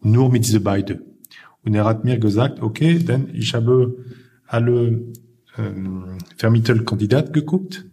nur 0.01 0.31
mit 0.31 0.45
diese 0.45 0.59
beiden. 0.59 1.01
Und 1.63 1.75
er 1.75 1.85
hat 1.85 2.05
mir 2.05 2.19
gesagt, 2.19 2.61
okay, 2.61 2.99
denn 2.99 3.29
ich 3.33 3.53
habe 3.53 3.97
alle 4.47 5.01
ähm, 5.57 6.17
Vermittelkandidaten 6.37 7.33
geguckt, 7.33 7.85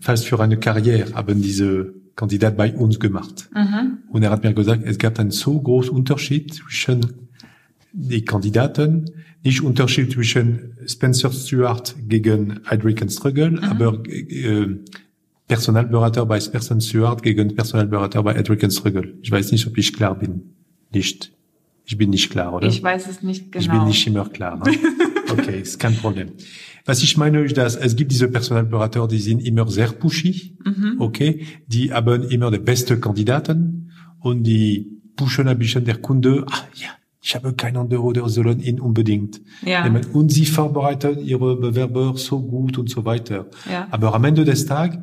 fast 0.00 0.26
für 0.26 0.40
eine 0.40 0.58
Karriere 0.58 1.14
haben 1.14 1.40
diese 1.40 1.94
Kandidat 2.16 2.56
bei 2.56 2.74
uns 2.74 2.98
gemacht. 2.98 3.48
Mhm. 3.54 3.98
Und 4.10 4.22
er 4.22 4.30
hat 4.30 4.42
mir 4.42 4.54
gesagt, 4.54 4.82
es 4.84 4.98
gab 4.98 5.18
einen 5.18 5.30
so 5.30 5.60
großen 5.60 5.92
Unterschied 5.92 6.54
zwischen 6.54 7.28
die 7.92 8.24
Kandidaten, 8.24 9.06
nicht 9.44 9.62
Unterschied 9.62 10.12
zwischen 10.12 10.76
Spencer 10.86 11.30
Stewart 11.30 11.94
gegen 12.08 12.60
Heidrick 12.68 13.04
Struggle, 13.10 13.52
mhm. 13.52 13.58
aber 13.60 14.02
äh, 14.08 14.76
Personalberater 15.46 16.26
bei 16.26 16.40
Spencer 16.40 16.80
Stewart 16.80 17.22
gegen 17.22 17.54
Personalberater 17.54 18.22
bei 18.22 18.34
Heidrick 18.34 18.70
Struggle. 18.72 19.14
Ich 19.22 19.30
weiß 19.30 19.52
nicht, 19.52 19.66
ob 19.66 19.78
ich 19.78 19.92
klar 19.92 20.18
bin. 20.18 20.54
Nicht. 20.92 21.35
Ich 21.86 21.96
bin 21.96 22.10
nicht 22.10 22.30
klar, 22.30 22.52
oder? 22.52 22.66
Ich 22.66 22.82
weiß 22.82 23.06
es 23.08 23.22
nicht 23.22 23.52
genau. 23.52 23.62
Ich 23.62 23.68
bin 23.68 23.78
genau. 23.78 23.88
nicht 23.88 24.06
immer 24.06 24.28
klar. 24.28 24.56
Ne? 24.58 24.72
Okay, 25.28 25.60
ist 25.60 25.80
kein 25.80 25.96
Problem. 25.96 26.28
Was 26.84 27.02
ich 27.02 27.16
meine, 27.16 27.40
ist, 27.40 27.56
dass 27.56 27.74
es 27.74 27.96
gibt 27.96 28.12
diese 28.12 28.28
Personalberater, 28.28 29.08
die 29.08 29.18
sind 29.18 29.40
immer 29.40 29.68
sehr 29.68 29.88
pushy, 29.88 30.56
mhm. 30.64 31.00
okay, 31.00 31.44
die 31.66 31.92
haben 31.92 32.22
immer 32.30 32.52
die 32.52 32.60
besten 32.60 33.00
Kandidaten 33.00 33.90
und 34.20 34.44
die 34.44 35.00
pushen 35.16 35.48
ein 35.48 35.58
bisschen 35.58 35.84
der 35.84 35.96
Kunde, 35.96 36.46
ah 36.48 36.62
ja, 36.74 36.90
ich 37.20 37.34
habe 37.34 37.54
keinen 37.54 37.76
anderen 37.76 38.04
oder 38.04 38.28
sollen 38.28 38.60
ihn 38.60 38.78
unbedingt. 38.78 39.40
Ja. 39.64 39.84
Und 40.12 40.30
sie 40.30 40.46
vorbereiten 40.46 41.18
ihre 41.18 41.56
Bewerber 41.56 42.16
so 42.16 42.40
gut 42.40 42.78
und 42.78 42.88
so 42.88 43.04
weiter. 43.04 43.46
Ja. 43.68 43.88
Aber 43.90 44.14
am 44.14 44.22
Ende 44.22 44.44
des 44.44 44.64
Tages 44.66 45.00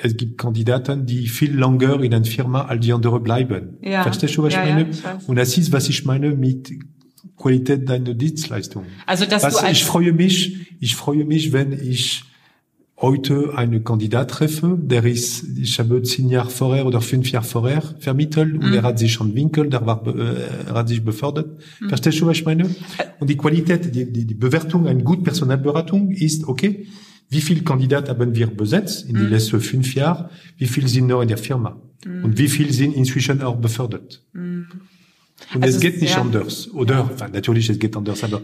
es 0.00 0.16
gibt 0.16 0.38
Kandidaten, 0.38 1.06
die 1.06 1.26
viel 1.26 1.58
länger 1.58 2.00
in 2.02 2.14
einer 2.14 2.24
Firma 2.24 2.62
als 2.62 2.84
die 2.84 2.92
andere 2.92 3.20
bleiben. 3.20 3.78
Ja. 3.82 4.02
Verstehst 4.02 4.36
du, 4.36 4.42
was 4.44 4.54
ja, 4.54 4.64
ich 4.64 4.70
meine? 4.70 4.90
Ja, 4.90 5.18
ich 5.20 5.28
Und 5.28 5.36
das 5.36 5.58
ist, 5.58 5.72
was 5.72 5.88
ich 5.88 6.04
meine 6.04 6.34
mit 6.34 6.70
Qualität 7.36 7.88
deiner 7.88 8.14
Dienstleistung. 8.14 8.84
Also, 9.06 9.26
dass 9.26 9.42
was, 9.42 9.58
du 9.58 9.66
ich 9.66 9.84
freue 9.84 10.12
mich, 10.12 10.76
ich 10.80 10.94
freue 10.94 11.24
mich, 11.24 11.52
wenn 11.52 11.72
ich 11.72 12.24
heute 13.00 13.56
einen 13.56 13.84
Kandidat 13.84 14.30
treffe, 14.30 14.76
der 14.80 15.04
ist, 15.04 15.44
ich 15.56 15.78
habe 15.78 16.02
zehn 16.02 16.28
Jahre 16.28 16.50
vorher 16.50 16.84
oder 16.84 17.00
fünf 17.00 17.30
Jahre 17.30 17.44
vorher 17.44 17.82
vermittelt 18.00 18.54
und 18.54 18.70
mhm. 18.70 18.74
er 18.74 18.82
hat 18.82 18.98
sich 18.98 19.12
schon 19.12 19.34
winkelt, 19.34 19.72
er, 19.72 19.86
war, 19.86 20.04
äh, 20.06 20.66
er 20.66 20.74
hat 20.74 20.88
sich 20.88 21.04
befördert. 21.04 21.58
Mhm. 21.80 21.88
Verstehst 21.88 22.20
du, 22.20 22.26
was 22.26 22.38
ich 22.38 22.44
meine? 22.44 22.68
Und 23.20 23.30
die 23.30 23.36
Qualität, 23.36 23.94
die, 23.94 24.12
die, 24.12 24.26
die 24.26 24.34
Bewertung, 24.34 24.86
eine 24.88 25.02
gute 25.04 25.22
Personalberatung 25.22 26.10
ist, 26.10 26.46
okay, 26.48 26.86
wie 27.28 27.40
viele 27.40 27.62
Kandidaten 27.62 28.08
haben 28.08 28.34
wir 28.34 28.46
besetzt 28.46 29.04
in 29.06 29.16
mhm. 29.16 29.20
den 29.20 29.30
letzten 29.30 29.60
fünf 29.60 29.94
Jahren? 29.94 30.30
Wie 30.56 30.66
viele 30.66 30.88
sind 30.88 31.06
noch 31.06 31.22
in 31.22 31.28
der 31.28 31.38
Firma? 31.38 31.80
Mhm. 32.04 32.24
Und 32.24 32.38
wie 32.38 32.48
viele 32.48 32.72
sind 32.72 32.94
inzwischen 32.94 33.42
auch 33.42 33.56
befördert? 33.56 34.22
Mhm. 34.32 34.66
Und 35.54 35.62
also 35.62 35.76
es 35.76 35.80
geht 35.80 36.00
nicht 36.00 36.16
anders. 36.16 36.68
Oder, 36.72 37.10
ja. 37.18 37.28
natürlich, 37.28 37.68
es 37.68 37.78
geht 37.78 37.96
anders, 37.96 38.24
aber 38.24 38.42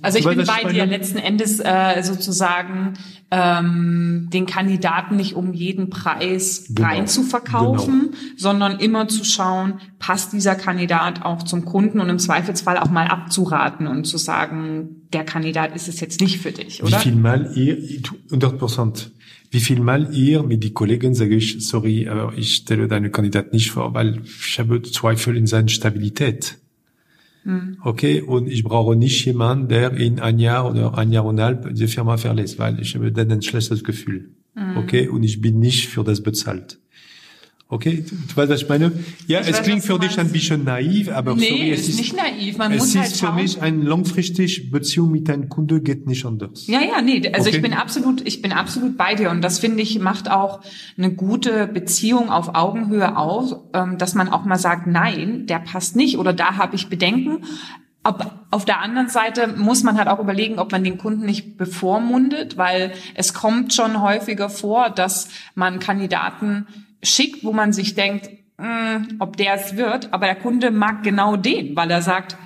also 0.00 0.18
ich 0.18 0.24
bin 0.24 0.44
bei 0.46 0.72
dir 0.72 0.86
letzten 0.86 1.18
Endes 1.18 1.58
äh, 1.58 2.02
sozusagen 2.02 2.94
ähm, 3.30 4.28
den 4.32 4.46
Kandidaten 4.46 5.16
nicht 5.16 5.34
um 5.34 5.52
jeden 5.52 5.90
Preis 5.90 6.66
genau. 6.68 6.88
rein 6.88 7.06
zu 7.06 7.22
verkaufen, 7.22 8.10
genau. 8.10 8.16
sondern 8.36 8.80
immer 8.80 9.08
zu 9.08 9.24
schauen, 9.24 9.80
passt 9.98 10.32
dieser 10.32 10.54
Kandidat 10.54 11.22
auch 11.22 11.42
zum 11.42 11.64
Kunden 11.64 12.00
und 12.00 12.08
im 12.08 12.18
Zweifelsfall 12.18 12.78
auch 12.78 12.90
mal 12.90 13.06
abzuraten 13.06 13.86
und 13.86 14.04
zu 14.04 14.16
sagen, 14.16 15.02
der 15.12 15.24
Kandidat 15.24 15.76
ist 15.76 15.88
es 15.88 16.00
jetzt 16.00 16.20
nicht 16.20 16.38
für 16.38 16.52
dich, 16.52 16.82
oder? 16.82 16.98
Wie 16.98 17.02
viel 17.02 17.16
Mal, 17.16 17.54
100 17.54 18.58
Prozent. 18.58 19.10
wie 19.50 19.60
viel 19.60 19.80
Mal 19.80 20.14
ihr 20.14 20.42
mit 20.42 20.64
die 20.64 20.72
Kollegen 20.72 21.14
sage 21.14 21.36
ich, 21.36 21.66
sorry, 21.66 22.08
aber 22.08 22.32
ich 22.36 22.54
stelle 22.54 22.88
deine 22.88 23.10
Kandidat 23.10 23.52
nicht 23.52 23.70
vor, 23.70 23.92
weil 23.92 24.22
ich 24.24 24.58
habe 24.58 24.80
Zweifel 24.82 25.36
in 25.36 25.46
seiner 25.46 25.68
Stabilität. 25.68 26.58
Mhm. 27.44 27.78
Okay, 27.82 28.20
und 28.20 28.48
ich 28.48 28.64
brauche 28.64 28.96
nicht 28.96 29.24
jemanden, 29.24 29.68
der 29.68 29.92
in 29.92 30.20
ein 30.20 30.38
Jahr 30.38 30.70
oder 30.70 30.96
ein 30.96 31.12
Jahr 31.12 31.24
und 31.24 31.40
halb 31.40 31.74
die 31.74 31.86
Firma 31.86 32.16
verlässt, 32.16 32.58
weil 32.58 32.80
ich 32.80 32.94
habe 32.94 33.12
dann 33.12 33.30
ein 33.30 33.42
schlechtes 33.42 33.84
Gefühl. 33.84 34.30
Mhm. 34.54 34.76
Okay, 34.76 35.08
und 35.08 35.22
ich 35.22 35.40
bin 35.40 35.58
nicht 35.58 35.88
für 35.88 36.04
das 36.04 36.22
bezahlt. 36.22 36.78
Okay, 37.70 38.02
du, 38.02 38.16
weißt, 38.34 38.50
was 38.50 38.62
ich 38.62 38.68
meine? 38.70 38.92
Ja, 39.26 39.40
ich 39.40 39.48
es 39.48 39.58
weiß, 39.58 39.62
klingt 39.62 39.84
für 39.84 39.98
dich 39.98 40.18
ein 40.18 40.32
bisschen 40.32 40.64
naiv, 40.64 41.10
aber 41.10 41.34
nee, 41.34 41.48
sorry, 41.48 41.70
es 41.72 41.86
ist 41.86 41.98
nicht 41.98 42.16
naiv. 42.16 42.56
Man 42.56 42.72
es 42.72 42.78
muss 42.78 42.94
ist 42.94 43.22
halt 43.22 43.34
für 43.36 43.42
mich 43.42 43.60
ein 43.60 43.82
langfristig 43.82 44.70
Beziehung 44.70 45.10
mit 45.10 45.28
einem 45.28 45.50
Kunde 45.50 45.82
geht 45.82 46.06
nicht 46.06 46.24
anders. 46.24 46.66
Ja, 46.66 46.80
ja, 46.80 47.02
nee, 47.02 47.30
also 47.30 47.48
okay. 47.48 47.56
ich 47.56 47.62
bin 47.62 47.74
absolut, 47.74 48.26
ich 48.26 48.40
bin 48.40 48.52
absolut 48.52 48.96
bei 48.96 49.14
dir 49.14 49.28
und 49.30 49.42
das 49.42 49.58
finde 49.58 49.82
ich 49.82 49.98
macht 49.98 50.30
auch 50.30 50.62
eine 50.96 51.12
gute 51.12 51.66
Beziehung 51.66 52.30
auf 52.30 52.54
Augenhöhe 52.54 53.18
aus, 53.18 53.54
ähm, 53.74 53.98
dass 53.98 54.14
man 54.14 54.30
auch 54.30 54.46
mal 54.46 54.58
sagt, 54.58 54.86
nein, 54.86 55.44
der 55.46 55.58
passt 55.58 55.94
nicht 55.94 56.16
oder 56.16 56.32
da 56.32 56.56
habe 56.56 56.74
ich 56.74 56.88
Bedenken. 56.88 57.44
Aber 58.02 58.46
auf 58.50 58.64
der 58.64 58.80
anderen 58.80 59.10
Seite 59.10 59.46
muss 59.46 59.82
man 59.82 59.98
halt 59.98 60.08
auch 60.08 60.20
überlegen, 60.20 60.58
ob 60.58 60.72
man 60.72 60.84
den 60.84 60.96
Kunden 60.96 61.26
nicht 61.26 61.58
bevormundet, 61.58 62.56
weil 62.56 62.92
es 63.14 63.34
kommt 63.34 63.74
schon 63.74 64.00
häufiger 64.00 64.48
vor, 64.48 64.88
dass 64.88 65.28
man 65.54 65.78
Kandidaten 65.78 66.66
schickt, 67.02 67.44
wo 67.44 67.52
man 67.52 67.72
sich 67.72 67.94
denkt, 67.94 68.30
mh, 68.58 68.94
hm, 68.94 69.16
ob 69.18 69.36
der 69.36 69.54
es 69.54 69.76
wird, 69.76 70.12
aber 70.12 70.26
der 70.26 70.36
Kunde 70.36 70.70
mag 70.70 71.02
genau 71.02 71.36
den, 71.36 71.76
weil 71.76 71.90
er 71.90 72.02
sagt, 72.02 72.36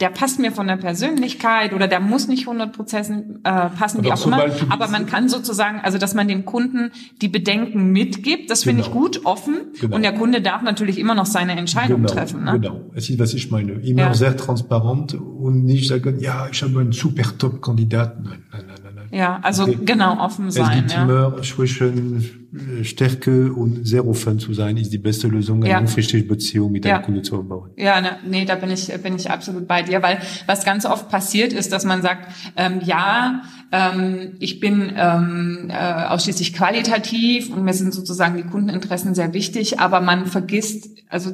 der 0.00 0.10
passt 0.10 0.38
mir 0.38 0.52
von 0.52 0.66
der 0.66 0.76
Persönlichkeit 0.76 1.72
oder 1.72 1.88
der 1.88 2.00
muss 2.00 2.28
nicht 2.28 2.46
100 2.46 2.70
Prozent 2.70 3.38
äh, 3.44 3.70
passen, 3.70 4.04
wie 4.04 4.12
auch 4.12 4.26
immer. 4.26 4.44
Aber 4.68 4.88
man 4.88 5.06
kann 5.06 5.30
sozusagen, 5.30 5.80
also 5.80 5.96
dass 5.96 6.12
man 6.12 6.28
dem 6.28 6.44
Kunden 6.44 6.90
die 7.22 7.28
Bedenken 7.28 7.92
mitgibt, 7.92 8.50
das 8.50 8.64
finde 8.64 8.82
genau. 8.82 8.94
ich 8.94 9.00
gut, 9.00 9.24
offen. 9.24 9.54
Genau. 9.80 9.96
Und 9.96 10.02
der 10.02 10.12
Kunde 10.12 10.42
darf 10.42 10.60
natürlich 10.60 10.98
immer 10.98 11.14
noch 11.14 11.24
seine 11.24 11.56
Entscheidung 11.56 12.02
genau. 12.02 12.12
treffen. 12.12 12.44
Ne? 12.44 12.60
Genau, 12.60 12.90
es 12.94 13.08
ist, 13.08 13.18
was 13.18 13.32
ich 13.32 13.50
meine. 13.50 13.72
Immer 13.72 14.02
ja. 14.02 14.14
sehr 14.14 14.36
transparent 14.36 15.14
und 15.14 15.64
nicht 15.64 15.88
sagen, 15.88 16.20
ja, 16.20 16.46
ich 16.52 16.62
habe 16.62 16.78
einen 16.78 16.92
super 16.92 17.24
Top-Kandidaten. 17.38 18.22
Nein, 18.24 18.44
nein, 18.52 18.64
nein. 18.66 18.75
Ja, 19.10 19.38
also 19.42 19.66
genau 19.66 20.18
offen 20.18 20.50
sein. 20.50 20.70
Es 20.70 20.76
gibt 20.76 20.92
ja. 20.92 21.02
immer 21.02 21.42
zwischen 21.42 22.46
Stärke 22.82 23.52
und 23.52 23.86
sehr 23.86 24.06
offen 24.06 24.38
zu 24.38 24.54
sein, 24.54 24.76
ist 24.76 24.92
die 24.92 24.98
beste 24.98 25.28
Lösung, 25.28 25.58
eine 25.58 25.70
ja. 25.70 25.78
langfristige 25.78 26.24
Beziehung 26.24 26.72
mit 26.72 26.84
ja. 26.84 26.96
einem 26.96 27.04
Kunde 27.04 27.22
zu 27.22 27.42
bauen. 27.42 27.70
Ja, 27.76 28.00
ne, 28.00 28.16
nee, 28.26 28.44
da 28.44 28.54
bin 28.54 28.70
ich, 28.70 28.86
bin 29.02 29.16
ich 29.16 29.30
absolut 29.30 29.66
bei 29.68 29.82
dir, 29.82 30.02
weil 30.02 30.18
was 30.46 30.64
ganz 30.64 30.86
oft 30.86 31.08
passiert 31.08 31.52
ist, 31.52 31.72
dass 31.72 31.84
man 31.84 32.02
sagt, 32.02 32.32
ähm, 32.56 32.80
ja, 32.82 33.42
ähm, 33.72 34.36
ich 34.38 34.60
bin 34.60 34.92
ähm, 34.96 35.70
äh, 35.70 35.74
ausschließlich 35.74 36.54
qualitativ 36.54 37.50
und 37.50 37.64
mir 37.64 37.74
sind 37.74 37.92
sozusagen 37.92 38.36
die 38.36 38.44
Kundeninteressen 38.44 39.14
sehr 39.14 39.32
wichtig, 39.32 39.80
aber 39.80 40.00
man 40.00 40.26
vergisst, 40.26 40.88
also 41.08 41.32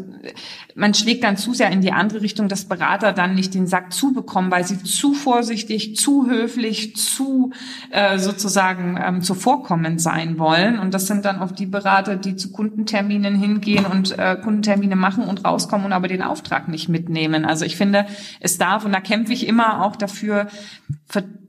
man 0.74 0.95
schlägt 0.95 1.24
dann 1.24 1.37
zu 1.37 1.53
sehr 1.53 1.70
in 1.70 1.83
die 1.83 1.93
andere 1.93 2.22
Richtung, 2.22 2.49
dass 2.49 2.64
Berater 2.64 3.12
dann 3.12 3.35
nicht 3.35 3.55
den 3.55 3.66
Sack 3.66 3.93
zubekommen, 3.93 4.51
weil 4.51 4.64
sie 4.64 4.83
zu 4.83 5.12
vorsichtig, 5.12 5.97
zu 5.97 6.28
höflich, 6.28 6.97
zu 6.97 7.53
äh, 7.91 8.18
sozusagen 8.18 8.99
ähm, 9.03 9.22
zuvorkommend 9.22 10.01
sein 10.01 10.39
wollen. 10.39 10.78
Und 10.78 10.95
das 10.95 11.07
sind 11.07 11.24
dann 11.24 11.41
oft 11.41 11.59
die 11.59 11.66
Berater, 11.66 12.16
die 12.16 12.37
zu 12.37 12.51
Kundenterminen 12.51 13.35
hingehen 13.35 13.85
und 13.85 14.18
äh, 14.18 14.37
Kundentermine 14.37 14.97
machen 14.97 15.24
und 15.24 15.45
rauskommen 15.45 15.87
und 15.87 15.93
aber 15.93 16.09
den 16.09 16.22
Auftrag 16.22 16.68
nicht 16.68 16.89
mitnehmen. 16.89 17.45
Also 17.45 17.64
ich 17.64 17.76
finde, 17.76 18.07
es 18.41 18.57
darf, 18.57 18.85
und 18.85 18.93
da 18.93 19.01
kämpfe 19.01 19.33
ich 19.33 19.47
immer 19.47 19.85
auch 19.85 19.97
dafür, 19.97 20.49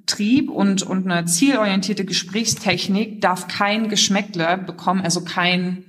Vertrieb 0.06 0.50
und, 0.50 0.84
und 0.84 1.10
eine 1.10 1.26
zielorientierte 1.26 2.04
Gesprächstechnik 2.04 3.22
darf 3.22 3.48
kein 3.48 3.90
Geschmäckle 3.90 4.58
bekommen, 4.58 5.02
also 5.02 5.22
kein 5.22 5.86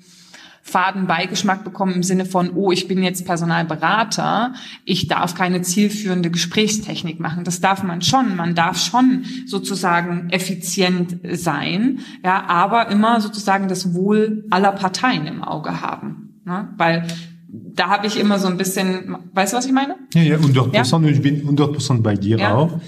Fadenbeigeschmack 0.63 1.63
bekommen 1.63 1.95
im 1.95 2.03
Sinne 2.03 2.25
von, 2.25 2.53
oh, 2.55 2.73
ich 2.73 2.89
bin 2.89 3.03
jetzt 3.03 3.27
Personalberater, 3.27 4.55
ich 4.85 5.09
darf 5.09 5.35
keine 5.35 5.61
zielführende 5.63 6.31
Gesprächstechnik 6.31 7.21
machen. 7.21 7.45
Das 7.45 7.61
darf 7.61 7.83
man 7.83 8.01
schon. 8.01 8.37
Man 8.37 8.55
darf 8.55 8.79
schon 8.79 9.25
sozusagen 9.47 10.31
effizient 10.31 11.19
sein, 11.33 11.99
ja, 12.25 12.45
aber 12.47 12.89
immer 12.89 13.21
sozusagen 13.21 13.69
das 13.69 13.95
Wohl 13.95 14.45
aller 14.51 14.73
Parteien 14.73 15.27
im 15.27 15.43
Auge 15.43 15.83
haben. 15.83 16.41
Ne? 16.47 16.69
Weil 16.79 17.09
da 17.53 17.89
habe 17.89 18.07
ich 18.07 18.19
immer 18.19 18.39
so 18.39 18.47
ein 18.47 18.57
bisschen, 18.57 19.17
weißt 19.35 19.53
du, 19.53 19.57
was 19.57 19.67
ich 19.67 19.73
meine? 19.73 19.97
Ja, 20.15 20.23
ja, 20.23 20.37
100 20.37 20.73
Prozent. 20.73 21.05
Ja? 21.05 21.11
Ich 21.11 21.21
bin 21.21 21.41
100 21.41 21.73
Prozent 21.73 22.03
bei 22.03 22.15
dir 22.15 22.39
ja. 22.39 22.55
auch. 22.55 22.81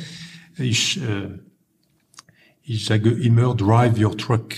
Ich, 0.58 1.00
äh, 1.00 1.38
ich 2.62 2.84
sage 2.84 3.10
immer, 3.10 3.54
drive 3.54 3.98
your 3.98 4.16
truck. 4.16 4.54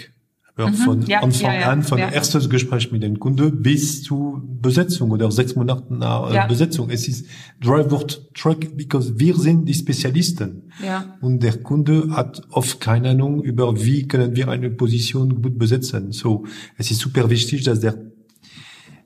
Mhm. 0.57 0.75
Von 0.75 1.03
ja, 1.07 1.21
Anfang 1.21 1.55
ja, 1.55 1.61
ja, 1.61 1.71
an, 1.71 1.83
von 1.85 1.99
erstes 1.99 2.51
Gespräch 2.51 2.91
mit 2.91 3.05
dem 3.05 3.21
Kunde 3.21 3.53
bis 3.53 4.03
zu 4.03 4.43
Besetzung 4.61 5.13
oder 5.13 5.31
sechs 5.31 5.55
Monaten 5.55 5.99
nach 5.99 6.33
äh, 6.33 6.49
Besetzung. 6.49 6.91
Es 6.91 7.07
ist 7.07 7.27
Drive 7.61 7.93
your 7.93 8.05
Truck, 8.35 8.77
because 8.77 9.21
wir 9.21 9.37
sind 9.37 9.69
die 9.69 9.75
Spezialisten. 9.75 10.73
Ja. 10.85 11.17
Und 11.21 11.45
der 11.45 11.59
Kunde 11.63 12.11
hat 12.11 12.43
oft 12.51 12.81
keine 12.81 13.11
Ahnung 13.11 13.43
über, 13.45 13.85
wie 13.85 14.09
können 14.09 14.35
wir 14.35 14.49
eine 14.49 14.71
Position 14.71 15.41
gut 15.43 15.59
besetzen. 15.59 16.11
So, 16.11 16.45
es 16.77 16.91
ist 16.91 16.99
super 16.99 17.31
wichtig, 17.31 17.63
dass 17.63 17.79
der 17.79 18.08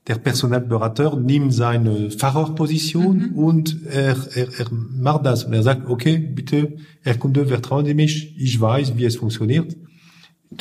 der 0.07 0.15
Personalberater 0.15 1.15
nimmt 1.15 1.53
seine 1.53 2.11
Fahrerposition 2.11 3.29
mhm. 3.29 3.35
und 3.37 3.85
er, 3.85 4.17
er, 4.35 4.59
er 4.59 4.67
macht 4.71 5.25
das 5.25 5.45
und 5.45 5.53
er 5.53 5.63
sagt, 5.63 5.87
okay, 5.87 6.17
bitte, 6.17 6.77
Herr 7.01 7.15
Kunde, 7.15 7.47
vertrauen 7.47 7.85
Sie 7.85 7.93
mich, 7.93 8.35
ich 8.37 8.59
weiß, 8.59 8.97
wie 8.97 9.05
es 9.05 9.15
funktioniert. 9.15 9.75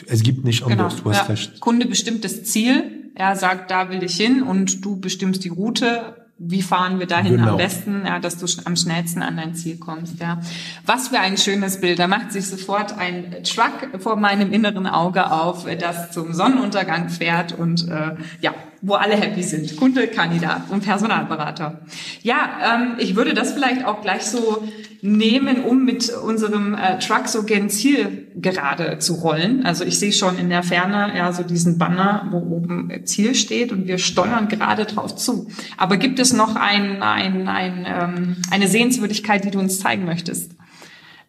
Es 0.07 0.23
gibt 0.23 0.45
nicht 0.45 0.65
genau. 0.65 0.85
anders, 0.85 1.03
du 1.03 1.11
hast 1.11 1.17
ja. 1.17 1.25
recht. 1.25 1.61
Kunde 1.61 1.87
bestimmt 1.87 2.25
das 2.25 2.45
Ziel, 2.45 3.11
er 3.15 3.37
sagt, 3.37 3.71
da 3.71 3.91
will 3.91 4.03
ich 4.03 4.17
hin 4.17 4.43
und 4.43 4.85
du 4.85 4.99
bestimmst 4.99 5.45
die 5.45 5.49
Route, 5.49 6.17
wie 6.39 6.63
fahren 6.63 6.99
wir 6.99 7.07
dahin 7.07 7.37
genau. 7.37 7.53
am 7.53 7.57
besten, 7.57 8.03
ja, 8.07 8.19
dass 8.19 8.39
du 8.39 8.47
am 8.65 8.75
schnellsten 8.75 9.23
an 9.23 9.37
dein 9.37 9.55
Ziel 9.55 9.77
kommst. 9.77 10.19
Ja. 10.19 10.41
Was 10.87 11.09
für 11.09 11.19
ein 11.19 11.37
schönes 11.37 11.81
Bild. 11.81 11.99
Da 11.99 12.09
macht 12.09 12.33
sich 12.33 12.47
sofort 12.47 12.97
ein 12.97 13.45
Truck 13.45 14.01
vor 14.01 14.17
meinem 14.17 14.53
inneren 14.53 14.87
Auge 14.87 15.31
auf, 15.31 15.67
das 15.79 16.11
zum 16.11 16.33
Sonnenuntergang 16.33 17.11
fährt 17.11 17.53
und 17.57 17.87
äh, 17.89 18.17
ja, 18.41 18.55
wo 18.83 18.95
alle 18.95 19.15
happy 19.15 19.45
sind. 19.45 19.77
Kunde, 19.77 20.09
Kandidat 20.09 20.69
und 20.71 20.85
Personalberater. 20.85 21.81
Ja, 22.23 22.75
ähm, 22.75 22.97
ich 22.99 23.15
würde 23.15 23.33
das 23.33 23.53
vielleicht 23.53 23.85
auch 23.85 24.03
gleich 24.03 24.23
so 24.23 24.65
nehmen, 25.03 25.63
um 25.63 25.85
mit 25.85 26.11
unserem 26.11 26.75
äh, 26.75 26.99
Truck 26.99 27.29
so 27.29 27.45
gen 27.45 27.71
Ziel 27.71 28.29
gerade 28.35 28.99
zu 28.99 29.15
rollen. 29.15 29.65
Also 29.65 29.85
ich 29.85 30.01
sehe 30.01 30.13
schon 30.13 30.37
in 30.37 30.51
der 30.51 30.65
Ferne 30.65 31.13
ja 31.17 31.33
so 31.33 31.45
diesen 31.45 31.79
Banner, 31.79 32.27
wo 32.33 32.39
oben 32.39 32.91
Ziel 33.05 33.37
steht 33.37 33.71
und 33.71 33.87
wir 33.87 33.99
steuern 33.99 34.49
gerade 34.49 34.85
drauf 34.85 35.15
zu. 35.15 35.49
Aber 35.77 35.97
gibt 35.97 36.19
es 36.19 36.33
noch 36.33 36.57
ein, 36.57 37.03
ein, 37.03 37.47
ein, 37.47 37.87
ähm, 37.87 38.37
eine 38.51 38.67
Sehenswürdigkeit, 38.67 39.45
die 39.45 39.53
du 39.53 39.61
uns 39.61 39.79
zeigen 39.79 40.05
möchtest, 40.05 40.57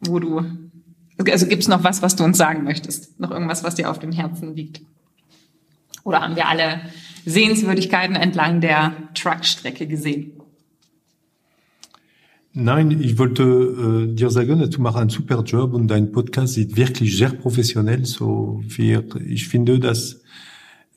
wo 0.01 0.19
du 0.19 0.41
also 1.31 1.45
gibt 1.45 1.61
es 1.61 1.67
noch 1.67 1.83
was, 1.83 2.01
was 2.01 2.15
du 2.15 2.23
uns 2.23 2.37
sagen 2.37 2.63
möchtest? 2.63 3.19
Noch 3.19 3.31
irgendwas, 3.31 3.63
was 3.63 3.75
dir 3.75 3.89
auf 3.89 3.99
dem 3.99 4.11
Herzen 4.11 4.55
liegt? 4.55 4.81
Oder 6.03 6.21
haben 6.21 6.35
wir 6.35 6.47
alle 6.47 6.81
Sehenswürdigkeiten 7.25 8.15
entlang 8.15 8.61
der 8.61 8.93
Truckstrecke 9.13 9.87
gesehen? 9.87 10.33
Nein, 12.55 13.01
ich 13.01 13.17
wollte 13.17 13.43
äh, 14.11 14.13
dir 14.13 14.29
sagen, 14.29 14.69
du 14.69 14.81
machst 14.81 14.97
einen 14.97 15.09
super 15.09 15.41
Job 15.41 15.73
und 15.73 15.87
dein 15.87 16.11
Podcast 16.11 16.57
ist 16.57 16.77
wirklich 16.77 17.17
sehr 17.17 17.31
professionell. 17.31 18.05
So, 18.05 18.61
wir, 18.67 19.03
ich 19.25 19.47
finde, 19.47 19.79
dass 19.79 20.21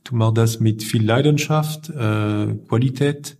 du 0.05 0.17
machst 0.17 0.37
das 0.37 0.61
mit 0.61 0.83
viel 0.83 1.03
Leidenschaft, 1.03 1.89
äh, 1.89 2.55
Qualität, 2.69 3.39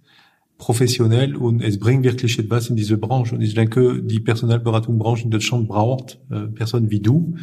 professionell 0.57 1.37
und 1.37 1.61
es 1.61 1.79
bringt 1.79 2.05
wirklich 2.05 2.39
etwas 2.39 2.71
in 2.71 2.77
diese 2.77 2.97
Branche. 2.97 3.35
Und 3.35 3.43
ich 3.43 3.53
denke, 3.53 4.03
die 4.03 4.21
Personalberatungsbranche 4.21 5.25
in 5.25 5.31
Deutschland 5.31 5.69
braucht 5.69 6.19
äh, 6.31 6.47
Personen 6.47 6.91
wie 6.91 7.01
du, 7.01 7.37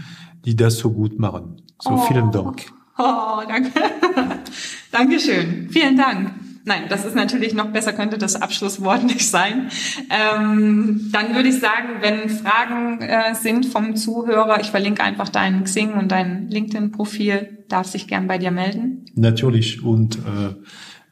die 0.43 0.55
das 0.55 0.79
so 0.79 0.91
gut 0.91 1.19
machen. 1.19 1.61
So, 1.79 1.91
oh. 1.91 1.97
vielen 2.07 2.31
Dank. 2.31 2.65
Oh, 2.97 3.41
danke. 3.47 3.71
Dankeschön. 4.91 5.69
Vielen 5.71 5.97
Dank. 5.97 6.31
Nein, 6.65 6.83
das 6.87 7.03
ist 7.03 7.15
natürlich 7.15 7.53
noch 7.53 7.67
besser, 7.71 7.91
könnte 7.91 8.17
das 8.17 8.41
Abschlusswort 8.41 9.03
nicht 9.03 9.27
sein. 9.27 9.69
Ähm, 10.09 11.09
dann 11.11 11.35
würde 11.35 11.49
ich 11.49 11.59
sagen, 11.59 11.89
wenn 11.99 12.29
Fragen 12.29 13.01
äh, 13.01 13.35
sind 13.35 13.65
vom 13.65 13.95
Zuhörer, 13.95 14.61
ich 14.61 14.71
verlinke 14.71 15.03
einfach 15.03 15.29
deinen 15.29 15.65
Xing 15.65 15.93
und 15.93 16.11
dein 16.11 16.47
LinkedIn-Profil, 16.49 17.65
darf 17.67 17.87
sich 17.87 18.07
gern 18.07 18.27
bei 18.27 18.37
dir 18.37 18.51
melden. 18.51 19.05
Natürlich. 19.15 19.83
Und 19.83 20.17
äh, 20.17 20.55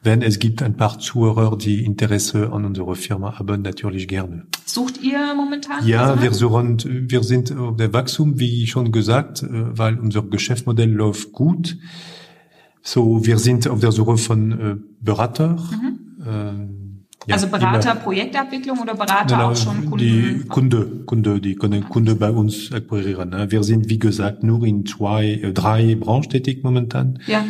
wenn 0.02 0.22
es 0.22 0.38
gibt 0.38 0.62
ein 0.62 0.76
paar 0.76 0.98
Zuhörer, 0.98 1.56
die 1.56 1.84
Interesse 1.84 2.52
an 2.52 2.64
unserer 2.64 2.96
Firma 2.96 3.38
haben, 3.38 3.62
natürlich 3.62 4.08
gerne. 4.08 4.46
Sucht 4.64 5.00
ihr 5.00 5.34
momentan? 5.36 5.86
Ja, 5.86 6.20
wir 6.20 6.32
suchen, 6.32 6.78
wir 7.08 7.22
sind 7.22 7.56
auf 7.56 7.76
der 7.76 7.92
Wachstum, 7.92 8.38
wie 8.38 8.66
schon 8.66 8.90
gesagt, 8.90 9.42
äh, 9.42 9.48
weil 9.78 9.98
unser 9.98 10.22
Geschäftsmodell 10.22 10.90
läuft 10.90 11.32
gut. 11.32 11.78
So, 12.82 13.24
wir 13.24 13.38
sind 13.38 13.68
auf 13.68 13.78
der 13.78 13.92
Suche 13.92 14.16
von 14.16 14.52
äh, 14.52 14.76
Berater, 15.00 15.50
mhm. 15.50 16.26
äh, 16.26 17.28
Ja, 17.28 17.34
also 17.34 17.46
Berater, 17.46 17.92
immer. 17.92 18.00
Projektabwicklung 18.00 18.80
oder 18.80 18.94
Berater 18.94 19.36
genau, 19.36 19.50
auch 19.52 19.56
schon 19.56 19.88
Kunden? 19.88 19.98
Die 19.98 20.44
Kunde, 20.48 21.04
Kunde, 21.06 21.40
die 21.40 21.54
können 21.54 21.88
Kunde 21.88 22.16
bei 22.16 22.32
uns 22.32 22.72
akquirieren. 22.72 23.30
Ne? 23.30 23.52
Wir 23.52 23.62
sind, 23.62 23.88
wie 23.88 24.00
gesagt, 24.00 24.42
nur 24.42 24.64
in 24.64 24.84
zwei, 24.84 25.34
äh, 25.34 25.52
drei 25.52 25.94
Branchen 25.94 26.28
tätig 26.28 26.64
momentan. 26.64 27.20
Ja. 27.28 27.44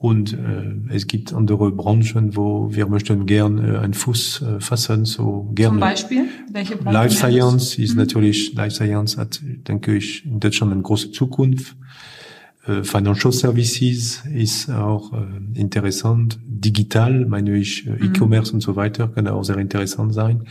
Und 0.00 0.32
äh, 0.32 0.94
es 0.94 1.06
gibt 1.06 1.34
andere 1.34 1.70
Branchen, 1.72 2.34
wo 2.34 2.74
wir 2.74 2.86
möchten 2.86 3.26
gern 3.26 3.58
äh, 3.58 3.76
einen 3.76 3.92
Fuß 3.92 4.40
äh, 4.40 4.60
fassen. 4.60 5.04
So 5.04 5.50
gerne. 5.54 5.74
Zum 5.74 5.80
Beispiel? 5.80 6.24
Welche 6.50 6.76
Branchen? 6.76 6.94
Life 6.94 7.16
Science 7.16 7.78
ist 7.78 7.90
mhm. 7.90 7.98
natürlich, 7.98 8.54
Life 8.54 8.76
Science 8.76 9.18
hat, 9.18 9.42
denke 9.42 9.94
ich, 9.94 10.24
in 10.24 10.40
Deutschland 10.40 10.72
eine 10.72 10.80
große 10.80 11.10
Zukunft. 11.10 11.76
Äh, 12.66 12.82
Financial 12.82 13.30
Services 13.30 14.22
ist 14.34 14.70
auch 14.70 15.12
äh, 15.12 15.60
interessant. 15.60 16.38
Digital, 16.46 17.26
meine 17.26 17.58
ich, 17.58 17.86
äh, 17.86 17.90
mhm. 17.90 18.14
E-Commerce 18.14 18.54
und 18.54 18.62
so 18.62 18.76
weiter, 18.76 19.08
kann 19.08 19.28
auch 19.28 19.44
sehr 19.44 19.58
interessant 19.58 20.14
sein. 20.14 20.44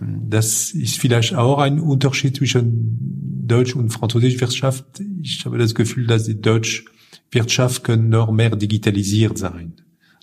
Das 0.00 0.72
ist 0.72 0.98
vielleicht 0.98 1.32
auch 1.36 1.58
ein 1.58 1.78
Unterschied 1.78 2.34
zwischen 2.34 3.44
Deutsch 3.46 3.76
und 3.76 3.90
Französisch 3.90 4.40
Wirtschaft. 4.40 4.84
Ich 5.22 5.44
habe 5.44 5.58
das 5.58 5.76
Gefühl, 5.76 6.08
dass 6.08 6.24
die 6.24 6.40
Deutsch 6.40 6.86
Wirtschaft 7.30 7.84
können 7.84 8.08
noch 8.08 8.30
mehr 8.30 8.54
digitalisiert 8.56 9.38
sein. 9.38 9.74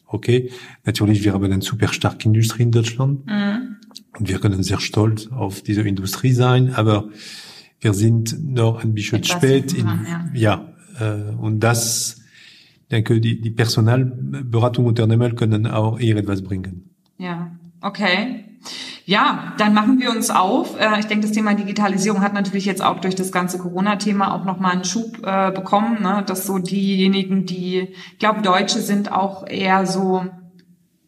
Okay? 0.08 0.52
Natürlich, 0.86 1.24
wir 1.24 1.34
haben 1.34 1.46
eine 1.46 1.62
super 1.62 1.88
starke 1.90 2.26
Industrie 2.26 2.64
in 2.64 2.72
Deutschland. 2.72 3.26
Mhm. 3.26 3.78
Und 4.18 4.30
wir 4.30 4.40
können 4.40 4.64
sehr 4.64 4.80
stolz 4.80 5.28
auf 5.28 5.62
diese 5.62 5.82
Industrie 5.82 6.32
sein, 6.32 6.74
aber 6.74 7.10
wir 7.82 7.94
sind 7.94 8.44
noch 8.44 8.84
ein 8.84 8.94
bisschen 8.94 9.20
Etwas 9.20 9.38
spät. 9.38 9.74
In, 9.74 9.86
ja. 9.86 10.30
ja, 10.34 10.74
äh, 11.00 11.36
und 11.36 11.60
das, 11.60 12.22
denke 12.90 13.20
die, 13.20 13.42
die 13.42 13.52
Personalberatung 13.52 14.86
Unternehmen 14.86 15.36
können 15.36 15.68
auch 15.68 16.00
eher 16.00 16.18
etwas 16.18 16.42
bringen. 16.42 16.90
Ja, 17.18 17.58
okay. 17.82 18.45
Ja, 19.08 19.54
dann 19.60 19.76
machen 19.76 20.00
wir 20.00 20.10
uns 20.10 20.32
auf. 20.32 20.80
Äh, 20.80 21.00
ich 21.00 21.06
denke, 21.06 21.28
das 21.28 21.36
Thema 21.36 21.54
Digitalisierung 21.54 22.22
hat 22.22 22.34
natürlich 22.34 22.66
jetzt 22.66 22.84
auch 22.84 23.00
durch 23.00 23.14
das 23.14 23.32
ganze 23.32 23.60
Corona-Thema 23.60 24.34
auch 24.34 24.46
nochmal 24.46 24.72
einen 24.72 24.84
Schub 24.84 25.20
äh, 25.24 25.52
bekommen, 25.52 26.02
ne? 26.02 26.24
dass 26.26 26.48
so 26.48 26.58
diejenigen, 26.58 27.46
die, 27.46 27.94
ich 28.14 28.20
glaube, 28.20 28.42
Deutsche 28.42 28.80
sind 28.80 29.12
auch 29.12 29.48
eher 29.48 29.86
so 29.86 30.26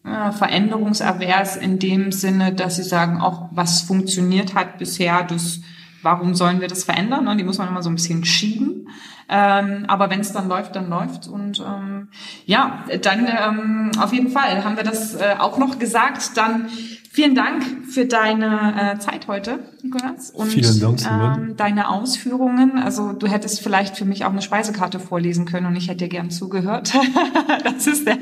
äh, 0.05 0.31
veränderungservers 0.31 1.55
in 1.57 1.79
dem 1.79 2.11
Sinne, 2.11 2.53
dass 2.53 2.75
sie 2.75 2.83
sagen, 2.83 3.19
auch 3.19 3.49
was 3.51 3.81
funktioniert 3.81 4.53
hat 4.53 4.77
bisher, 4.77 5.23
das, 5.23 5.61
warum 6.03 6.35
sollen 6.35 6.61
wir 6.61 6.67
das 6.67 6.83
verändern? 6.83 7.25
Ne? 7.25 7.35
Die 7.35 7.43
muss 7.43 7.57
man 7.57 7.67
immer 7.67 7.81
so 7.81 7.89
ein 7.89 7.95
bisschen 7.95 8.23
schieben. 8.25 8.89
Ähm, 9.29 9.85
aber 9.87 10.09
wenn 10.09 10.21
es 10.21 10.31
dann 10.31 10.47
läuft, 10.47 10.75
dann 10.77 10.89
läuft 10.89 11.27
und 11.27 11.59
ähm, 11.59 12.07
ja, 12.45 12.85
dann 13.01 13.27
ähm, 13.27 13.91
auf 13.99 14.13
jeden 14.13 14.29
Fall 14.29 14.63
haben 14.63 14.77
wir 14.77 14.83
das 14.83 15.15
äh, 15.15 15.35
auch 15.37 15.57
noch 15.57 15.79
gesagt. 15.79 16.37
Dann 16.37 16.69
Vielen 17.11 17.35
Dank 17.35 17.63
für 17.89 18.05
deine 18.05 18.93
äh, 18.95 18.99
Zeit 18.99 19.27
heute, 19.27 19.59
Nikolas, 19.81 20.31
und 20.31 20.47
Vielen 20.47 20.79
Dank, 20.79 20.99
ähm, 21.05 21.55
deine 21.57 21.89
Ausführungen. 21.89 22.77
Also 22.77 23.13
du 23.13 23.27
hättest 23.27 23.61
vielleicht 23.61 23.97
für 23.97 24.05
mich 24.05 24.25
auch 24.25 24.31
eine 24.31 24.41
Speisekarte 24.41 24.99
vorlesen 24.99 25.45
können 25.45 25.65
und 25.65 25.75
ich 25.75 25.87
hätte 25.87 25.97
dir 25.97 26.09
gern 26.09 26.29
zugehört. 26.29 26.93
das 27.63 27.87
ist 27.87 28.05
der 28.05 28.17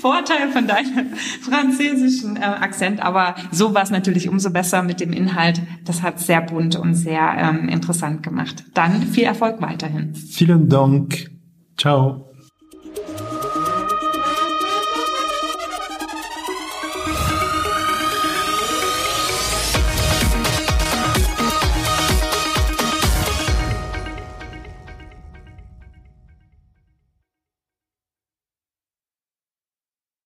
Vorteil 0.00 0.50
von 0.52 0.66
deinem 0.66 1.14
französischen 1.42 2.36
äh, 2.36 2.40
Akzent. 2.40 3.02
Aber 3.02 3.34
so 3.50 3.74
war 3.74 3.82
es 3.82 3.90
natürlich 3.90 4.28
umso 4.28 4.50
besser 4.50 4.82
mit 4.82 5.00
dem 5.00 5.12
Inhalt. 5.12 5.60
Das 5.84 6.02
hat 6.02 6.20
sehr 6.20 6.40
bunt 6.40 6.76
und 6.76 6.94
sehr 6.94 7.34
ähm, 7.36 7.68
interessant 7.68 8.22
gemacht. 8.22 8.64
Dann 8.74 9.02
viel 9.02 9.24
Erfolg 9.24 9.60
weiterhin. 9.60 10.14
Vielen 10.14 10.68
Dank. 10.68 11.30
Ciao. 11.76 12.29